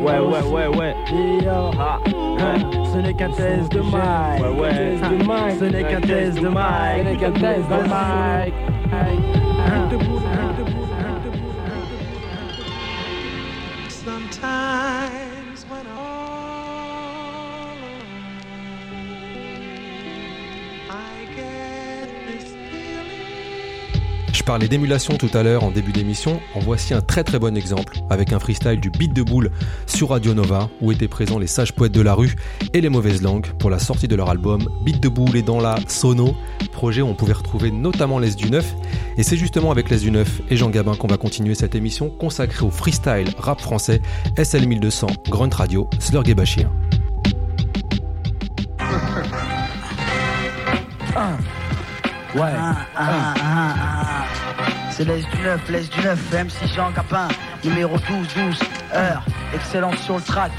Ouais, 0.00 0.18
ouais, 0.18 0.42
ouais, 0.52 0.78
ouais. 0.78 0.94
Ah, 1.78 1.98
hein, 2.40 2.56
ce 2.92 2.98
n'est 2.98 3.14
qu'un 3.14 3.30
test 3.30 3.72
de 3.72 3.80
mic. 3.80 3.94
Ouais, 4.40 4.60
ouais. 4.60 4.96
Ce 5.58 5.64
n'est 5.64 5.82
qu'un 5.84 6.00
test 6.00 6.40
de 6.40 6.48
mic. 6.48 6.58
Ce 6.98 7.04
n'est 7.04 7.16
qu'un 7.16 7.32
test 7.32 7.68
de 7.68 7.82
mic. 7.84 8.73
Sometimes 13.88 15.33
Je 24.44 24.46
parlais 24.46 24.68
d'émulation 24.68 25.16
tout 25.16 25.30
à 25.32 25.42
l'heure 25.42 25.64
en 25.64 25.70
début 25.70 25.90
d'émission, 25.90 26.38
en 26.54 26.60
voici 26.60 26.92
un 26.92 27.00
très 27.00 27.24
très 27.24 27.38
bon 27.38 27.56
exemple 27.56 27.96
avec 28.10 28.30
un 28.30 28.38
freestyle 28.38 28.78
du 28.78 28.90
beat 28.90 29.14
de 29.14 29.22
boule 29.22 29.50
sur 29.86 30.10
Radio 30.10 30.34
Nova 30.34 30.68
où 30.82 30.92
étaient 30.92 31.08
présents 31.08 31.38
les 31.38 31.46
sages 31.46 31.72
poètes 31.72 31.92
de 31.92 32.02
la 32.02 32.12
rue 32.12 32.36
et 32.74 32.82
les 32.82 32.90
mauvaises 32.90 33.22
langues 33.22 33.46
pour 33.58 33.70
la 33.70 33.78
sortie 33.78 34.06
de 34.06 34.14
leur 34.14 34.28
album 34.28 34.68
Beat 34.84 35.00
de 35.00 35.08
boule 35.08 35.34
et 35.34 35.40
dans 35.40 35.62
la 35.62 35.78
Sono, 35.88 36.36
projet 36.72 37.00
où 37.00 37.06
on 37.06 37.14
pouvait 37.14 37.32
retrouver 37.32 37.70
notamment 37.70 38.18
l'Est 38.18 38.38
du 38.38 38.50
Neuf 38.50 38.74
et 39.16 39.22
c'est 39.22 39.38
justement 39.38 39.70
avec 39.70 39.88
l'Est 39.88 40.02
du 40.02 40.10
Neuf 40.10 40.42
et 40.50 40.58
Jean 40.58 40.68
Gabin 40.68 40.94
qu'on 40.94 41.08
va 41.08 41.16
continuer 41.16 41.54
cette 41.54 41.74
émission 41.74 42.10
consacrée 42.10 42.66
au 42.66 42.70
freestyle 42.70 43.30
rap 43.38 43.62
français 43.62 44.02
SL 44.36 44.68
1200, 44.68 45.06
Grunt 45.30 45.54
Radio, 45.54 45.88
Slurg 45.98 46.28
et 46.28 46.34
Bachir. 46.34 46.70
Ouais. 52.34 52.50
C'est 54.96 55.04
l'Est 55.04 55.28
du 55.28 55.42
9, 55.42 55.70
l'Est 55.70 55.92
du 55.92 56.00
9, 56.02 56.32
MC 56.32 56.72
Jean 56.72 56.92
Gabin, 56.92 57.26
numéro 57.64 57.96
12, 57.98 58.28
12, 58.36 58.60
heure, 58.94 59.24
excellente 59.52 59.98
sur 59.98 60.14
le 60.14 60.22
track. 60.22 60.52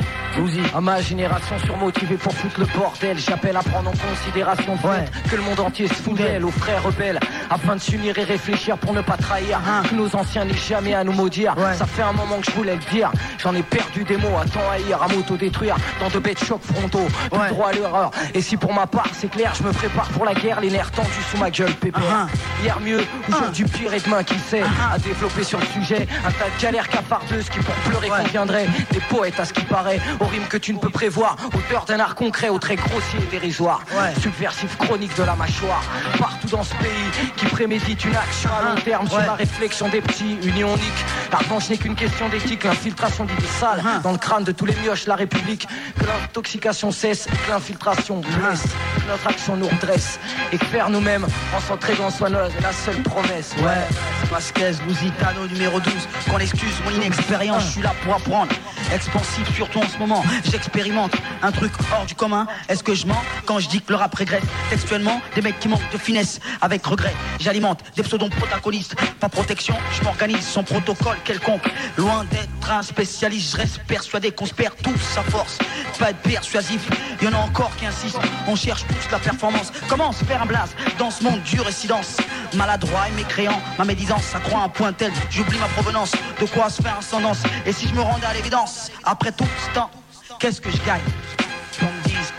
À 0.74 0.82
ma 0.82 1.02
génération 1.02 1.58
surmotivée 1.60 2.18
pour 2.18 2.34
foutre 2.34 2.60
le 2.60 2.66
bordel, 2.78 3.18
j'appelle 3.18 3.56
à 3.56 3.64
prendre 3.64 3.92
en 3.92 3.94
considération 3.94 4.78
fait 4.78 5.10
que 5.30 5.38
le 5.38 5.42
monde 5.44 5.62
entier 5.62 5.88
se 5.88 5.94
fout 5.94 6.18
d'elle, 6.18 6.44
aux 6.44 6.52
frères 6.52 6.84
rebelles, 6.84 7.18
afin 7.50 7.76
de 7.76 7.82
s'unir 7.82 8.18
et 8.18 8.24
réfléchir 8.24 8.78
pour 8.78 8.94
ne 8.94 9.02
pas 9.02 9.18
trahir, 9.18 9.60
que 9.90 9.96
nos 9.96 10.16
anciens 10.16 10.46
n'aient 10.46 10.54
jamais 10.54 10.94
à 10.94 11.04
nous 11.04 11.14
maudire. 11.14 11.56
Ça 11.78 11.86
fait 11.86 12.02
un 12.02 12.14
moment 12.14 12.38
que 12.40 12.46
je 12.46 12.52
voulais 12.52 12.76
le 12.76 12.92
dire, 12.92 13.12
j'en 13.38 13.54
ai 13.56 13.64
perdu 13.64 14.04
des 14.04 14.18
mots, 14.18 14.38
à 14.42 14.46
temps 14.46 14.70
haïr, 14.72 15.02
à 15.02 15.08
m'auto-détruire, 15.08 15.76
dans 16.00 16.10
de 16.10 16.20
bêtes 16.20 16.44
chocs 16.44 16.64
frontaux, 16.64 17.08
tout 17.32 17.40
droit 17.50 17.70
à 17.70 17.74
l'erreur. 17.74 18.12
Et 18.34 18.42
si 18.42 18.58
pour 18.58 18.74
ma 18.74 18.88
part 18.88 19.10
c'est 19.14 19.30
clair, 19.30 19.54
je 19.56 19.64
me 19.64 19.72
prépare 19.72 20.08
pour 20.10 20.26
la 20.26 20.34
guerre, 20.34 20.62
les 20.62 20.70
nerfs 20.70 20.92
tendus 20.92 21.10
sous 21.32 21.38
ma 21.38 21.50
gueule, 21.50 21.74
pépère. 21.74 22.28
Hier 22.62 22.80
mieux, 22.80 23.04
aujourd'hui 23.30 23.66
pire 23.66 23.94
et 23.94 24.00
demain 24.00 24.24
qui 24.24 24.38
sait, 24.40 24.64
à 24.92 24.98
développer 24.98 25.44
sur 25.44 25.60
le 25.60 25.66
sujet, 25.68 26.08
un 26.26 26.32
tas 26.32 26.50
de 26.56 26.62
galères 26.62 26.88
capardeuses 26.88 27.50
qui 27.50 27.60
pour 27.60 27.76
pleurer 27.76 28.10
conviendraient, 28.10 28.68
des 28.92 29.02
poètes 29.10 29.40
à 29.40 29.46
ce 29.46 29.54
qui 29.54 29.64
paraît, 29.64 30.00
aux 30.20 30.26
rimes 30.26 30.48
que 30.48 30.58
tu 30.58 30.74
ne 30.74 30.80
peux 30.80 30.90
prévoir, 30.90 31.36
auteur 31.48 31.86
d'un 31.86 32.00
art 32.00 32.16
concret, 32.16 32.50
au 32.50 32.60
trait 32.60 32.76
grossier 32.76 33.20
et 33.22 33.32
dérisoire, 33.32 33.82
subversif 34.22 34.78
chronique 34.78 35.16
de 35.18 35.24
la 35.24 35.36
mâchoire, 35.36 35.84
partout 36.18 36.48
dans 36.48 36.64
ce 36.64 36.74
pays, 36.76 37.32
qui 37.36 37.46
prémédite 37.46 38.04
une 38.06 38.16
action 38.16 38.50
à 38.50 38.64
long 38.64 38.82
terme 38.82 39.08
sur 39.08 39.20
la 39.20 39.34
réflexion 39.34 39.90
des 39.90 40.02
petits, 40.02 40.38
union 40.44 40.76
unique. 40.76 41.06
La 41.32 41.40
revanche 41.40 41.70
n'est 41.70 41.78
qu'une 41.78 41.96
question 41.96 42.30
d'éthique, 42.30 42.64
l'infiltration 42.64 43.26
d'idées 43.26 43.48
sales 43.60 43.84
dans 44.04 44.12
le 44.12 44.18
crâne 44.18 44.44
de 44.44 44.52
tous 44.52 44.66
les 44.66 44.76
mioches, 44.76 45.08
la 45.08 45.16
République. 45.16 45.68
Que 46.00 46.06
l'intoxication 46.06 46.92
cesse, 46.92 47.26
que 47.26 47.52
l'infiltration 47.52 48.18
blesse, 48.18 48.64
que 48.98 49.08
notre 49.10 49.28
action 49.28 49.58
nous 49.58 49.68
redresse 49.68 50.20
et 50.52 50.58
que 50.58 50.66
faire 50.66 50.90
nous-mêmes 50.90 51.26
en 51.56 51.60
s'entraînant 51.60 52.10
soit 52.10 52.30
la 52.30 52.74
seule 52.74 53.02
promesse. 53.04 53.54
Ouais, 53.58 53.88
Vasquez, 54.32 54.74
Lusitano 54.88 55.48
numéro 55.48 55.80
12. 55.80 55.94
Qu'on 56.30 56.40
excuse 56.40 56.74
mon 56.84 56.92
inexpérience, 56.92 57.64
je 57.64 57.72
suis 57.72 57.82
là 57.82 57.94
pour 58.04 58.16
apprendre. 58.16 58.52
Expansif 58.94 59.54
surtout 59.56 59.80
en 59.80 59.88
ce 59.88 59.98
moment, 59.98 60.24
j'expérimente 60.44 61.14
un 61.42 61.52
truc 61.52 61.72
hors 61.92 62.06
du 62.06 62.16
commun. 62.16 62.48
Est-ce 62.70 62.84
que 62.84 62.94
je 62.94 63.08
mens 63.08 63.22
quand 63.46 63.60
je 63.60 63.70
dis 63.70 63.82
que 63.82 63.92
le 63.92 63.98
rap 63.98 64.14
régresse 64.14 64.44
Textuellement, 64.70 65.22
des 65.36 65.42
mecs 65.42 65.60
qui 65.60 65.68
manquent 65.68 65.92
de 65.92 65.98
finesse 65.98 66.40
avec 66.62 66.86
regret. 66.86 67.14
J'alimente 67.40 67.84
des 67.96 68.04
pseudons 68.04 68.30
protagonistes, 68.30 68.96
pas 69.20 69.30
protection, 69.30 69.76
je 69.92 70.04
m'organise 70.04 70.46
sans 70.46 70.64
protocole 70.64 71.18
quelconque. 71.24 71.68
Loin 71.98 72.26
d'être 72.26 72.72
un 72.72 72.82
spécialiste, 72.82 73.52
je 73.52 73.58
reste 73.58 73.80
persuadé 73.88 74.32
qu'on 74.32 74.46
se 74.46 74.54
perd 74.54 74.76
tous 74.82 75.18
à 75.18 75.24
force. 75.24 75.58
Pas 76.00 76.12
être 76.12 76.20
persuasif, 76.20 76.88
y 77.22 77.28
en 77.28 77.34
a 77.34 77.38
encore 77.38 77.76
qui 77.76 77.86
insistent. 77.86 78.20
On 78.48 78.56
cherche 78.56 78.86
tous 78.88 79.12
la 79.12 79.20
performance. 79.20 79.72
Comment 79.88 80.12
se 80.12 80.24
faire 80.26 80.42
un 80.42 80.46
blaze 80.46 80.76
dans 80.98 81.12
ce 81.12 81.24
monde 81.24 81.42
dur 81.44 81.68
et 81.68 81.72
silence 81.72 82.18
Maladroit 82.56 83.10
et 83.10 83.12
mécréant, 83.12 83.62
ma 83.78 83.86
médisance 83.86 84.24
s'accroît 84.24 84.62
à 84.62 84.64
un 84.66 84.70
point 84.70 84.94
tel, 84.94 85.12
j'oublie 85.30 85.58
ma 85.60 85.68
provenance. 85.68 86.12
De 86.40 86.46
quoi 86.46 86.70
se 86.70 86.82
faire 86.82 86.98
ascendance 86.98 87.44
Et 87.66 87.74
si 87.74 87.88
je 87.88 87.94
me 87.94 88.02
rendais 88.02 88.26
à 88.26 88.34
l'évidence, 88.34 88.92
après 89.04 89.32
tout 89.32 89.48
ce 89.68 89.74
temps, 89.74 89.92
qu'est-ce 90.40 90.62
que 90.62 90.72
je 90.72 90.78
gagne? 90.86 91.02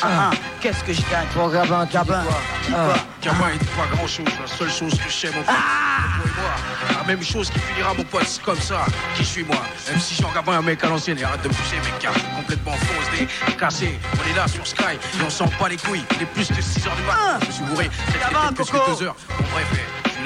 Ah, 0.03 0.09
ah, 0.09 0.30
qu'est-ce 0.61 0.84
que 0.84 0.92
je 0.92 1.01
gagne? 1.11 1.26
Pour 1.32 1.51
Gabin, 1.51 1.86
Gabin, 1.86 2.22
dis 2.64 2.70
quoi? 2.70 2.94
Gabin, 3.22 3.47
il 3.53 3.59
dit 3.59 3.66
pas 3.66 3.86
grand 3.97 4.07
chose, 4.07 4.26
la 4.40 4.47
seule 4.47 4.70
chose 4.70 4.92
que 4.99 5.11
c'est 5.11 5.30
toi 5.30 5.42
et 5.42 6.28
moi. 6.40 6.99
La 6.99 7.05
même 7.07 7.22
chose 7.22 7.51
qui 7.51 7.59
finira, 7.59 7.94
mon 7.94 8.05
pote, 8.05 8.26
c'est 8.26 8.42
comme 8.42 8.61
ça. 8.61 8.84
Qui 9.16 9.24
suis 9.24 9.44
moi? 9.44 9.57
Même 9.90 10.01
si 10.01 10.14
Jean 10.14 10.30
Gabin, 10.34 10.59
un 10.59 10.62
mec 10.62 10.82
à 10.84 10.88
l'ancienne, 10.88 11.18
et 11.18 11.24
arrête 11.24 11.42
de 11.42 11.49
me 11.49 11.55
pousser, 11.55 11.76
mec, 11.76 11.99
car 12.01 12.12
je 12.12 12.18
suis 12.18 12.28
complètement 12.28 12.72
foncé, 12.72 13.28
cassé. 13.59 13.99
On 14.14 14.30
est 14.30 14.36
là 14.36 14.47
sur 14.49 14.66
Sky, 14.66 14.94
et 14.94 15.22
on 15.24 15.30
s'en 15.30 15.49
pas 15.49 15.68
les 15.68 15.76
couilles. 15.76 16.05
Il 16.16 16.22
est 16.22 16.26
plus 16.26 16.49
de 16.49 16.61
6 16.61 16.86
heures 16.86 16.97
du 16.97 17.03
matin. 17.03 17.38
Je 17.40 17.47
me 17.47 17.53
suis 17.53 17.64
bourré, 17.64 17.90
peut-être 18.07 18.55
plus 18.55 18.70
que 18.70 18.99
2 18.99 19.03
heures. 19.07 19.16
Bon, 19.38 19.44
bref, 19.53 19.66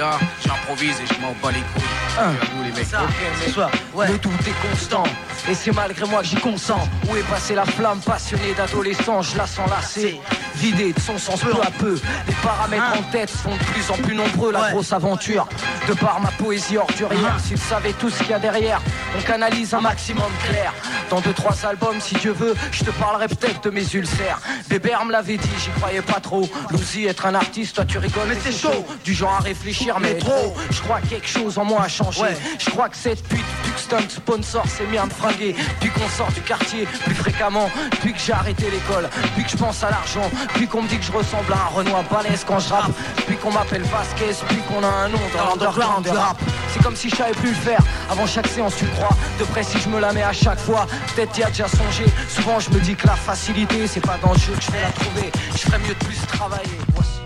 là, 0.00 0.18
j'improvise 0.42 0.96
et 1.00 1.06
je 1.06 1.20
m'en 1.20 1.32
bats 1.42 1.52
les 1.52 1.60
couilles. 1.60 2.18
À 2.18 2.30
vous, 2.30 2.64
les 2.64 2.72
mecs. 2.72 2.86
Ok, 2.92 3.66
mais 3.96 4.06
le 4.08 4.18
doute 4.18 4.48
est 4.48 4.68
constant. 4.68 5.04
Et 5.48 5.54
c'est 5.54 5.72
malgré 5.72 6.06
moi 6.06 6.20
que 6.22 6.26
j'y 6.26 6.36
consens. 6.36 6.88
Où 7.08 7.16
est 7.16 7.22
passée 7.22 7.54
la 7.54 7.64
flamme 7.64 8.00
passionnée 8.00 8.54
d'adolescent 8.56 9.22
Je 9.22 9.36
la 9.36 9.46
sens 9.46 9.68
lassée. 9.70 10.20
Vidée 10.56 10.92
de 10.92 11.00
son 11.00 11.16
sens 11.16 11.40
peu 11.40 11.52
à 11.62 11.70
peu 11.70 11.98
Les 12.26 12.34
paramètres 12.42 12.92
en 12.98 13.02
tête 13.10 13.30
sont 13.30 13.50
de 13.50 13.64
plus 13.72 13.90
en 13.90 13.94
plus 13.94 14.14
nombreux. 14.14 14.52
La 14.52 14.72
grosse 14.72 14.92
aventure 14.92 15.48
De 15.88 15.94
par 15.94 16.20
ma 16.20 16.30
poésie 16.32 16.76
ordurière 16.76 17.38
S'ils 17.42 17.58
savaient 17.58 17.94
tout 17.94 18.10
ce 18.10 18.18
qu'il 18.18 18.30
y 18.30 18.34
a 18.34 18.38
derrière 18.38 18.82
On 19.16 19.22
canalise 19.22 19.72
un 19.72 19.80
maximum 19.80 20.30
clair. 20.46 20.74
Dans 21.08 21.20
deux 21.20 21.32
trois 21.32 21.54
albums 21.64 22.00
si 22.00 22.14
Dieu 22.16 22.32
veut 22.32 22.54
Je 22.72 22.84
te 22.84 22.90
parlerai 22.90 23.28
peut-être 23.28 23.62
de 23.62 23.70
mes 23.70 23.94
ulcères. 23.94 24.40
Bébert 24.68 25.04
me 25.06 25.12
l'avait 25.12 25.38
dit 25.38 25.48
j'y 25.58 25.70
croyais 25.80 26.02
pas 26.02 26.20
trop. 26.20 26.48
Louzi 26.70 27.06
être 27.06 27.26
un 27.26 27.34
artiste 27.34 27.76
toi 27.76 27.84
tu 27.86 27.98
rigoles 27.98 28.28
Mais 28.28 28.36
c'est 28.42 28.52
chaud. 28.52 28.84
Du 29.04 29.14
genre 29.14 29.36
à 29.38 29.42
réfléchir 29.42 29.89
mais 29.98 30.14
trop 30.14 30.54
Je 30.70 30.80
crois 30.82 31.00
que 31.00 31.06
quelque 31.06 31.28
chose 31.28 31.58
en 31.58 31.64
moi 31.64 31.82
a 31.82 31.88
changé. 31.88 32.22
Je 32.58 32.70
crois 32.70 32.88
que 32.88 32.96
cette 32.96 33.22
pute 33.26 33.44
Buxton 33.64 34.08
sponsor 34.08 34.66
s'est 34.66 34.86
mis 34.86 34.98
à 34.98 35.06
me 35.06 35.10
fringuer. 35.10 35.54
Puis 35.80 35.90
qu'on 35.90 36.08
sort 36.08 36.30
du 36.32 36.40
quartier 36.42 36.86
plus 37.04 37.14
fréquemment 37.14 37.70
Puis 38.00 38.12
que 38.12 38.18
j'ai 38.18 38.32
arrêté 38.32 38.70
l'école 38.70 39.08
Puis 39.34 39.44
que 39.44 39.50
je 39.50 39.56
pense 39.56 39.82
à 39.82 39.90
l'argent 39.90 40.30
Puis 40.54 40.66
qu'on 40.66 40.82
me 40.82 40.88
dit 40.88 40.98
que 40.98 41.04
je 41.04 41.12
ressemble 41.12 41.52
à 41.52 41.56
un 41.56 41.76
Renoir 41.76 42.04
balèze 42.04 42.44
quand 42.46 42.58
je 42.58 42.68
rappe 42.68 42.92
Puis 43.26 43.36
qu'on 43.36 43.52
m'appelle 43.52 43.82
Vasquez 43.82 44.44
Puis 44.48 44.58
qu'on 44.68 44.82
a 44.84 44.88
un 44.88 45.08
nom 45.08 45.18
dans 45.34 45.50
l'underground 45.50 46.04
du 46.04 46.10
rap. 46.10 46.36
C'est 46.72 46.82
comme 46.82 46.96
si 46.96 47.10
je 47.10 47.16
savais 47.16 47.32
plus 47.32 47.50
le 47.50 47.54
faire. 47.54 47.80
Avant 48.10 48.26
chaque 48.26 48.46
séance 48.46 48.76
tu 48.76 48.86
crois. 48.86 49.16
De 49.38 49.44
près 49.44 49.62
si 49.62 49.78
je 49.78 49.88
me 49.88 50.00
la 50.00 50.12
mets 50.12 50.22
à 50.22 50.32
chaque 50.32 50.58
fois 50.58 50.86
Peut-être 51.14 51.36
y 51.38 51.42
a 51.42 51.48
déjà 51.48 51.68
songé. 51.68 52.04
Souvent 52.28 52.60
je 52.60 52.70
me 52.70 52.80
dis 52.80 52.94
que 52.94 53.06
la 53.06 53.16
facilité 53.16 53.86
C'est 53.86 54.00
pas 54.00 54.18
dans 54.22 54.32
le 54.32 54.38
jeu 54.38 54.52
que 54.52 54.62
je 54.62 54.70
vais 54.70 54.82
la 54.82 54.90
trouver. 54.90 55.32
Je 55.52 55.58
ferais 55.58 55.78
mieux 55.78 55.94
de 55.94 56.04
plus 56.04 56.18
travailler. 56.26 56.78
Voici. 56.94 57.19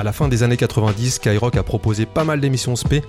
À 0.00 0.02
la 0.02 0.14
fin 0.14 0.28
des 0.28 0.42
années 0.42 0.56
90, 0.56 1.16
Skyrock 1.16 1.58
a 1.58 1.62
proposé 1.62 2.06
pas 2.06 2.24
mal 2.24 2.40
d'émissions 2.40 2.74
spé, 2.74 3.02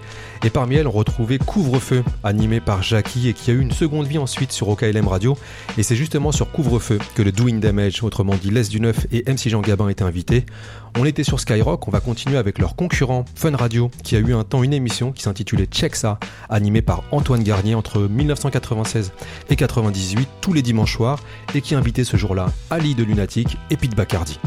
et 0.43 0.49
parmi 0.49 0.75
elles 0.75 0.89
on 0.89 0.91
retrouvait 0.91 1.37
Couvre-feu, 1.37 2.03
animé 2.21 2.59
par 2.59 2.83
Jackie 2.83 3.29
et 3.29 3.33
qui 3.33 3.49
a 3.49 3.53
eu 3.53 3.61
une 3.61 3.71
seconde 3.71 4.07
vie 4.07 4.17
ensuite 4.17 4.51
sur 4.51 4.67
OKLM 4.67 5.07
Radio, 5.07 5.37
et 5.77 5.83
c'est 5.83 5.95
justement 5.95 6.33
sur 6.33 6.51
Couvre-feu 6.51 6.99
que 7.15 7.21
le 7.21 7.31
Doing 7.31 7.59
Damage, 7.59 8.03
autrement 8.03 8.35
dit 8.35 8.51
Les 8.51 8.63
du 8.63 8.81
Neuf 8.81 9.07
et 9.13 9.23
MC 9.25 9.47
Jean 9.47 9.61
Gabin 9.61 9.87
étaient 9.87 10.03
invités. 10.03 10.45
On 10.99 11.05
était 11.05 11.23
sur 11.23 11.39
Skyrock, 11.39 11.87
on 11.87 11.91
va 11.91 12.01
continuer 12.01 12.35
avec 12.35 12.59
leur 12.59 12.75
concurrent 12.75 13.23
Fun 13.35 13.55
Radio, 13.55 13.89
qui 14.03 14.17
a 14.17 14.19
eu 14.19 14.33
un 14.33 14.43
temps 14.43 14.61
une 14.61 14.73
émission 14.73 15.13
qui 15.13 15.23
s'intitulait 15.23 15.67
Check 15.67 15.95
ça, 15.95 16.19
animée 16.49 16.81
par 16.81 17.05
Antoine 17.11 17.43
Garnier 17.43 17.73
entre 17.73 18.01
1996 18.01 19.13
et 19.49 19.55
98 19.55 20.27
tous 20.41 20.51
les 20.51 20.61
dimanches 20.61 20.97
soirs, 20.97 21.21
et 21.55 21.61
qui 21.61 21.73
invitait 21.73 22.03
ce 22.03 22.17
jour-là 22.17 22.51
Ali 22.69 22.95
de 22.95 23.05
Lunatic 23.05 23.55
et 23.69 23.77
Pete 23.77 23.95
Bacardi. 23.95 24.37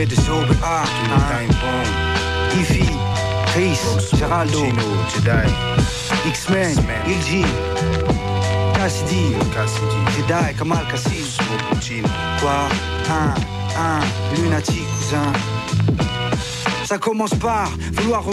P 0.00 0.06
de 0.06 0.14
Sobe 0.14 0.56
A, 0.62 0.84
Time 1.28 1.54
Bomb. 1.60 2.58
Ify, 2.58 2.88
Chris, 3.52 3.80
Geraldo, 4.16 4.64
Jedi, 5.12 5.52
X-Men, 6.26 6.74
Ilji, 7.06 7.44
Cassidy, 8.72 9.36
Jedi, 10.16 10.54
Kamal 10.56 10.86
Kassim, 10.90 11.26
Quoi 12.40 12.68
Un, 13.10 13.34
un, 13.76 14.00
lunatique, 14.42 14.88
cousin. 14.96 15.32
Ça 16.86 16.96
commence 16.96 17.34
par 17.34 17.68
vouloir. 17.92 18.24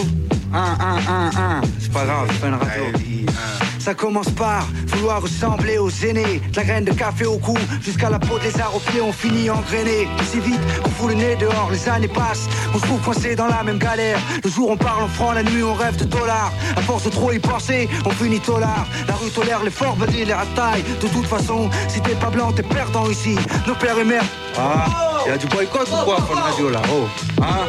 Un, 0.54 0.76
un, 0.80 0.96
un, 1.06 1.30
un. 1.36 1.60
C'est 1.78 1.92
pas 1.92 2.06
grave, 2.06 2.28
c'est 2.32 2.40
pas 2.40 2.46
une 2.48 2.54
radio. 2.54 3.67
Ça 3.78 3.94
commence 3.94 4.30
par 4.30 4.66
vouloir 4.88 5.22
ressembler 5.22 5.78
aux 5.78 5.90
aînés. 5.90 6.40
De 6.52 6.56
la 6.56 6.64
graine 6.64 6.84
de 6.84 6.92
café 6.92 7.24
au 7.26 7.38
cou 7.38 7.56
jusqu'à 7.80 8.10
la 8.10 8.18
peau 8.18 8.38
des 8.38 8.46
lézard 8.46 8.74
aux 8.74 8.80
pieds, 8.80 9.00
on 9.00 9.12
finit 9.12 9.48
engrainé. 9.50 10.08
Si 10.30 10.40
vite 10.40 10.60
qu'on 10.82 10.90
fout 10.90 11.08
le 11.10 11.14
nez 11.14 11.36
dehors, 11.36 11.68
les 11.70 11.88
années 11.88 12.08
passent. 12.08 12.48
On 12.74 12.78
se 12.78 12.84
trouve 12.84 13.00
coincé 13.00 13.34
dans 13.34 13.46
la 13.46 13.62
même 13.62 13.78
galère. 13.78 14.18
Le 14.44 14.50
jour 14.50 14.70
on 14.70 14.76
parle 14.76 15.04
en 15.04 15.08
francs, 15.08 15.34
la 15.34 15.42
nuit 15.42 15.62
on 15.62 15.74
rêve 15.74 15.96
de 15.96 16.04
dollars. 16.04 16.52
À 16.76 16.80
force 16.82 17.04
de 17.04 17.10
trop 17.10 17.32
y 17.32 17.38
penser, 17.38 17.88
on 18.04 18.10
finit 18.10 18.40
tolard. 18.40 18.86
La 19.06 19.14
rue 19.14 19.30
tolère 19.30 19.62
les 19.62 19.70
forts, 19.70 19.96
badis, 19.96 20.24
les 20.24 20.34
ratailles. 20.34 20.82
De 21.00 21.08
toute 21.08 21.26
façon, 21.26 21.70
si 21.88 22.00
t'es 22.00 22.14
pas 22.14 22.30
blanc, 22.30 22.52
t'es 22.52 22.62
perdant 22.62 23.08
ici. 23.08 23.36
Nos 23.66 23.74
pères 23.74 23.98
et 23.98 24.04
mères. 24.04 24.24
Ah, 24.58 25.24
y 25.26 25.30
a 25.30 25.38
du 25.38 25.46
boycott 25.46 25.88
ou 25.88 26.04
quoi, 26.04 26.16
Fun 26.16 26.40
Radio 26.40 26.70
là? 26.70 26.82
Oh, 26.92 27.06
hein? 27.42 27.66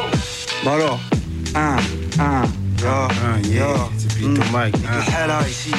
Bah 0.65 0.71
alors, 0.73 0.99
un, 1.55 1.77
un, 2.21 2.43
yo, 2.81 3.07
yo. 3.51 3.89
Plutôt 4.15 4.43
Mike. 4.51 4.75
hein. 4.87 5.27
là 5.27 5.39
ici? 5.47 5.71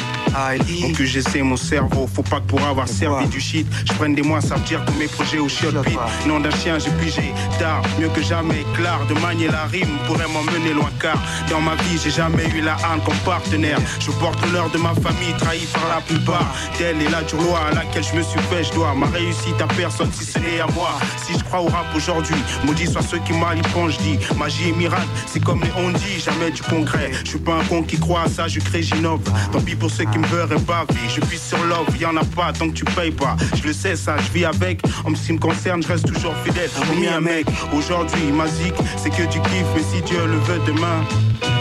Faut 0.82 0.92
que 0.96 1.04
j'essaie 1.04 1.42
mon 1.42 1.56
cerveau, 1.56 2.08
faut 2.14 2.22
pas 2.22 2.40
que 2.40 2.46
pour 2.46 2.62
avoir 2.62 2.86
servi 2.88 3.26
du 3.26 3.40
shit, 3.40 3.66
je 3.84 3.92
prenne 3.94 4.14
des 4.14 4.22
mois, 4.22 4.38
veut 4.40 4.60
dire 4.64 4.82
que 4.84 4.92
mes 4.92 5.08
projets 5.08 5.38
au 5.38 5.48
shot 5.48 5.72
beat. 5.84 5.98
Nom 6.26 6.40
d'un 6.40 6.50
chien, 6.50 6.78
j'ai 6.78 6.90
pigé 6.92 7.34
tard, 7.58 7.82
mieux 7.98 8.08
que 8.08 8.22
jamais, 8.22 8.64
clair, 8.74 8.98
de 9.08 9.14
manier 9.20 9.48
la 9.48 9.64
rime 9.64 9.98
pourrait 10.06 10.28
m'emmener 10.28 10.72
loin 10.72 10.88
car 11.00 11.18
dans 11.50 11.60
ma 11.60 11.74
vie, 11.74 11.98
j'ai 12.02 12.10
jamais 12.10 12.44
eu 12.56 12.60
la 12.62 12.76
haine 12.76 13.00
comme 13.04 13.16
partenaire. 13.24 13.78
Je 13.98 14.10
porte 14.12 14.40
l'honneur 14.44 14.70
de 14.70 14.78
ma 14.78 14.94
famille, 14.94 15.34
trahi 15.38 15.66
par 15.74 15.88
la 15.88 16.00
plupart. 16.00 16.54
Telle 16.78 17.02
est 17.02 17.10
la 17.10 17.22
dure 17.22 17.42
loi 17.42 17.60
à 17.70 17.74
laquelle 17.74 18.04
je 18.04 18.16
me 18.16 18.22
suis 18.22 18.40
fait, 18.50 18.62
je 18.64 18.72
dois 18.72 18.94
ma 18.94 19.06
réussite 19.06 19.60
à 19.60 19.66
personne 19.66 20.10
si 20.12 20.24
ce 20.24 20.38
n'est 20.38 20.60
à 20.60 20.66
moi. 20.74 20.92
Si 21.26 21.36
je 21.38 21.44
crois 21.44 21.60
au 21.60 21.66
rap 21.66 21.86
aujourd'hui, 21.94 22.36
maudit 22.64 22.86
soit 22.86 23.02
ceux 23.02 23.18
qui 23.18 23.32
mal 23.32 23.58
quand 23.74 23.88
je 23.88 23.98
dis 23.98 24.18
magie 24.38 24.68
et 24.68 24.72
miracle, 24.72 25.08
c'est 25.26 25.42
comme 25.42 25.60
les 25.62 25.72
on 25.76 25.90
dit, 25.90 26.20
jamais 26.24 26.50
du 26.52 26.62
concret. 26.90 27.10
Je 27.24 27.30
suis 27.30 27.38
pas 27.38 27.56
un 27.56 27.64
con 27.64 27.82
qui 27.82 27.98
croit 27.98 28.22
à 28.22 28.28
ça, 28.28 28.48
je 28.48 28.60
crée, 28.60 28.82
j'innove. 28.82 29.20
Tant 29.52 29.60
pis 29.60 29.74
pour 29.74 29.90
ceux 29.90 30.04
qui 30.04 30.18
me 30.18 30.26
veulent 30.26 30.58
baver. 30.60 31.00
Je 31.08 31.24
suis 31.26 31.38
sur 31.38 31.62
love, 31.64 31.96
y 31.98 32.06
en 32.06 32.16
a 32.16 32.24
pas 32.24 32.52
tant 32.52 32.68
que 32.68 32.74
tu 32.74 32.84
payes 32.84 33.10
pas. 33.10 33.36
Je 33.54 33.66
le 33.66 33.72
sais, 33.72 33.96
ça, 33.96 34.16
je 34.18 34.32
vis 34.32 34.44
avec. 34.44 34.80
En 35.04 35.14
ce 35.14 35.26
qui 35.26 35.32
me 35.32 35.38
concerne, 35.38 35.82
je 35.82 35.88
reste 35.88 36.06
toujours 36.06 36.34
fidèle. 36.44 36.70
Promis 36.70 37.08
un 37.08 37.20
mec, 37.20 37.46
aujourd'hui, 37.72 38.32
ma 38.32 38.46
zik, 38.46 38.74
c'est 38.96 39.10
que 39.10 39.22
du 39.22 39.40
kiff, 39.40 39.66
mais 39.74 39.82
si 39.82 40.02
Dieu 40.02 40.18
le 40.26 40.38
veut 40.38 40.60
demain, 40.66 41.04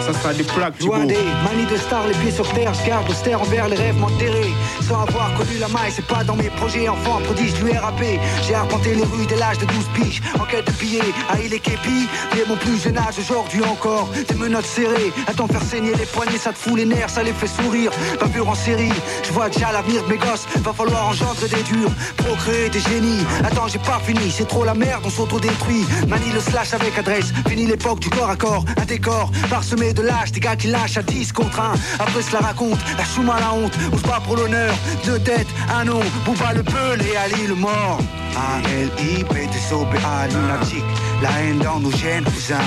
ça 0.01 0.13
sera 0.13 0.33
des 0.33 0.43
plaques, 0.43 0.77
tu 0.79 0.87
Loin 0.87 1.05
des 1.05 1.15
manies 1.15 1.69
de 1.69 1.77
star, 1.77 2.07
les 2.07 2.13
pieds 2.15 2.31
sur 2.31 2.47
terre, 2.53 2.73
je 2.73 2.87
garde 2.87 3.09
austère 3.09 3.41
envers 3.41 3.67
les 3.67 3.75
rêves 3.75 3.97
m'enterrer. 3.97 4.51
Sans 4.81 5.01
avoir 5.01 5.33
connu 5.35 5.57
la 5.59 5.67
maille, 5.67 5.91
c'est 5.91 6.05
pas 6.05 6.23
dans 6.23 6.35
mes 6.35 6.49
projets, 6.49 6.87
enfant 6.87 7.19
prodige 7.23 7.53
du 7.53 7.69
RAP. 7.69 8.03
J'ai 8.47 8.55
arpenté 8.55 8.95
les 8.95 9.03
rues 9.03 9.25
dès 9.27 9.35
l'âge 9.35 9.57
de 9.59 9.65
12 9.65 9.75
piges, 9.95 10.21
en 10.39 10.45
quête 10.45 10.67
de 10.67 10.71
billets, 10.73 11.13
à 11.29 11.39
il 11.39 11.53
et 11.53 11.59
képi. 11.59 12.07
Dès 12.33 12.45
mon 12.47 12.55
plus 12.55 12.81
jeune 12.81 12.97
âge, 12.97 13.19
aujourd'hui 13.19 13.63
encore, 13.63 14.09
des 14.27 14.35
menottes 14.35 14.65
serrées. 14.65 15.13
Attends, 15.27 15.47
faire 15.47 15.61
saigner 15.61 15.93
les 15.95 16.05
poignets, 16.05 16.37
ça 16.37 16.51
te 16.51 16.57
fout 16.57 16.75
les 16.75 16.85
nerfs, 16.85 17.09
ça 17.09 17.21
les 17.23 17.33
fait 17.33 17.47
sourire. 17.47 17.91
Bavure 18.19 18.49
en 18.49 18.55
série, 18.55 18.93
je 19.23 19.31
vois 19.31 19.49
déjà 19.49 19.71
l'avenir 19.71 20.03
de 20.03 20.09
mes 20.09 20.17
gosses, 20.17 20.47
va 20.57 20.73
falloir 20.73 21.07
engendrer 21.07 21.49
des 21.49 21.63
durs, 21.63 21.91
procréer 22.17 22.69
des 22.69 22.79
génies. 22.79 23.25
Attends, 23.43 23.67
j'ai 23.67 23.79
pas 23.79 24.01
fini, 24.03 24.31
c'est 24.31 24.47
trop 24.47 24.63
la 24.63 24.73
merde, 24.73 25.03
on 25.05 25.09
s'autodétruit. 25.09 25.85
Manie 26.07 26.31
le 26.33 26.39
slash 26.39 26.73
avec 26.73 26.97
adresse, 26.97 27.31
fini 27.47 27.67
l'époque 27.67 27.99
du 27.99 28.09
corps 28.09 28.29
à 28.29 28.35
corps, 28.35 28.65
un 28.77 28.85
décor 28.85 29.31
parsemé 29.49 29.93
de 29.93 29.99
de 29.99 30.07
lâche, 30.07 30.31
des 30.31 30.39
gars 30.39 30.55
qui 30.55 30.67
lâchent 30.67 30.97
à 30.97 31.03
10 31.03 31.33
contre 31.33 31.59
1. 31.59 31.73
Après 31.99 32.21
cela 32.21 32.39
raconte, 32.39 32.79
la 32.97 33.03
chouma 33.03 33.39
la 33.39 33.53
honte, 33.53 33.77
on 33.91 33.97
se 33.97 34.03
bat 34.03 34.21
pour 34.25 34.35
l'honneur. 34.37 34.73
Deux 35.05 35.19
têtes, 35.19 35.47
un 35.73 35.85
nom, 35.85 36.01
Bouba 36.25 36.53
le 36.53 36.63
peul 36.63 37.01
et 37.01 37.17
Ali 37.17 37.47
le 37.47 37.55
mort. 37.55 37.99
A-L-I-B-T-S-O-B-A, 38.35 40.27
lunatique. 40.27 40.83
La 41.21 41.29
haine 41.41 41.59
dans 41.59 41.79
nos 41.79 41.91
gènes, 41.91 42.23
cousin. 42.23 42.59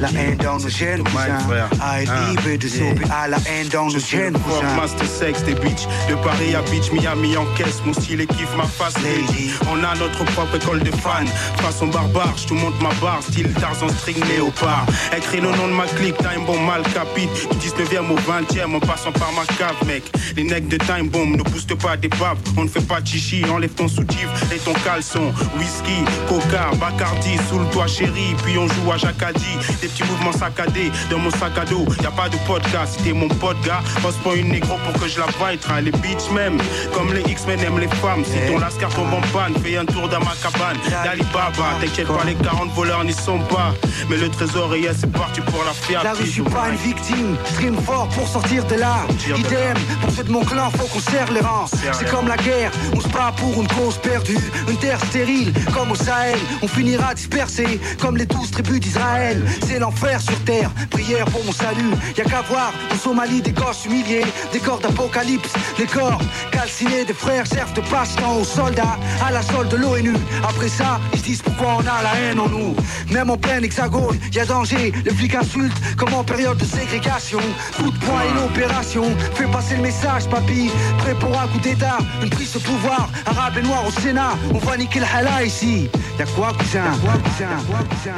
La 0.00 0.08
haine 0.10 0.36
dans 0.36 0.58
nos 0.58 0.68
gènes, 0.68 0.91
cousin. 1.00 1.38
A-L-I-B-T-S-O-B-A, 1.80 3.28
la 3.28 3.36
haine 3.46 3.68
dans 3.68 3.86
nos 3.86 3.98
gènes, 3.98 4.34
Fuck 4.34 4.60
cousin. 4.60 4.76
Master 4.76 5.06
Sex, 5.06 5.42
des 5.44 5.54
bitches. 5.54 5.86
De 6.08 6.14
Paris 6.16 6.54
à 6.54 6.62
Beach, 6.70 6.90
Miami 6.92 7.36
en 7.36 7.46
caisse. 7.56 7.80
Mon 7.84 7.92
style 7.92 8.20
et 8.20 8.26
kiffe 8.26 8.54
ma 8.56 8.64
face 8.64 8.94
lady. 9.02 9.50
On 9.70 9.82
a 9.84 9.94
notre 9.96 10.24
propre 10.32 10.56
école 10.56 10.80
de 10.80 10.90
fans. 10.90 11.24
Façon 11.56 11.86
barbare, 11.86 12.34
je 12.36 12.48
te 12.48 12.54
montre 12.54 12.80
ma 12.82 12.92
barre. 13.00 13.22
Style 13.22 13.52
Tarzan 13.54 13.88
string 13.88 14.18
léopard. 14.28 14.86
Écrit 15.16 15.40
le 15.40 15.50
nom 15.50 15.68
de 15.68 15.72
ma 15.72 15.86
clique, 15.86 16.16
Time 16.18 16.44
Bomb 16.46 16.64
mal 16.66 16.82
capite. 16.82 17.30
Du 17.60 17.68
19ème 17.68 18.10
au 18.10 18.16
20ème 18.16 18.76
en 18.76 18.80
passant 18.80 19.12
par 19.12 19.32
ma 19.32 19.44
cave 19.56 19.76
mec. 19.86 20.04
Les 20.36 20.44
necks 20.44 20.68
de 20.68 20.76
Time 20.76 21.08
Bomb 21.08 21.36
ne 21.36 21.42
boostent 21.42 21.78
pas 21.80 21.96
des 21.96 22.08
babs 22.08 22.38
On 22.56 22.64
ne 22.64 22.68
fait 22.68 22.86
pas 22.86 23.00
de 23.00 23.06
chichi, 23.06 23.44
enlève 23.50 23.70
ton 23.70 23.88
soutif 23.88 24.28
et 24.52 24.58
ton 24.58 24.72
caleçon. 24.72 25.32
Whisky, 25.58 26.04
coca, 26.28 26.70
bacardi 26.80 27.36
Sous 27.48 27.58
le 27.58 27.66
toit 27.66 27.86
chéri, 27.86 28.34
puis 28.44 28.58
on 28.58 28.66
joue 28.66 28.92
à 28.92 28.96
Jacadi 28.96 29.56
Des 29.80 29.88
petits 29.88 30.04
mouvements 30.04 30.32
saccadés 30.32 30.81
dans 31.10 31.18
mon 31.18 31.30
sac 31.30 31.56
à 31.58 31.64
dos 31.64 31.86
Y 32.00 32.06
a 32.06 32.10
pas 32.10 32.28
de 32.28 32.36
podcast, 32.46 32.96
si 32.96 33.04
t'es 33.04 33.12
mon 33.12 33.28
pote 33.28 33.60
gars. 33.64 33.80
Passe 34.02 34.16
pas 34.16 34.34
une 34.34 34.48
négro 34.48 34.76
pour 34.84 35.00
que 35.00 35.08
je 35.08 35.18
la 35.18 35.26
vaille 35.38 35.58
Les 35.84 35.92
bitches 35.92 36.30
même, 36.32 36.58
comme 36.94 37.12
les 37.12 37.22
X-Men 37.22 37.60
aiment 37.60 37.78
les 37.78 37.88
femmes 37.88 38.24
Si 38.24 38.38
ton 38.50 38.58
lascar 38.58 38.90
tombe 38.90 39.12
en 39.12 39.20
panne, 39.32 39.54
fais 39.62 39.76
un 39.76 39.84
tour 39.84 40.08
dans 40.08 40.20
ma 40.20 40.34
cabane. 40.42 40.78
D'Alibaba, 41.04 41.78
t'inquiète 41.80 42.08
pas 42.08 42.24
les 42.24 42.34
40 42.34 42.72
voleurs 42.72 43.04
n'y 43.04 43.12
sont 43.12 43.38
pas. 43.40 43.74
Mais 44.08 44.16
le 44.16 44.28
trésor 44.28 44.74
est 44.74 44.92
c'est 44.94 45.10
parti 45.10 45.40
pour 45.40 45.64
la 45.64 45.72
fiat 45.72 46.02
Là 46.02 46.12
je 46.18 46.26
suis 46.26 46.42
pas 46.42 46.68
une 46.70 46.76
victime, 46.76 47.36
stream 47.52 47.76
fort 47.82 48.08
pour 48.08 48.26
sortir 48.26 48.64
de 48.66 48.76
là. 48.76 49.06
Idem, 49.26 49.76
pour 50.00 50.10
ceux 50.10 50.24
de 50.24 50.30
mon 50.30 50.44
clan, 50.44 50.70
faut 50.70 50.86
qu'on 50.86 51.00
serre 51.00 51.30
les 51.32 51.40
rangs. 51.40 51.66
C'est 51.66 52.10
comme 52.10 52.28
la 52.28 52.36
guerre, 52.36 52.70
on 52.94 53.00
se 53.00 53.08
bat 53.08 53.32
pour 53.36 53.60
une 53.60 53.68
cause 53.68 53.98
perdue. 53.98 54.38
Une 54.68 54.76
terre 54.76 54.98
stérile, 55.06 55.52
comme 55.74 55.90
au 55.92 55.94
Sahel. 55.94 56.38
On 56.62 56.68
finira 56.68 57.14
dispersé, 57.14 57.80
comme 58.00 58.16
les 58.16 58.26
douze 58.26 58.50
tribus 58.50 58.80
d'Israël. 58.80 59.44
C'est 59.66 59.78
l'enfer 59.78 60.20
sur 60.20 60.38
terre, 60.44 60.61
prière 60.90 61.24
pour 61.26 61.44
mon 61.44 61.52
salut. 61.52 61.90
Y'a 62.16 62.24
qu'à 62.24 62.42
voir, 62.42 62.72
en 62.92 62.96
Somalie, 62.96 63.40
des 63.42 63.52
gosses 63.52 63.84
humiliés, 63.86 64.24
des 64.52 64.58
corps 64.58 64.78
d'apocalypse. 64.80 65.52
Les 65.78 65.86
corps 65.86 66.20
calcinés 66.50 67.04
des 67.04 67.14
frères 67.14 67.46
servent 67.46 67.74
de 67.74 67.80
passe-temps 67.82 68.36
aux 68.36 68.44
soldats, 68.44 68.98
à 69.24 69.30
la 69.30 69.42
solde 69.42 69.68
de 69.70 69.76
l'ONU. 69.76 70.14
Après 70.48 70.68
ça, 70.68 71.00
ils 71.12 71.18
se 71.18 71.24
disent 71.24 71.42
pourquoi 71.42 71.76
on 71.78 71.80
a 71.80 72.02
la 72.02 72.14
haine 72.20 72.40
en 72.40 72.48
nous. 72.48 72.74
Même 73.10 73.30
en 73.30 73.36
plein 73.36 73.60
hexagone, 73.62 74.18
y 74.32 74.38
a 74.38 74.44
danger. 74.46 74.92
Les 75.04 75.12
flics 75.12 75.34
insultent, 75.34 75.96
comme 75.96 76.14
en 76.14 76.24
période 76.24 76.58
de 76.58 76.64
ségrégation. 76.64 77.40
Coup 77.76 77.90
de 77.90 77.98
poing 77.98 78.22
et 78.22 78.34
l'opération. 78.34 79.04
Fais 79.34 79.46
passer 79.46 79.76
le 79.76 79.82
message, 79.82 80.26
papy. 80.28 80.70
Prêt 80.98 81.14
pour 81.14 81.38
un 81.38 81.46
coup 81.48 81.58
d'état, 81.60 81.98
une 82.22 82.30
prise 82.30 82.52
de 82.52 82.58
pouvoir. 82.58 83.08
Arabe 83.26 83.58
et 83.58 83.62
noir 83.62 83.84
au 83.86 83.90
Sénat, 84.00 84.34
on 84.54 84.58
va 84.58 84.76
niquer 84.76 85.00
le 85.00 85.06
hala 85.14 85.44
ici. 85.44 85.88
Y'a 86.18 86.26
quoi, 86.26 86.52
cousin? 86.58 86.84
Y'a 86.84 87.12
cousin? 87.22 87.44
Y'a 87.44 87.72
Y'a 87.72 87.84
cousin? 87.88 88.10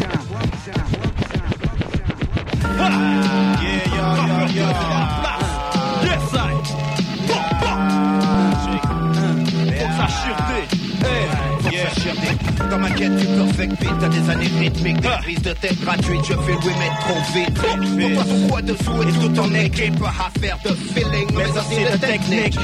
Y'a 0.00 0.06
quoi, 0.06 0.40
cousin? 0.40 1.01
Yes, 6.02 6.34
I. 6.34 6.54
Faut 7.28 7.42
que 9.70 9.94
ça 9.96 10.06
chureté. 10.08 11.51
Yeah. 11.72 11.88
Dans 12.70 12.78
ma 12.78 12.90
quête 12.90 13.16
du 13.16 13.26
perfect 13.26 13.80
beat, 13.80 13.90
t'as 13.98 14.08
des 14.08 14.30
années 14.30 14.50
rythmiques, 14.58 15.00
des 15.00 15.08
prises 15.22 15.42
de 15.42 15.52
tête 15.52 15.80
gratuites, 15.80 16.24
je 16.28 16.34
fais 16.34 16.52
le 16.52 16.78
mettre 16.78 16.98
trop 17.00 17.20
vite. 17.32 17.54
Pour 17.54 18.12
toi, 18.12 18.24
ton 18.24 18.48
poids 18.48 18.62
dessous 18.62 19.02
et 19.02 19.12
tout 19.12 19.40
en 19.40 19.54
équipe 19.54 20.02
à 20.02 20.40
faire 20.40 20.58
de 20.64 20.74
feeling, 20.74 21.28
mais 21.34 21.50
aussi 21.50 21.84
de 21.84 21.96
technique. 21.98 22.54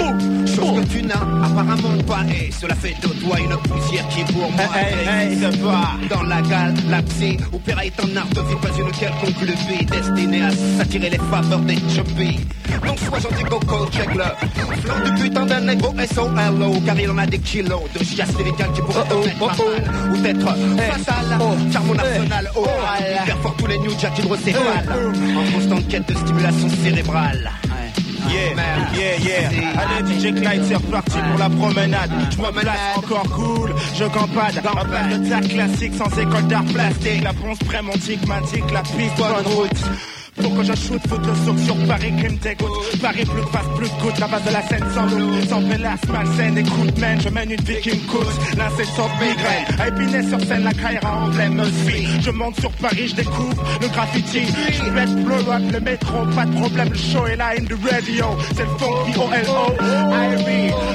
Chose 0.47 0.81
que 0.81 0.93
tu 0.93 1.03
n'as 1.03 1.15
apparemment 1.15 2.03
pas, 2.07 2.25
et 2.31 2.51
cela 2.53 2.75
fait 2.75 2.95
de 3.03 3.09
toi 3.09 3.39
une 3.41 3.57
poussière 3.57 4.07
qui 4.09 4.25
pour 4.33 4.51
moi 4.53 4.65
n'existe 5.07 5.63
pas. 5.63 6.15
Dans 6.15 6.23
la 6.25 6.43
galaxie, 6.43 7.39
opéra 7.53 7.87
est 7.87 8.01
un 8.01 8.17
art 8.17 8.29
de 8.29 8.41
vie, 8.41 8.57
pas 8.61 8.77
une 8.79 8.91
quelconque 8.93 9.41
lubie, 9.41 9.87
destinée 9.87 10.43
à 10.43 10.51
s'attirer 10.79 11.11
les 11.11 11.19
faveurs 11.19 11.61
des 11.61 11.77
chubbies. 11.77 12.41
Donc 12.87 12.99
sois 12.99 13.19
gentil, 13.21 13.45
coco, 13.45 13.87
check 13.91 14.15
le 14.15 14.77
flanc 14.77 15.01
du 15.05 15.23
putain 15.23 15.47
d'un 15.47 15.61
négro 15.61 15.95
S.O.L.O. 15.99 16.81
Car 16.85 17.01
il 17.01 17.11
en 17.11 17.19
a 17.19 17.27
des 17.27 17.39
kilos 17.39 17.83
de 17.95 18.05
chiasse 18.05 18.37
lyricale 18.37 18.73
qui 18.75 18.81
pourraient 18.83 18.98
mettre 18.99 19.43
à 19.43 19.57
mal. 19.57 19.89
Ou 20.11 20.27
être 20.27 20.57
fatal, 21.05 21.39
car 21.73 21.83
mon 21.85 21.99
arsenal 21.99 22.51
oral. 22.55 23.05
Perfore 23.27 23.55
tous 23.59 23.67
les 23.67 23.79
new 23.79 23.91
jack 23.99 24.19
hydrocéphales 24.19 25.13
En 25.37 25.53
constante 25.53 25.89
quête 25.89 26.09
de 26.09 26.15
stimulation 26.15 26.69
cérébrale. 26.83 27.51
Yeah, 28.31 28.55
yeah, 28.95 29.51
yeah. 29.51 29.81
Allez, 29.81 30.21
DJ 30.21 30.35
Clyde, 30.35 30.63
c'est 30.69 30.75
reparti 30.75 31.19
pour 31.31 31.39
la 31.39 31.49
promenade. 31.49 32.11
Je 32.31 32.37
me 32.37 32.51
place 32.51 32.97
encore 32.97 33.31
cool, 33.31 33.75
je 33.95 34.05
campagne. 34.05 34.61
Dans 34.63 34.77
un 34.77 35.41
de 35.41 35.47
classique 35.49 35.95
sans 35.95 36.19
école 36.19 36.47
d'art 36.47 36.65
plastique. 36.65 37.23
La 37.25 37.33
bronze 37.33 37.59
prémontique 37.61 38.27
m'indique 38.27 38.71
la 38.71 38.83
piste 38.83 39.17
bonne 39.17 39.55
route. 39.55 40.18
Pour 40.41 40.57
que 40.57 40.63
je 40.63 40.75
shoot, 40.75 41.01
faut 41.09 41.19
le 41.19 41.35
saut 41.45 41.57
sur 41.65 41.77
Paris, 41.87 42.13
crime 42.19 42.39
dégoûte. 42.39 43.01
Paris, 43.01 43.25
plus 43.25 43.41
de 43.43 43.47
face, 43.47 43.67
plus 43.77 43.89
de 43.89 44.03
gouttes. 44.03 44.19
La 44.19 44.29
base 44.29 44.45
de 44.45 44.53
la 44.53 44.63
scène 44.63 44.85
sans 44.95 45.07
doute. 45.07 45.49
Sans 45.49 45.63
pélasse, 45.63 46.01
malsaine, 46.13 46.59
écoute, 46.59 46.99
man. 46.99 47.21
Je 47.21 47.29
mène 47.29 47.51
une 47.51 47.61
vie 47.63 47.81
qui 47.81 47.91
me 47.91 48.07
coûte. 48.07 48.29
L'incessante 48.57 49.11
migraine. 49.21 49.65
À 49.79 49.89
Épinay 49.89 50.29
sur 50.29 50.41
scène, 50.41 50.65
la 50.65 50.73
carrière 50.73 51.05
emblème 51.05 51.55
me 51.55 51.65
suit. 51.65 52.07
Je 52.21 52.31
monte 52.31 52.59
sur 52.61 52.71
Paris, 52.73 53.09
je 53.09 53.15
découvre 53.17 53.63
le 53.81 53.89
graffiti. 53.89 54.43
Je 54.73 54.91
vais 54.91 55.07
blow 55.23 55.53
up 55.53 55.63
le 55.73 55.81
métro, 55.81 56.25
pas 56.35 56.45
de 56.45 56.55
problème. 56.55 56.89
Le 56.91 56.99
show 56.99 57.27
est 57.27 57.37
là, 57.37 57.51
in 57.59 57.65
the 57.65 57.91
radio. 57.91 58.27
C'est 58.55 58.63
le 58.63 58.79
funk, 58.79 59.11
I-O-L-O. 59.15 59.73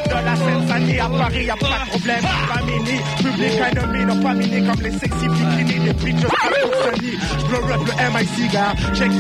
De 0.06 0.26
la 0.26 0.36
scène 0.36 0.68
Sani 0.68 1.00
à 1.00 1.10
Paris, 1.10 1.46
y'a 1.46 1.56
pas 1.56 1.68
de 1.68 1.90
problème. 1.90 2.24
Pas 2.24 2.62
mini, 2.66 3.00
public 3.18 3.54
enemy. 3.72 4.06
Non, 4.06 4.22
pas 4.22 4.34
mini 4.34 4.66
comme 4.66 4.82
les 4.82 4.92
sexy 4.92 5.28
bikinis. 5.28 5.80
Des 5.84 5.94
bitches 5.94 6.26
à 6.26 6.30
Sony. 6.84 7.12
Je 7.40 7.46
blow 7.46 7.74
up 7.74 7.82
le 7.86 7.94
MIC, 8.14 8.52
gars. 8.52 8.74
Check, 8.94 9.12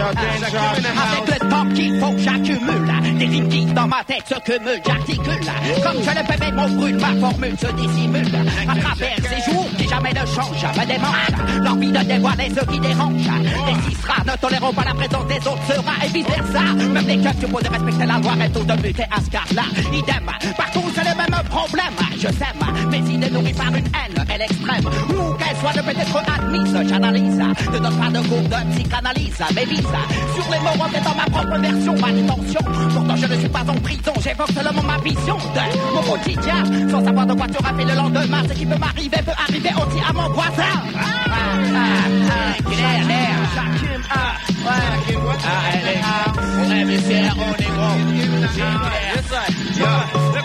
Avec 0.00 1.26
le 1.28 1.48
temps 1.48 1.66
qu'il 1.74 2.00
faut 2.00 2.12
que 2.12 2.18
j'accumule 2.18 2.92
Des 3.18 3.48
qui 3.48 3.64
dans 3.66 3.86
ma 3.86 4.02
tête 4.04 4.24
se 4.26 4.34
cumulent 4.40 4.82
J'articule. 4.84 5.40
Comme 5.82 6.02
je 6.02 6.10
le 6.10 6.24
fais 6.26 6.52
mon 6.52 6.68
brûle 6.68 6.96
Ma 6.96 7.14
formule 7.20 7.56
se 7.58 7.66
dissimule. 7.72 8.26
À 8.68 8.76
travers 8.80 9.16
ces 9.16 9.50
jours 9.50 9.68
qui 9.76 9.88
jamais 9.88 10.12
ne 10.12 10.26
changent 10.26 10.66
Me 10.76 10.86
démange 10.86 11.62
L'envie 11.62 11.92
de 11.92 11.98
dévoiler 11.98 12.50
ce 12.50 12.64
qui 12.66 12.80
dérange. 12.80 13.12
Les 13.12 14.08
rats 14.08 14.24
ne 14.26 14.36
toléreront 14.40 14.72
pas 14.72 14.84
la 14.84 14.94
présence 14.94 15.26
des 15.26 15.48
autres 15.48 15.66
sera 15.68 15.92
Et 16.04 16.08
vice 16.08 16.26
versa 16.26 16.74
Même 16.74 17.06
les 17.06 17.18
keufs 17.18 17.40
supposent 17.40 17.68
respecter 17.70 18.06
la 18.06 18.18
loi 18.18 18.32
Restent 18.32 18.66
de 18.66 18.82
buter 18.82 19.04
un 19.16 19.20
scarlat 19.22 19.68
Idem 19.92 20.26
Partout 20.56 20.90
c'est 20.94 21.04
le 21.04 21.16
même 21.16 21.29
problème. 21.50 21.94
Je 22.16 22.28
sème 22.40 22.62
Mes 22.90 23.04
idées 23.14 23.30
nourries 23.30 23.52
par 23.52 23.68
une 23.68 23.76
haine. 23.76 24.24
Elle 24.32 24.42
extrême. 24.42 24.84
Où 25.10 25.34
qu'elle 25.34 25.56
soit 25.56 25.74
ne 25.76 25.82
peut 25.82 25.98
être 25.98 26.22
admise. 26.34 26.88
J'analyse. 26.88 27.42
Ne 27.72 27.78
donne 27.78 27.96
pas 27.98 28.10
de 28.10 28.20
cours 28.28 28.42
de 28.42 28.58
psychanalyse. 28.72 29.38
Mais 29.54 29.66
vise. 29.66 29.94
Sur 30.34 30.50
les 30.52 30.58
mots 30.60 30.84
en 30.84 30.88
dans 30.88 31.14
ma 31.14 31.26
propre 31.26 31.58
version. 31.58 31.94
Pas 31.94 32.12
d'intention. 32.12 32.60
Pourtant 32.94 33.16
je 33.16 33.26
ne 33.26 33.38
suis 33.38 33.48
pas 33.48 33.64
en 33.68 33.74
prison. 33.86 34.12
J'évoque 34.22 34.52
seulement 34.52 34.82
ma 34.82 34.98
vision 34.98 35.36
de 35.36 35.94
mon 35.94 36.02
quotidien. 36.02 36.64
Sans 36.90 37.04
savoir 37.04 37.26
de 37.26 37.34
quoi 37.34 37.46
tu 37.48 37.62
fait 37.62 37.84
le 37.84 37.94
lendemain 37.94 38.42
Ce 38.48 38.54
qui 38.54 38.64
peut 38.66 38.78
m'arriver 38.78 39.22
peut 39.24 39.32
arriver 39.48 39.70
aussi 39.76 40.00
à 40.08 40.12
mon 40.12 40.28
voisin. 40.30 40.74
Ah, 40.96 41.20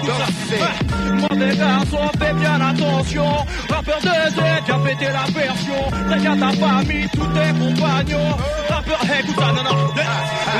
est 0.03 1.15
Moi 1.15 1.29
des 1.29 1.57
garçons, 1.57 2.11
fais 2.19 2.33
bien 2.33 2.61
attention. 2.61 3.25
Rappeur 3.69 3.99
de 4.01 4.31
Z, 4.31 4.39
viens 4.65 4.79
péter 4.79 5.05
la 5.05 5.39
version. 5.39 5.81
Regarde 6.09 6.39
ta 6.39 6.51
famille, 6.51 7.07
tous 7.13 7.27
tes 7.27 7.51
compagnons. 7.59 8.37
Rappeur, 8.69 8.99
écoute 9.19 9.35
ça, 9.37 9.53
non, 9.53 9.63
non. 9.63 9.95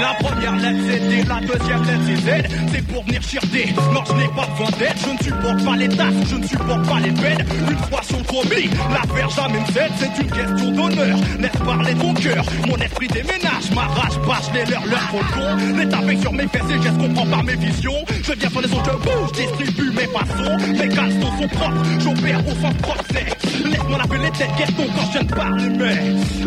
La 0.02 0.14
première 0.20 0.56
lettre 0.56 1.08
D, 1.10 1.24
la 1.28 1.40
deuxième 1.40 1.84
lettre 1.84 2.02
c'est 2.06 2.16
Z. 2.16 2.68
C'est 2.72 2.88
pour 2.88 3.04
venir 3.06 3.22
chirder, 3.22 3.74
non 3.94 4.02
je 4.06 4.14
n'ai 4.14 4.28
pas 4.28 4.48
besoin 4.48 4.78
d'aide. 4.78 4.96
Je 4.98 5.12
ne 5.12 5.18
supporte 5.24 5.66
pas 5.66 5.76
les 5.78 5.90
tasses, 5.90 6.30
je 6.30 6.36
ne 6.36 6.48
supporte 6.48 6.88
pas 6.88 7.00
les 7.00 7.12
peines. 7.12 7.46
Une 7.70 7.78
fois 7.78 8.02
sur 8.04 8.24
commis, 8.26 8.70
l'affaire 8.92 9.30
jamais 9.30 9.60
me 9.60 9.66
cède. 9.68 9.92
C'est 9.98 10.22
une 10.22 10.32
question 10.32 10.72
d'honneur, 10.72 11.18
laisse 11.40 11.62
parler 11.64 11.94
ton 11.96 12.14
cœur. 12.14 12.46
Mon 12.68 12.76
esprit 12.78 13.08
déménage, 13.08 13.72
ma 13.74 13.84
rage 13.84 14.20
bâche 14.28 14.52
les 14.54 14.66
leurs, 14.66 14.86
leurs 14.86 15.10
font 15.10 15.20
le 15.20 15.34
con 15.34 15.78
Les 15.78 15.90
taper 15.90 16.18
sur 16.18 16.34
mes 16.34 16.48
fesses 16.48 16.70
et 16.70 16.82
gestes 16.82 16.98
comprends 16.98 17.28
par 17.28 17.44
mes 17.44 17.56
visions. 17.56 18.06
Je 18.24 18.34
viens 18.34 18.50
sur 18.50 18.62
les 18.62 18.74
autres, 18.74 19.00
je 19.28 19.42
distribue 19.42 19.92
mes 19.92 20.08
façons 20.08 20.58
Mes 20.72 20.90
calstos 20.90 21.28
sont 21.40 21.48
propres, 21.48 21.84
j'opère 22.00 22.48
au 22.48 22.52
sens 22.52 22.74
propre 22.82 23.04
c'est 23.12 23.66
Laisse-moi 23.66 23.98
laver 23.98 24.24
les 24.24 24.32
têtes 24.32 24.56
guettons 24.58 24.88
quand 24.96 25.12
je 25.14 25.20
ne 25.20 25.30
parle 25.30 25.62
mais 25.78 25.98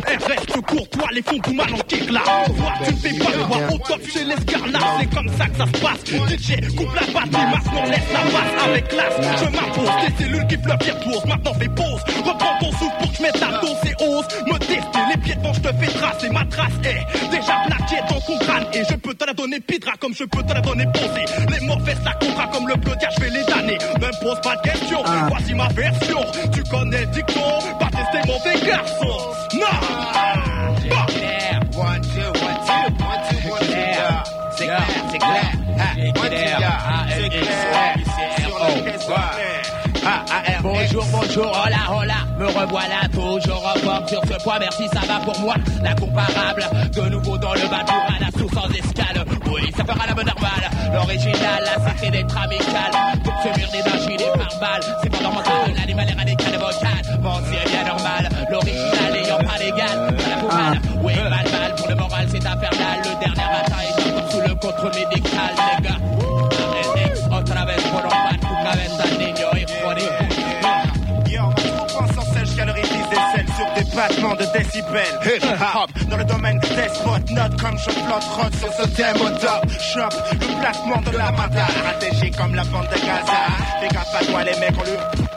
Elle 0.06 0.24
reste 0.24 0.60
courtois, 0.66 1.08
les 1.12 1.22
fonds 1.22 1.38
tout 1.38 1.54
mal 1.54 1.72
en 1.72 1.78
kick 1.78 2.06
tu 2.06 2.92
ne 2.92 2.96
fais 2.96 3.18
pas 3.18 3.30
voir 3.46 3.74
au 3.74 3.78
top 3.78 4.00
chez 4.08 4.24
l'escarlate 4.24 4.82
C'est 5.00 5.14
comme 5.14 5.28
ça 5.36 5.46
que 5.46 5.56
ça 5.56 5.66
se 5.66 5.82
passe 5.82 6.30
DJ 6.30 6.76
coupe 6.76 6.94
la 6.94 7.06
batterie, 7.12 7.46
maintenant 7.52 7.84
laisse 7.84 8.12
la 8.12 8.20
passe 8.20 8.64
avec 8.66 8.88
classe 8.88 9.14
Je 9.38 9.44
m'impose, 9.44 9.90
tes 10.06 10.24
cellules 10.24 10.46
qui 10.46 10.56
pleurent 10.56 10.78
qui 10.78 10.90
repoussent 10.90 11.26
Maintenant 11.26 11.54
fais 11.54 11.68
pause, 11.68 12.02
reprends 12.24 12.58
ton 12.60 12.72
souffle 12.72 12.96
pour 13.00 13.10
que 13.10 13.16
je 13.16 13.22
mette 13.22 13.40
la 13.40 13.58
t'ose 13.98 14.28
me 14.46 14.58
tester. 14.58 15.00
Les 15.10 15.20
pieds 15.20 15.34
devant, 15.36 15.52
je 15.52 15.60
te 15.60 15.68
fais 15.68 15.98
tracer. 15.98 16.30
Ma 16.30 16.44
trace 16.46 16.72
est 16.84 17.30
déjà 17.30 17.54
plaquée 17.66 18.02
dans 18.08 18.20
ton 18.20 18.38
crâne. 18.38 18.66
Et 18.72 18.82
je 18.88 18.94
peux 18.96 19.14
te 19.14 19.24
la 19.24 19.34
donner 19.34 19.60
pidra 19.60 19.92
comme 20.00 20.14
je 20.14 20.24
peux 20.24 20.42
te 20.42 20.52
la 20.52 20.60
donner 20.60 20.86
posée. 20.92 21.24
Les 21.50 21.66
la 22.04 22.12
comptera 22.14 22.46
comme 22.48 22.67
le 22.68 22.76
bleu, 22.76 22.92
je 23.16 23.20
vais 23.20 23.30
les 23.30 23.44
damner. 23.44 23.78
Ne 23.78 24.06
me 24.06 24.22
pose 24.22 24.40
pas 24.42 24.56
de 24.56 24.62
questions, 24.62 25.02
voici 25.28 25.54
ma 25.54 25.68
version. 25.68 26.20
Tu 26.52 26.62
connais 26.64 27.00
le 27.00 27.06
dicton, 27.06 27.40
pas 27.78 27.86
tester 27.86 28.26
mauvais 28.26 28.66
garçon. 28.66 29.18
Non! 29.54 29.66
Bah. 30.14 31.06
One, 31.78 32.02
two, 32.02 32.20
one, 32.20 32.32
two, 32.32 32.80
one, 33.04 33.20
two, 33.28 33.50
one, 33.50 33.60
two. 33.60 33.74
C'est 34.56 34.64
clair, 34.64 34.86
c'est 35.10 35.18
clair. 35.18 35.52
Ah, 35.78 35.82
one, 35.96 36.30
two, 36.30 36.34
yeah. 36.34 37.06
C'est 37.08 37.28
clair. 37.28 37.97
Bonjour, 40.98 41.20
bonjour, 41.20 41.62
hola, 41.64 41.96
hola, 41.96 42.14
me 42.40 42.46
revoilà 42.46 43.06
toujours 43.12 43.64
en 43.64 43.78
forme 43.78 44.08
sur 44.08 44.20
ce 44.24 44.42
point, 44.42 44.58
merci, 44.58 44.88
ça 44.92 45.00
va 45.06 45.20
pour 45.20 45.38
moi, 45.38 45.54
la 45.80 45.94
comparable, 45.94 46.64
de 46.92 47.02
nouveau 47.02 47.38
dans 47.38 47.54
le 47.54 47.68
bateau 47.70 47.94
à 48.08 48.18
la 48.18 48.36
source 48.36 48.52
sans 48.52 48.68
escale, 48.70 49.24
oui, 49.46 49.72
ça 49.76 49.84
fera 49.84 50.06
la 50.08 50.14
bonne 50.14 50.26
normale, 50.26 50.68
l'original, 50.92 51.62
la 51.64 51.90
c'était 51.92 52.10
d'être 52.10 52.36
amical, 52.36 52.90
pour 53.22 53.32
ce 53.44 53.60
mur 53.60 53.68
des 53.70 53.82
dangers, 53.88 54.16
des 54.16 54.24
par 54.24 54.58
balles, 54.58 54.96
c'est 55.00 55.10
pas 55.10 55.22
normal, 55.22 55.44
l'animal 55.76 56.08
est 56.08 56.18
radical 56.18 56.54
et 56.54 56.56
vocal, 56.56 57.18
bon, 57.20 57.32
c'est 57.44 57.70
bien 57.70 57.84
normal, 57.84 58.28
l'original 58.50 59.16
ayant 59.22 59.38
pas 59.38 59.58
d'égal, 59.58 60.16
la 60.28 60.36
poubelle, 60.36 60.80
oui, 61.04 61.12
mal, 61.14 61.30
mal, 61.30 61.74
pour 61.76 61.88
le 61.88 61.94
moral, 61.94 62.26
c'est 62.28 62.44
infernal, 62.44 62.98
le 63.04 63.24
dernier 63.24 63.52
matin 63.52 63.76
est 63.86 64.10
encore 64.10 64.32
sous 64.32 64.40
le 64.40 64.54
contre 64.56 64.90
médical, 64.98 65.54
les 65.54 65.88
gars, 65.88 65.96
de 74.36 74.44
décibels. 74.56 75.18
Hip 75.24 75.44
hop, 75.76 75.90
dans 76.10 76.16
le 76.16 76.24
domaine 76.24 76.58
des 76.60 76.88
spots, 76.94 77.32
note 77.34 77.60
comme 77.60 77.78
je 77.78 77.90
flotte 77.90 78.24
rock 78.36 78.52
sur 78.58 78.72
ce 78.72 78.88
thème 78.88 79.16
au 79.16 79.30
top. 79.38 79.70
Shop, 79.80 80.16
le 80.32 80.60
placement 80.60 81.00
de 81.02 81.16
la 81.16 81.30
mata, 81.32 81.66
stratégie 81.68 82.30
comme 82.32 82.54
la 82.54 82.64
bande 82.64 82.88
de 82.88 82.98
Gaza. 82.98 83.40
Fais 83.80 83.88
gaffe 83.88 84.14
à 84.20 84.24
toi, 84.24 84.44
les 84.44 84.58
mecs, 84.60 84.74
on 84.78 84.84
le 84.84 85.28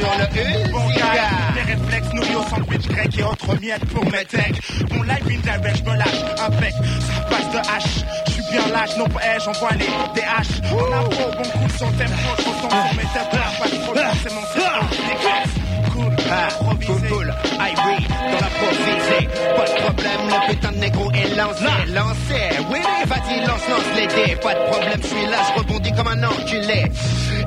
sur 0.00 0.08
le 0.18 0.72
bon 0.72 0.86
gars. 0.96 1.30
Les 1.54 1.62
réflexes 1.74 2.12
nourris 2.14 2.36
au 2.36 2.42
sandwich 2.48 2.88
grec 2.88 3.18
et 3.18 3.22
autres 3.22 3.60
miettes 3.60 3.84
pour 3.86 4.04
mes 4.06 4.24
techs. 4.24 4.60
Mon 4.92 5.02
live 5.02 5.26
indirect, 5.26 5.76
je 5.84 5.90
me 5.90 5.96
lâche 5.96 6.22
avec 6.38 6.72
ça 6.72 7.20
passe 7.28 7.50
de 7.52 7.58
hache. 7.58 8.04
Je 8.26 8.32
suis 8.32 8.42
bien 8.50 8.66
lâche, 8.72 8.96
non 8.96 9.08
pas 9.08 9.20
eh, 9.24 9.40
j'envoie 9.44 9.70
les 9.72 9.86
des 10.14 10.26
haches. 10.26 10.72
En 10.72 10.92
impro, 10.92 11.30
bon 11.36 11.48
coup 11.50 11.68
sur 11.76 11.86
tempo, 11.86 12.30
je 12.38 12.48
ressens 12.48 12.70
sur 12.70 12.96
mes 12.96 13.08
têtes, 13.12 13.30
pas 13.30 13.68
trop 13.68 13.94
loin, 13.94 14.10
c'est 14.22 14.34
mon 14.34 14.46
cerveau. 14.54 14.86
Des 14.90 15.90
Cool, 15.90 16.16
Ah, 16.30 16.48
cool, 16.58 17.08
cool, 17.08 17.34
Ivory, 17.68 18.06
dans 18.08 18.40
la 18.40 18.50
provisée. 18.58 19.28
Pas 19.56 19.66
de 19.66 19.74
problème, 19.82 20.20
le 20.28 20.50
putain 20.50 20.72
de 20.72 20.76
négro 20.78 21.10
est 21.12 21.36
lancé, 21.36 21.64
lancé. 21.88 22.40
Oui, 22.70 22.80
vas-y, 23.06 23.40
lance, 23.46 23.68
lance 23.68 23.90
les 23.96 24.06
dés. 24.06 24.36
Pas 24.36 24.54
de 24.54 24.64
problème, 24.70 25.00
je 25.02 25.06
suis 25.08 25.26
là, 25.26 25.38
je 25.48 25.58
rebondis 25.60 25.92
comme 25.92 26.08
un 26.08 26.22
enculé. 26.24 26.84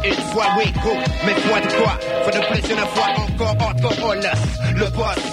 Une 0.06 0.24
fois, 0.32 0.48
oui, 0.58 0.72
cool, 0.82 0.98
mais 1.26 1.34
foi 1.34 1.60
de 1.62 1.68
quoi? 1.82 1.98
Faut 2.24 2.32
de 2.32 2.46
plus 2.46 2.72
une 2.72 2.86
fois 2.94 3.08
encore, 3.18 3.70
encore, 3.70 3.94
oh, 4.04 4.14
le, 4.14 4.80
le 4.80 4.86
boss. 4.92 5.24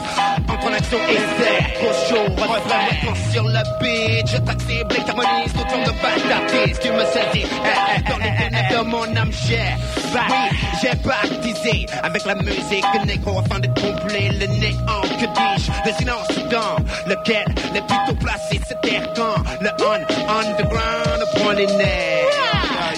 Entre 0.49 0.67
en 0.67 0.73
action 0.73 0.99
et 1.09 1.19
c'est 1.39 1.75
trop 1.75 1.95
chaud, 2.09 2.33
refrain 2.37 3.15
sur 3.33 3.45
le 3.45 3.63
beat. 3.81 4.27
Je 4.29 4.37
t'active, 4.39 4.87
les 4.91 5.09
harmonies, 5.09 5.51
tout 5.53 5.91
de 5.91 5.93
bâtardise. 6.03 6.79
Tu 6.81 6.91
me 6.91 7.05
saisis, 7.05 7.47
eh, 7.47 7.97
eh, 7.97 8.11
dans 8.11 8.19
les 8.19 8.37
ténèbres 8.37 8.85
de 8.85 8.89
mon 8.89 9.17
âme 9.17 9.33
chère. 9.33 9.77
Oui, 10.13 10.59
j'ai 10.83 10.95
baptisé 11.07 11.87
avec 12.03 12.25
la 12.25 12.35
musique 12.35 12.85
négro 13.07 13.39
afin 13.39 13.61
de 13.61 13.69
combler 13.69 14.31
le 14.41 14.47
5 14.73 15.19
que 15.19 15.27
dis-je, 15.27 15.71
résident 15.85 16.15
au 16.17 17.09
lequel 17.09 17.45
l'est 17.73 17.87
plutôt 17.87 18.15
placé, 18.21 18.61
c'est 18.67 18.81
terre 18.81 19.09
quand 19.15 19.35
le 19.61 19.71
on, 19.81 20.01
underground 20.33 21.25
prend 21.37 21.53
les 21.53 21.67
nerfs. 21.67 22.27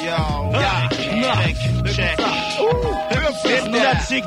Yo, 0.05 0.11
yo, 0.53 1.33
check, 1.35 1.57
check. 1.95 2.19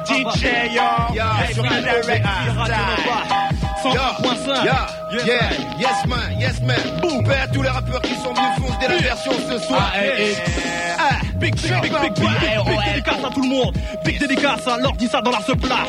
DJ, 0.06 0.44
yo, 0.74 0.88
yo, 1.14 1.54
sur 1.54 1.64
la 1.64 1.82
direct, 1.82 2.26
Yeah, 5.24 5.26
yeah, 5.26 5.80
yes 5.80 6.08
man, 6.08 6.40
yes 6.40 6.62
man. 6.62 7.00
Boom, 7.02 7.24
père, 7.24 7.48
tous 7.54 7.62
les 7.62 7.70
rappeurs 7.70 8.02
qui 8.02 8.16
sont 8.16 8.34
venus 8.34 8.56
foncent 8.60 8.80
dès 8.80 8.88
la 8.88 9.02
version 9.02 9.32
ce 9.50 9.58
soir. 9.60 9.94
Ah, 11.00 11.26
big, 11.36 11.56
big, 11.56 11.72
big, 11.82 11.92
big, 11.92 12.14
big, 12.14 12.86
dédicace 12.86 13.24
à 13.24 13.30
tout 13.34 13.42
le 13.42 13.50
monde. 13.50 13.78
Big 14.04 14.20
dédicace 14.20 14.68
à 14.68 14.78
l'ordi, 14.78 15.08
ça 15.08 15.22
dans 15.22 15.32
l'art 15.32 15.46
plat. 15.46 15.86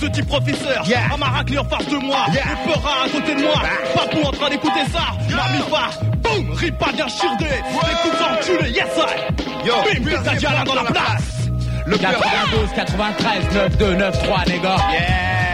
Ce 0.00 0.06
petit 0.06 0.22
professeur, 0.22 0.84
yeah. 0.86 1.00
à 1.10 1.14
en 1.14 1.64
face 1.64 1.88
de 1.88 1.96
moi. 1.96 2.26
Yeah. 2.32 2.44
Peur 2.64 2.82
à 3.04 3.08
côté 3.08 3.34
de 3.34 3.40
moi. 3.42 3.62
Partout 3.94 4.22
en 4.24 4.30
train 4.30 4.50
d'écouter 4.50 4.84
ça. 4.92 5.00
Mamifar, 5.34 5.90
boom, 6.22 6.52
ripa 6.52 6.92
bien 6.92 7.08
shirdé. 7.08 7.46
Écoute 7.46 8.18
sans 8.18 8.34
enculé, 8.34 8.70
yes 8.70 8.86
I. 8.96 9.66
Yo, 9.66 9.74
bim, 9.84 10.04
bim, 10.04 10.64
dans 10.64 10.74
la 10.74 10.84
place. 10.84 11.48
Le 11.86 11.96
92, 11.96 12.68
93, 12.76 13.54
9, 13.54 13.76
2, 13.78 13.94
9, 13.94 14.22
3, 14.22 14.44
les 14.46 14.58
gars. 14.58 14.76
Yeah 14.92 15.47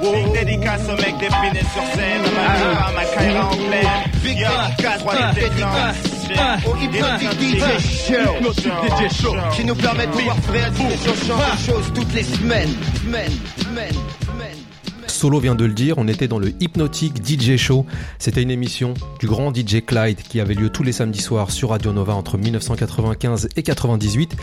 big 0.00 0.32
dédicace 0.32 0.82
au 0.88 0.96
mec 0.96 1.18
d'épinay 1.18 1.64
sur 1.72 1.82
scène. 1.94 2.22
Ma 2.34 2.92
ma 2.92 3.04
Kaira 3.04 3.46
en 3.46 3.56
pleine. 3.56 3.86
Big 4.22 4.38
dédicace, 4.38 4.98
trois 4.98 5.32
dédicaces. 5.32 6.18
Au 6.66 6.76
Hypnotic 6.76 7.30
DJ 7.40 9.22
Show, 9.22 9.34
qui 9.54 9.64
nous 9.64 9.74
permet 9.74 10.06
de 10.06 10.12
pouvoir 10.12 10.36
réaliser 10.52 10.96
ce 10.98 11.26
genre 11.26 11.38
de 11.38 11.72
choses 11.72 11.92
toutes 11.94 12.12
les 12.14 12.22
semaines. 12.22 12.68
Semaines, 13.02 13.32
semaines, 13.56 13.94
semaines. 14.26 14.58
Solo 15.06 15.40
vient 15.40 15.54
de 15.54 15.64
le 15.64 15.72
dire, 15.72 15.96
on 15.96 16.06
était 16.06 16.28
dans 16.28 16.38
le 16.38 16.52
Hypnotic 16.60 17.26
DJ 17.26 17.56
Show. 17.56 17.86
C'était 18.18 18.42
une 18.42 18.50
émission 18.50 18.94
du 19.20 19.26
grand 19.26 19.54
DJ 19.54 19.84
Clyde 19.84 20.20
qui 20.22 20.38
avait 20.40 20.54
lieu 20.54 20.68
tous 20.68 20.82
les 20.82 20.92
samedis 20.92 21.22
soirs 21.22 21.50
sur 21.50 21.70
Radio 21.70 21.92
Nova 21.92 22.14
entre 22.14 22.36
1995 22.36 23.48
et 23.56 23.62
98. 23.62 24.36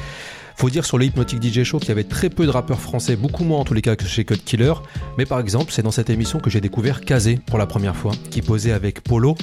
Faut 0.58 0.70
dire 0.70 0.86
sur 0.86 0.98
le 0.98 1.06
Hypnotic 1.06 1.44
DJ 1.44 1.64
Show 1.64 1.80
qu'il 1.80 1.90
y 1.90 1.92
avait 1.92 2.04
très 2.04 2.30
peu 2.30 2.46
de 2.46 2.52
rappeurs 2.52 2.80
français, 2.80 3.16
beaucoup 3.16 3.44
moins 3.44 3.60
en 3.60 3.66
tous 3.66 3.74
les 3.74 3.82
cas 3.82 3.96
que 3.96 4.06
chez 4.06 4.24
Cut 4.26 4.38
Killer. 4.38 4.74
Mais 5.18 5.26
par 5.26 5.40
exemple, 5.40 5.72
c'est 5.72 5.84
dans 5.84 5.92
cette 5.92 6.10
émission 6.10 6.40
que 6.40 6.50
j'ai 6.50 6.62
découvert 6.62 7.02
Kazé 7.02 7.40
pour 7.46 7.58
la 7.58 7.68
première 7.68 7.96
fois, 7.96 8.14
qui 8.32 8.42
posait 8.42 8.72
avec 8.72 9.02
Polo. 9.04 9.36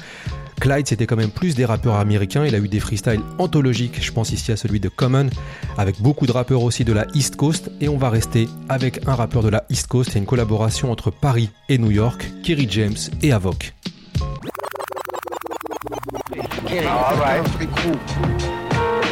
Clyde, 0.61 0.87
c'était 0.87 1.07
quand 1.07 1.17
même 1.17 1.31
plus 1.31 1.57
des 1.57 1.65
rappeurs 1.65 1.97
américains. 1.97 2.47
Il 2.47 2.55
a 2.55 2.59
eu 2.59 2.69
des 2.69 2.79
freestyles 2.79 3.21
anthologiques. 3.39 3.99
Je 4.01 4.13
pense 4.13 4.31
ici 4.31 4.53
à 4.53 4.57
celui 4.57 4.79
de 4.79 4.89
Common, 4.89 5.29
avec 5.77 6.01
beaucoup 6.01 6.25
de 6.25 6.33
rappeurs 6.33 6.63
aussi 6.63 6.85
de 6.85 6.93
la 6.93 7.07
East 7.15 7.35
Coast. 7.35 7.71
Et 7.81 7.89
on 7.89 7.99
va 7.99 8.11
rester 8.11 8.49
avec 8.69 9.07
un 9.09 9.15
rappeur 9.15 9.43
de 9.43 9.49
la 9.49 9.65
East 9.71 9.89
Coast. 9.89 10.11
Il 10.11 10.15
y 10.15 10.17
a 10.19 10.21
une 10.21 10.27
collaboration 10.27 10.93
entre 10.93 11.11
Paris 11.11 11.51
et 11.69 11.79
New 11.79 11.91
York, 11.91 12.31
Kerry 12.45 12.69
James 12.71 12.97
et 13.23 13.33
Avoc. 13.33 13.75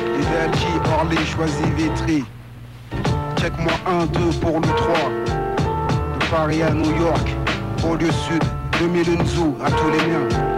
Fricou. 0.00 0.20
Idéal 0.20 0.54
J, 0.54 0.66
Orly, 0.98 1.16
choisi 1.26 1.62
Vitry. 1.76 2.24
Check-moi 3.36 3.72
1, 3.86 4.06
2 4.06 4.30
pour 4.40 4.60
le 4.60 4.68
3. 4.68 4.94
De 6.18 6.24
Paris 6.30 6.62
à 6.62 6.70
New 6.70 6.96
York, 7.00 7.36
banlieue 7.82 8.12
sud, 8.12 8.42
2001 8.78 9.24
zoo, 9.24 9.56
à 9.64 9.70
tous 9.70 9.90
les 9.90 10.06
miens. 10.06 10.49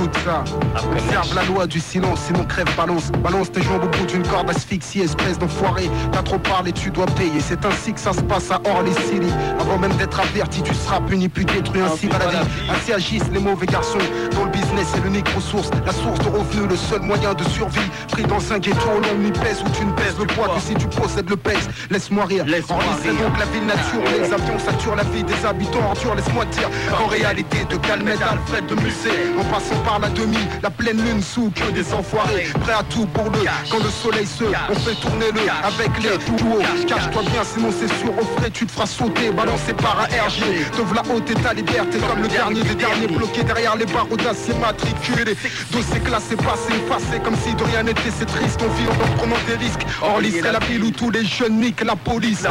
Écoute 0.00 0.16
ça, 0.24 0.44
observe 0.90 1.34
la 1.34 1.44
loi 1.44 1.66
du 1.66 1.78
silence, 1.78 2.20
sinon 2.26 2.44
crève 2.44 2.74
balance. 2.74 3.12
Balance 3.22 3.52
tes 3.52 3.60
jambes 3.60 3.84
au 3.84 3.88
bout 3.88 4.06
d'une 4.06 4.26
corde 4.26 4.48
asphyxie, 4.48 5.00
espèce 5.00 5.38
d'enfoiré. 5.38 5.90
T'as 6.10 6.22
trop 6.22 6.38
parlé, 6.38 6.72
tu 6.72 6.90
dois 6.90 7.04
payer. 7.04 7.38
C'est 7.40 7.62
ainsi 7.66 7.92
que 7.92 8.00
ça 8.00 8.14
se 8.14 8.22
passe 8.22 8.50
à 8.50 8.62
Orly 8.64 8.94
City. 8.94 9.30
Avant 9.60 9.76
même 9.76 9.92
d'être 9.96 10.18
averti, 10.18 10.62
tu 10.62 10.72
seras 10.72 11.00
puni, 11.00 11.28
puis 11.28 11.44
détruit 11.44 11.82
ainsi 11.82 12.08
va 12.08 12.18
la 12.18 12.28
vie. 12.28 12.48
Ainsi 12.70 12.94
agissent 12.94 13.30
les 13.30 13.40
mauvais 13.40 13.66
garçons. 13.66 13.98
Dans 14.34 14.44
le 14.44 14.50
business, 14.50 14.88
c'est 14.94 15.04
l'unique 15.04 15.28
ressource, 15.28 15.68
la 15.84 15.92
source 15.92 16.18
de 16.20 16.30
revenus, 16.30 16.70
le 16.70 16.76
seul 16.76 17.02
moyen 17.02 17.34
de 17.34 17.44
survie. 17.44 17.90
Pris 18.10 18.22
dans 18.22 18.40
un 18.54 18.58
ghetto, 18.58 18.88
l'on 19.02 19.30
pèse 19.42 19.62
où 19.62 19.68
tu 19.68 19.84
ne 19.84 19.92
pèses 19.92 20.18
le 20.18 20.24
poids 20.24 20.48
que 20.54 20.62
si 20.62 20.74
tu 20.76 20.86
possèdes 20.86 21.28
le 21.28 21.36
pèse. 21.36 21.68
Laisse-moi 21.90 22.24
rire. 22.24 22.46
Orly, 22.70 22.88
c'est 23.02 23.22
donc 23.22 23.38
la 23.38 23.44
ville 23.46 23.66
nature. 23.66 24.00
Les 24.18 24.32
avions 24.32 24.58
saturent 24.58 24.96
la 24.96 25.04
vie 25.04 25.24
des 25.24 25.44
habitants. 25.44 25.84
Ordure, 25.90 26.14
laisse-moi 26.14 26.46
dire. 26.46 26.70
En 26.98 27.06
réalité, 27.06 27.66
de 27.68 27.76
Calmette 27.76 28.22
Alfred 28.22 28.64
de 28.64 28.74
Musée, 28.76 29.34
en 29.38 29.44
passant 29.44 29.76
par 29.84 29.89
la 29.98 30.08
demi, 30.08 30.38
la 30.62 30.70
pleine 30.70 31.02
lune 31.02 31.22
sous 31.22 31.50
que 31.50 31.70
des 31.72 31.92
enfoirés. 31.92 32.48
Prêt 32.60 32.72
à 32.72 32.82
tout 32.84 33.06
pour 33.06 33.24
le 33.24 33.40
quand 33.70 33.82
le 33.82 33.90
soleil 33.90 34.26
se, 34.26 34.44
on 34.44 34.74
fait 34.74 34.94
tourner 35.00 35.30
le 35.32 35.40
avec 35.64 35.90
les 36.02 36.18
tout 36.18 36.44
haut. 36.46 36.62
Cache-toi 36.86 37.22
bien, 37.22 37.42
sinon 37.44 37.70
c'est 37.72 37.92
sûr, 37.98 38.12
au 38.16 38.38
frais 38.38 38.50
tu 38.50 38.66
te 38.66 38.72
feras 38.72 38.86
sauter, 38.86 39.30
balancé 39.30 39.72
par 39.74 39.98
un 40.00 40.04
RG. 40.04 40.42
Sauve 40.76 40.94
la 40.94 41.02
haute 41.12 41.30
et 41.30 41.34
ta 41.34 41.54
liberté 41.54 41.98
comme 41.98 42.22
le 42.22 42.28
dernier 42.28 42.62
des 42.62 42.74
derniers 42.74 43.06
bloqués 43.06 43.42
derrière 43.44 43.76
les 43.76 43.86
barreaux 43.86 44.16
d'acier 44.16 44.54
matriculés. 44.60 45.36
Dossier 45.72 46.00
classé, 46.00 46.36
passé, 46.36 46.72
effacé 46.84 47.20
comme 47.24 47.36
si 47.36 47.54
de 47.54 47.64
rien 47.64 47.82
n'était, 47.82 48.12
c'est 48.16 48.26
triste. 48.26 48.60
On 48.62 48.68
vit 48.74 48.88
en 48.88 49.16
prenant 49.16 49.36
des 49.46 49.56
risques. 49.56 49.86
Orly, 50.02 50.32
c'est 50.32 50.52
la 50.52 50.58
ville 50.60 50.84
où 50.84 50.90
tous 50.90 51.10
les 51.10 51.24
jeunes 51.24 51.60
niquent 51.60 51.84
la 51.84 51.96
police. 51.96 52.44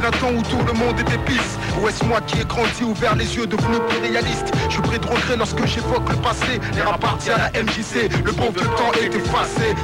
Un 0.00 0.10
temps 0.12 0.32
où 0.32 0.42
tout 0.42 0.64
le 0.66 0.72
monde 0.72 0.98
est 0.98 1.14
épice. 1.14 1.58
Ou 1.78 1.86
est-ce 1.88 2.02
moi 2.06 2.22
qui 2.22 2.40
ai 2.40 2.44
grandi, 2.44 2.82
ouvert 2.82 3.14
les 3.14 3.36
yeux, 3.36 3.46
devenu 3.46 3.76
plus 3.88 3.98
réaliste? 3.98 4.50
Je 4.70 4.80
prie 4.80 4.98
de 4.98 5.04
regret 5.06 5.36
lorsque 5.36 5.62
j'évoque 5.66 6.08
le 6.08 6.16
passé. 6.16 6.58
L'avenir 6.80 6.94
appartient 6.94 7.30
à 7.30 7.38
la 7.38 7.62
MJC. 7.62 8.10
Le 8.24 8.32
bon 8.32 8.50
vieux 8.50 8.66
temps 8.76 8.92
est 9.00 9.14
effacé. 9.14 9.74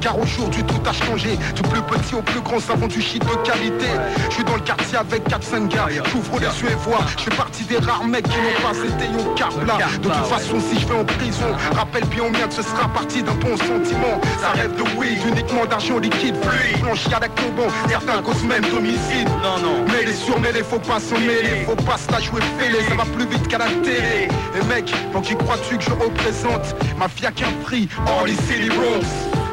Car 0.00 0.18
aujourd'hui 0.18 0.62
tout 0.64 0.80
a 0.88 0.92
changé. 0.92 1.38
Du 1.54 1.62
plus 1.62 1.82
petit 1.82 2.14
au 2.14 2.22
plus 2.22 2.40
grand, 2.40 2.60
savons 2.60 2.86
du 2.86 3.00
shit 3.00 3.22
de 3.22 3.34
qualité. 3.46 3.86
Je 4.28 4.34
suis 4.34 4.44
dans 4.44 4.54
le 4.54 4.60
quartier 4.60 4.98
avec 4.98 5.28
4-5 5.28 5.68
gars. 5.68 5.88
J'ouvre 6.10 6.38
les 6.38 6.46
yeux 6.46 6.70
et 6.70 6.74
vois. 6.74 7.00
Je 7.18 7.24
fais 7.24 7.36
partie 7.36 7.64
des 7.64 7.78
rares 7.78 8.04
mecs 8.04 8.28
qui 8.28 8.36
n'ont 8.36 8.60
pas 8.62 8.76
été 8.76 9.08
au 9.14 9.66
là. 9.66 9.78
De 9.98 10.02
toute 10.02 10.12
façon, 10.26 10.56
si 10.60 10.80
je 10.80 10.86
vais 10.86 10.98
en 10.98 11.04
prison, 11.04 11.46
rappelle 11.74 12.04
bien 12.06 12.24
au 12.24 12.30
mien 12.30 12.46
que 12.48 12.54
ce 12.54 12.62
sera 12.62 12.88
parti 12.88 13.22
d'un 13.22 13.34
bon 13.34 13.56
sentiment. 13.56 14.20
Ça 14.40 14.50
rêve 14.50 14.74
de 14.76 14.82
weed, 14.98 15.18
uniquement 15.26 15.66
d'argent 15.66 15.98
liquide, 15.98 16.36
fluide. 16.42 16.82
Blanchi 16.82 17.12
à 17.14 17.20
la 17.20 17.28
bon, 17.28 17.68
certains 17.88 18.22
causent 18.22 18.44
même 18.44 18.62
d'homicide. 18.62 19.28
Non, 19.42 19.58
non. 19.62 19.84
Mais 19.88 20.04
les 20.04 20.14
sur 20.14 20.38
mais 20.40 20.52
les 20.52 20.62
faut 20.62 20.78
pas 20.78 21.00
s'en 21.00 21.18
mêler. 21.18 21.64
Faut 21.66 21.76
pas 21.76 21.96
se 21.96 22.10
la 22.10 22.20
jouer 22.20 22.40
fêlé, 22.58 22.78
ça 22.88 22.94
va 22.94 23.04
plus 23.04 23.26
vite 23.26 23.48
qu'à 23.48 23.58
la 23.58 23.66
télé. 23.66 24.28
Et 24.58 24.64
mec, 24.66 24.92
donc 25.12 25.24
qui 25.24 25.36
crois-tu 25.36 25.76
que 25.76 25.84
je 25.84 25.90
représente 26.26 26.74
Mafia 26.98 27.30
qu'un 27.30 27.52
prix, 27.64 27.88
hors 28.06 28.26
les 28.26 28.34
City 28.34 28.68
Bronx. 28.68 29.06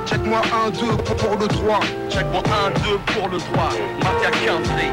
Check-moi 0.06 0.42
1, 0.68 0.72
2 0.72 0.98
pour, 1.04 1.16
pour 1.16 1.38
le 1.38 1.48
3. 1.48 1.80
Check-moi 2.10 2.42
1, 2.66 2.70
2 2.72 2.98
pour 3.14 3.30
le 3.30 3.38
3. 3.38 3.70
Mafia 4.04 4.32
qu'un 4.32 4.62
prix. 4.62 4.92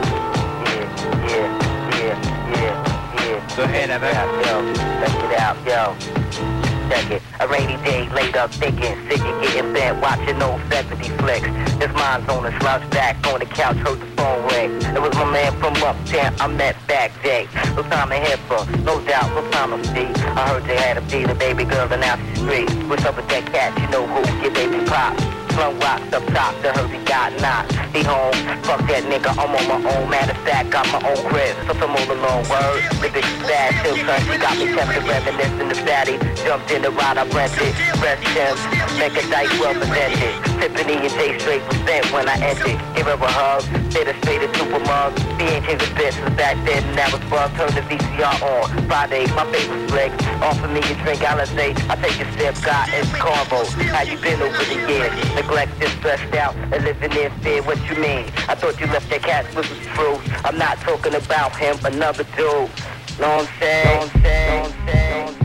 Go 3.57 3.63
ahead, 3.63 3.91
Evan. 3.91 4.11
Yo, 4.45 4.75
check 5.01 5.17
it 5.25 5.41
out, 5.41 5.57
yo. 5.67 6.60
It. 6.91 7.23
A 7.39 7.47
rainy 7.47 7.77
day, 7.85 8.09
laid 8.11 8.37
up 8.37 8.53
thinking, 8.53 8.97
sick 9.09 9.21
and 9.21 9.43
getting 9.43 9.73
bent, 9.73 10.03
watching 10.03 10.43
old 10.43 10.61
70 10.71 11.09
flicks. 11.19 11.47
His 11.79 11.89
mind's 11.95 12.29
on 12.29 12.45
a 12.45 12.61
slouch 12.61 12.91
back 12.91 13.25
on 13.29 13.39
the 13.39 13.47
couch, 13.47 13.77
heard 13.77 14.01
the 14.01 14.07
phone 14.17 14.47
ring. 14.49 14.73
It 14.95 15.01
was 15.01 15.15
my 15.15 15.25
man 15.31 15.53
from 15.61 15.75
uptown 15.77 16.35
I 16.41 16.49
met 16.49 16.77
back 16.89 17.11
day. 17.23 17.47
No 17.77 17.83
time 17.85 18.11
to 18.11 18.17
hit 18.17 18.41
for, 18.41 18.67
no 18.79 19.01
doubt, 19.07 19.31
no 19.31 19.49
time 19.53 19.81
to 19.81 19.89
see. 19.89 20.07
I 20.21 20.49
heard 20.49 20.65
they 20.65 20.77
had 20.77 20.99
a 20.99 21.03
beat 21.03 21.31
a 21.31 21.35
baby 21.35 21.65
girl 21.65 21.87
and 21.93 22.01
now 22.01 22.17
she's 22.17 22.43
free. 22.43 22.67
What's 22.89 23.05
up 23.05 23.17
with 23.17 23.29
that 23.29 23.47
cat? 23.53 23.79
You 23.81 23.89
know 23.89 24.07
who? 24.07 24.43
Your 24.43 24.53
baby 24.53 24.85
pop. 24.85 25.40
Slum 25.55 25.79
rocks 25.81 26.13
up 26.13 26.25
top, 26.35 26.55
the 26.63 26.73
heard 26.73 26.91
he 26.91 26.99
got 27.05 27.33
knocked. 27.41 27.73
He 27.95 28.03
home, 28.03 28.33
fuck 28.63 28.81
that 28.87 29.03
nigga, 29.05 29.31
I'm 29.35 29.51
on 29.51 29.65
my 29.67 29.79
own. 29.91 30.11
Matter 30.11 30.33
of 30.33 30.43
fact, 30.47 30.71
got 30.71 30.87
my 30.93 31.01
own 31.03 31.21
crib. 31.29 31.57
So 31.67 31.75
some 31.75 31.91
all 31.91 32.11
alone 32.11 32.45
word. 32.47 32.81
The 33.03 33.09
bitch 33.11 33.27
is 33.27 33.43
bad, 33.49 33.75
still 33.81 33.97
son, 34.07 34.21
she 34.29 34.39
got 34.39 34.55
me 34.59 34.67
tempted, 34.71 35.05
reminiscing 35.05 35.69
the 35.69 35.79
fatty. 35.83 36.17
Jumped 36.45 36.71
in 36.71 36.83
the 36.83 36.91
ride, 36.91 37.19
I 37.19 37.25
rented. 37.35 37.75
Rest 37.99 38.23
him, 38.31 38.55
make 38.99 39.17
a 39.17 39.25
dice 39.29 39.53
well 39.59 39.75
presented. 39.75 40.33
Tiffany 40.61 40.97
and 41.01 41.13
Jay 41.17 41.39
straight 41.39 41.65
bent 41.85 42.07
when 42.13 42.29
I 42.29 42.37
entered. 42.41 42.79
Give 42.95 43.07
her 43.07 43.17
a 43.17 43.31
hug, 43.33 43.63
stay 43.91 44.05
the 44.05 44.15
straight 44.23 44.43
of 44.45 44.55
super 44.57 44.81
mug. 44.85 45.19
And 45.41 45.65
Jay 45.65 45.77
was 45.77 45.91
best 45.97 46.21
was 46.21 46.35
back 46.37 46.57
then, 46.65 46.85
and 46.85 46.97
that 46.99 47.13
was 47.13 47.23
fun. 47.33 47.49
Turn 47.57 47.73
the 47.75 47.83
VCR 47.89 48.37
on. 48.45 48.69
Friday, 48.87 49.27
my 49.35 49.45
favorite 49.51 49.89
flick. 49.91 50.13
Offer 50.43 50.69
me 50.69 50.81
a 50.81 50.95
drink, 51.03 51.25
I'll 51.25 51.45
say, 51.47 51.73
I 51.89 51.97
take 51.97 52.21
a 52.21 52.27
sip, 52.37 52.55
got 52.65 52.89
it's 52.93 53.11
carbo. 53.17 53.65
How 53.91 54.03
you 54.03 54.17
been 54.19 54.41
over 54.43 54.65
the 54.65 54.79
years? 54.89 55.13
Neglect 55.41 55.83
is 55.83 55.91
stressed 55.93 56.35
out 56.35 56.55
and 56.55 56.85
living 56.85 57.13
in 57.13 57.33
fear. 57.41 57.63
What 57.63 57.79
you 57.89 57.97
mean? 57.97 58.27
I 58.47 58.55
thought 58.55 58.79
you 58.79 58.87
left 58.89 59.09
that 59.09 59.23
cat 59.23 59.47
with 59.57 59.71
the 59.71 59.87
truth. 59.95 60.21
I'm 60.45 60.59
not 60.59 60.77
talking 60.81 61.15
about 61.15 61.57
him, 61.57 61.79
another 61.83 62.25
dude. 62.25 62.37
Know 62.37 62.69
what 62.69 63.49
I'm 63.49 63.49
saying? 63.59 63.85
Know 63.87 64.61
what 64.61 64.75
I'm 64.75 64.87
saying? 64.87 65.40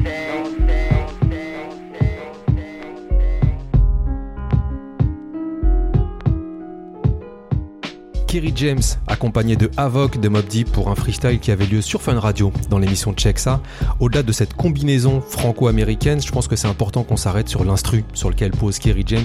Kerry 8.36 8.52
James, 8.58 8.82
accompagné 9.08 9.56
de 9.56 9.72
Avoc 9.78 10.20
de 10.20 10.28
Mob 10.28 10.46
Deep 10.46 10.70
pour 10.70 10.90
un 10.90 10.96
freestyle 10.96 11.40
qui 11.40 11.52
avait 11.52 11.66
lieu 11.66 11.80
sur 11.80 12.02
Fun 12.02 12.20
Radio 12.20 12.52
dans 12.70 12.80
l'émission 12.80 13.14
Check 13.14 13.40
Ça. 13.40 13.62
Au-delà 14.02 14.24
de 14.24 14.34
cette 14.34 14.56
combinaison 14.56 15.22
franco-américaine, 15.22 16.22
je 16.22 16.34
pense 16.34 16.50
que 16.50 16.58
c'est 16.58 16.68
important 16.68 17.04
qu'on 17.04 17.16
s'arrête 17.16 17.48
sur 17.48 17.64
l'instru 17.64 18.04
sur 18.14 18.30
lequel 18.30 18.52
pose 18.52 18.78
Kerry 18.78 19.06
James, 19.08 19.24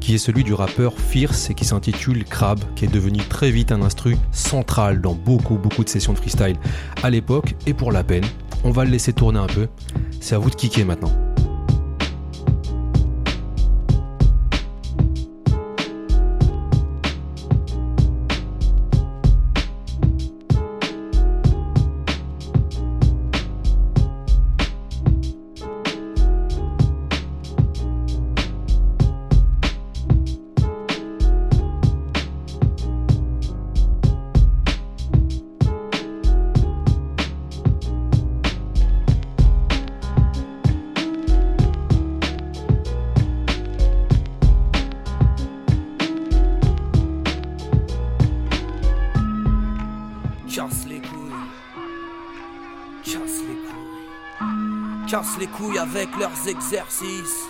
qui 0.00 0.14
est 0.14 0.18
celui 0.18 0.44
du 0.44 0.52
rappeur 0.52 0.92
Fierce 0.98 1.48
et 1.48 1.54
qui 1.54 1.64
s'intitule 1.64 2.22
Crab, 2.24 2.60
qui 2.76 2.84
est 2.84 2.92
devenu 2.92 3.20
très 3.20 3.50
vite 3.50 3.72
un 3.72 3.80
instru 3.80 4.18
central 4.30 5.00
dans 5.00 5.14
beaucoup 5.14 5.54
beaucoup 5.54 5.82
de 5.82 5.88
sessions 5.88 6.12
de 6.12 6.18
freestyle 6.18 6.56
à 7.02 7.08
l'époque. 7.08 7.54
Et 7.66 7.72
pour 7.72 7.92
la 7.92 8.04
peine, 8.04 8.26
on 8.62 8.72
va 8.72 8.84
le 8.84 8.90
laisser 8.90 9.14
tourner 9.14 9.38
un 9.38 9.46
peu. 9.46 9.68
C'est 10.20 10.34
à 10.34 10.38
vous 10.38 10.50
de 10.50 10.54
kicker 10.54 10.84
maintenant. 10.84 11.29
Exercices. 56.46 57.46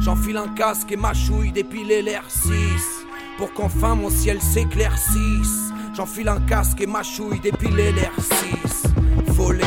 J'enfile 0.00 0.38
un 0.38 0.48
casque 0.48 0.90
et 0.92 0.96
ma 0.96 1.12
chouille 1.12 1.52
dépiler 1.52 2.02
l'air 2.02 2.24
6 2.28 2.50
Pour 3.36 3.52
qu'enfin 3.52 3.94
mon 3.94 4.10
ciel 4.10 4.40
s'éclaircisse. 4.40 5.72
J'enfile 5.94 6.28
un 6.28 6.40
casque 6.40 6.80
et 6.80 6.86
ma 6.86 7.02
chouille 7.02 7.40
dépiler 7.40 7.92
l'air 7.92 8.12
6 8.18 8.84
Voler. 9.32 9.64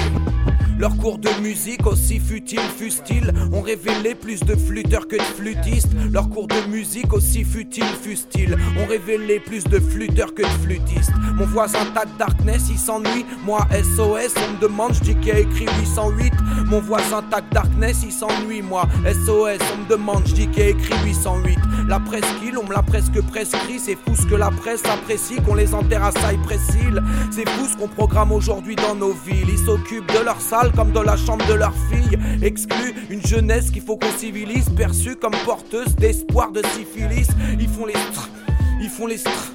Leurs 0.83 0.97
cours 0.97 1.17
de 1.17 1.29
musique, 1.41 1.87
aussi 1.87 2.19
futiles 2.19 2.59
fussent-ils, 2.59 3.31
ont 3.53 3.61
révélé 3.61 4.15
plus 4.15 4.41
de 4.41 4.53
flûteurs 4.53 5.07
que 5.07 5.15
de 5.15 5.21
flûtistes. 5.21 5.87
Leurs 6.11 6.29
cours 6.29 6.47
de 6.47 6.69
musique, 6.69 7.13
aussi 7.13 7.45
futiles 7.45 7.85
fussent-ils, 7.85 8.53
ont 8.53 8.85
révélé 8.85 9.39
plus 9.39 9.63
de 9.63 9.79
flûteurs 9.79 10.33
que 10.33 10.41
de 10.41 10.61
flûtistes. 10.61 11.13
Mon 11.35 11.45
voisin 11.45 11.85
Tag 11.95 12.09
Darkness, 12.19 12.63
il 12.69 12.77
s'ennuie. 12.77 13.25
Moi, 13.45 13.65
SOS, 13.71 14.33
on 14.45 14.55
me 14.55 14.59
demande, 14.59 14.93
je 14.95 14.99
dis 15.03 15.15
qu'il 15.15 15.31
a 15.31 15.39
écrit 15.39 15.67
808. 15.79 16.33
Mon 16.65 16.81
voisin 16.81 17.23
Tag 17.31 17.45
Darkness, 17.53 18.01
il 18.03 18.11
s'ennuie. 18.11 18.61
Moi, 18.61 18.85
SOS, 19.05 19.65
on 19.73 19.85
me 19.85 19.89
demande, 19.89 20.23
je 20.27 20.33
dis 20.33 20.47
qu'il 20.49 20.63
a 20.63 20.67
écrit 20.67 20.95
808. 21.05 21.59
La 21.87 22.01
presqu'île, 22.01 22.57
on 22.57 22.67
me 22.67 22.73
l'a 22.73 22.83
presque 22.83 23.21
prescrit. 23.21 23.79
C'est 23.79 23.95
fou 23.95 24.17
ce 24.17 24.27
que 24.27 24.35
la 24.35 24.51
presse 24.51 24.83
apprécie, 24.83 25.37
qu'on 25.37 25.55
les 25.55 25.73
enterre 25.73 26.03
à 26.03 26.11
Cypress-Hill. 26.11 27.01
C'est 27.31 27.47
fou 27.47 27.67
ce 27.71 27.77
qu'on 27.77 27.87
programme 27.87 28.33
aujourd'hui 28.33 28.75
dans 28.75 28.95
nos 28.95 29.13
villes. 29.13 29.47
Ils 29.47 29.65
s'occupent 29.65 30.11
de 30.11 30.25
leur 30.25 30.41
salle 30.41 30.72
comme 30.75 30.91
dans 30.91 31.03
la 31.03 31.17
chambre 31.17 31.45
de 31.47 31.53
leur 31.53 31.73
fille. 31.89 32.17
Exclu 32.41 32.93
une 33.09 33.25
jeunesse 33.25 33.71
qu'il 33.71 33.81
faut 33.81 33.97
qu'on 33.97 34.11
civilise, 34.17 34.69
perçue 34.69 35.15
comme 35.15 35.35
porteuse 35.45 35.95
d'espoir 35.95 36.51
de 36.51 36.61
syphilis. 36.75 37.27
Ils 37.59 37.67
font 37.67 37.85
les 37.85 37.93
str, 37.93 38.29
ils 38.81 38.89
font 38.89 39.07
les 39.07 39.17
str. 39.17 39.51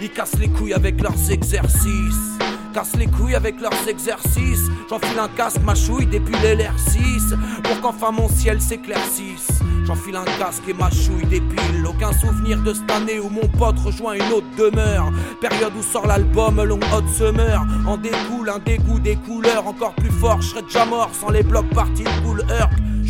Ils 0.00 0.10
cassent 0.10 0.38
les 0.38 0.48
couilles 0.48 0.74
avec 0.74 1.00
leurs 1.00 1.30
exercices. 1.30 2.36
Cassent 2.76 2.96
les 2.98 3.06
couilles 3.06 3.34
avec 3.34 3.58
leurs 3.58 3.88
exercices. 3.88 4.68
J'enfile 4.90 5.18
un 5.18 5.28
casque, 5.28 5.62
ma 5.64 5.74
chouille, 5.74 6.04
dépile 6.04 6.36
l'air 6.42 6.74
6 6.78 7.34
Pour 7.64 7.80
qu'enfin 7.80 8.12
mon 8.12 8.28
ciel 8.28 8.60
s'éclaircisse. 8.60 9.48
J'enfile 9.86 10.16
un 10.16 10.26
casque 10.38 10.68
et 10.68 10.74
ma 10.74 10.90
chouille 10.90 11.24
dépile. 11.24 11.86
Aucun 11.88 12.12
souvenir 12.12 12.60
de 12.60 12.74
cette 12.74 12.90
année 12.90 13.18
où 13.18 13.30
mon 13.30 13.48
pote 13.48 13.78
rejoint 13.78 14.12
une 14.12 14.30
autre 14.30 14.46
demeure. 14.58 15.10
Période 15.40 15.72
où 15.74 15.82
sort 15.82 16.06
l'album 16.06 16.62
Long 16.62 16.80
Hot 16.92 17.08
Summer. 17.16 17.64
En 17.86 17.96
découle 17.96 18.50
un 18.50 18.58
dégoût 18.58 19.00
des 19.00 19.16
couleurs 19.16 19.66
encore 19.66 19.94
plus 19.94 20.12
fort. 20.12 20.42
Je 20.42 20.48
serais 20.48 20.62
déjà 20.62 20.84
mort 20.84 21.08
sans 21.14 21.30
les 21.30 21.42
blocs 21.42 21.70
partis 21.70 22.04
de 22.04 22.10
Cool. 22.26 22.44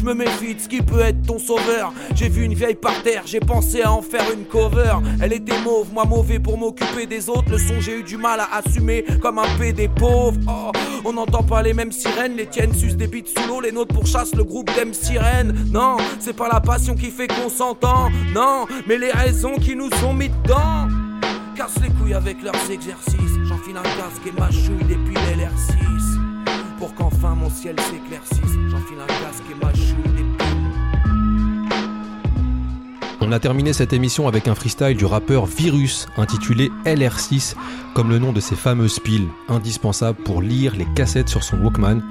Me 0.06 0.14
méfie 0.14 0.54
ce 0.56 0.68
qui 0.68 0.82
peut 0.82 1.00
être 1.00 1.20
ton 1.26 1.40
sauveur. 1.40 1.92
J'ai 2.14 2.28
vu 2.28 2.44
une 2.44 2.54
vieille 2.54 2.76
par 2.76 3.02
terre, 3.02 3.22
j'ai 3.26 3.40
pensé 3.40 3.82
à 3.82 3.90
en 3.90 4.02
faire 4.02 4.22
une 4.32 4.44
cover. 4.44 4.98
Elle 5.20 5.32
était 5.32 5.58
mauve, 5.64 5.92
moi 5.92 6.04
mauvais 6.04 6.38
pour 6.38 6.56
m'occuper 6.56 7.06
des 7.06 7.28
autres. 7.28 7.50
Le 7.50 7.58
son, 7.58 7.80
j'ai 7.80 7.98
eu 7.98 8.02
du 8.04 8.16
mal 8.16 8.38
à 8.38 8.48
assumer 8.58 9.04
comme 9.20 9.40
un 9.40 9.58
P 9.58 9.72
des 9.72 9.88
pauvres. 9.88 10.38
Oh, 10.46 10.70
on 11.04 11.14
n'entend 11.14 11.42
pas 11.42 11.60
les 11.60 11.74
mêmes 11.74 11.90
sirènes, 11.90 12.36
les 12.36 12.46
tiennes 12.46 12.72
sucent 12.72 12.96
des 12.96 13.08
bites 13.08 13.26
sous 13.26 13.48
l'eau, 13.48 13.60
les 13.60 13.72
nôtres 13.72 13.96
pourchassent 13.96 14.36
le 14.36 14.44
groupe 14.44 14.70
d'aime 14.76 14.94
sirène. 14.94 15.52
Non, 15.72 15.96
c'est 16.20 16.36
pas 16.36 16.46
la 16.46 16.60
passion 16.60 16.94
qui 16.94 17.10
fait 17.10 17.26
qu'on 17.26 17.48
s'entend. 17.48 18.08
Non, 18.32 18.66
mais 18.86 18.98
les 18.98 19.10
raisons 19.10 19.56
qui 19.56 19.74
nous 19.74 19.90
ont 20.04 20.14
mis 20.14 20.28
dedans. 20.28 20.86
Casse 21.56 21.80
les 21.82 21.90
couilles 21.90 22.14
avec 22.14 22.40
leurs 22.44 22.70
exercices. 22.70 23.16
J'enfile 23.48 23.76
un 23.76 23.82
casque 23.82 24.24
et 24.24 24.40
ma 24.40 24.52
chouille 24.52 24.86
depuis 24.88 25.14
l'air 25.36 25.50
6 25.56 26.15
Pour 26.78 26.94
qu'enfin 26.94 27.34
mon 27.34 27.50
ciel 27.50 27.76
s'éclaircisse. 27.80 28.58
J'enfile 28.68 28.98
un 29.00 29.06
casque 29.06 29.44
et 29.50 29.64
ma 29.64 29.72
chouille 29.72 30.25
On 33.28 33.32
a 33.32 33.40
terminé 33.40 33.72
cette 33.72 33.92
émission 33.92 34.28
avec 34.28 34.46
un 34.46 34.54
freestyle 34.54 34.96
du 34.96 35.04
rappeur 35.04 35.46
Virus 35.46 36.06
intitulé 36.16 36.70
LR6 36.84 37.56
comme 37.92 38.08
le 38.08 38.20
nom 38.20 38.32
de 38.32 38.38
ces 38.38 38.54
fameuses 38.54 39.00
piles 39.00 39.26
indispensables 39.48 40.22
pour 40.22 40.40
lire 40.40 40.76
les 40.76 40.86
cassettes 40.94 41.28
sur 41.28 41.42
son 41.42 41.58
Walkman. 41.58 42.02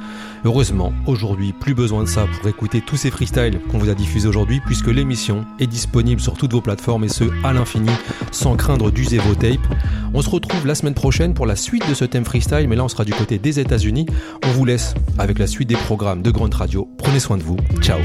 Heureusement, 0.44 0.92
aujourd'hui, 1.08 1.54
plus 1.54 1.74
besoin 1.74 2.04
de 2.04 2.10
ça 2.10 2.26
pour 2.26 2.50
écouter 2.50 2.82
tous 2.82 2.98
ces 2.98 3.12
freestyles 3.12 3.62
qu'on 3.72 3.78
vous 3.78 3.88
a 3.88 3.94
diffusés 3.94 4.28
aujourd'hui 4.28 4.60
puisque 4.66 4.88
l'émission 4.88 5.46
est 5.58 5.68
disponible 5.68 6.20
sur 6.20 6.34
toutes 6.34 6.52
vos 6.52 6.60
plateformes 6.60 7.06
et 7.06 7.10
ce 7.10 7.24
à 7.46 7.54
l'infini 7.54 7.92
sans 8.32 8.58
craindre 8.58 8.92
d'user 8.92 9.20
vos 9.20 9.36
tapes. 9.36 9.74
On 10.14 10.22
se 10.22 10.30
retrouve 10.30 10.68
la 10.68 10.76
semaine 10.76 10.96
prochaine 10.96 11.34
pour 11.34 11.46
la 11.46 11.56
suite 11.56 11.88
de 11.88 11.94
ce 11.94 12.04
thème 12.04 12.26
freestyle 12.26 12.68
mais 12.68 12.76
là 12.76 12.84
on 12.84 12.90
sera 12.90 13.06
du 13.06 13.14
côté 13.14 13.38
des 13.38 13.58
États-Unis. 13.62 14.06
On 14.44 14.52
vous 14.52 14.66
laisse 14.66 14.96
avec 15.18 15.40
la 15.40 15.48
suite 15.48 15.70
des 15.70 15.78
programmes 15.78 16.24
de 16.24 16.32
Grunt 16.32 16.54
Radio. 16.54 16.90
Prenez 16.98 17.22
soin 17.22 17.38
de 17.38 17.44
vous. 17.44 17.56
Ciao. 17.80 18.00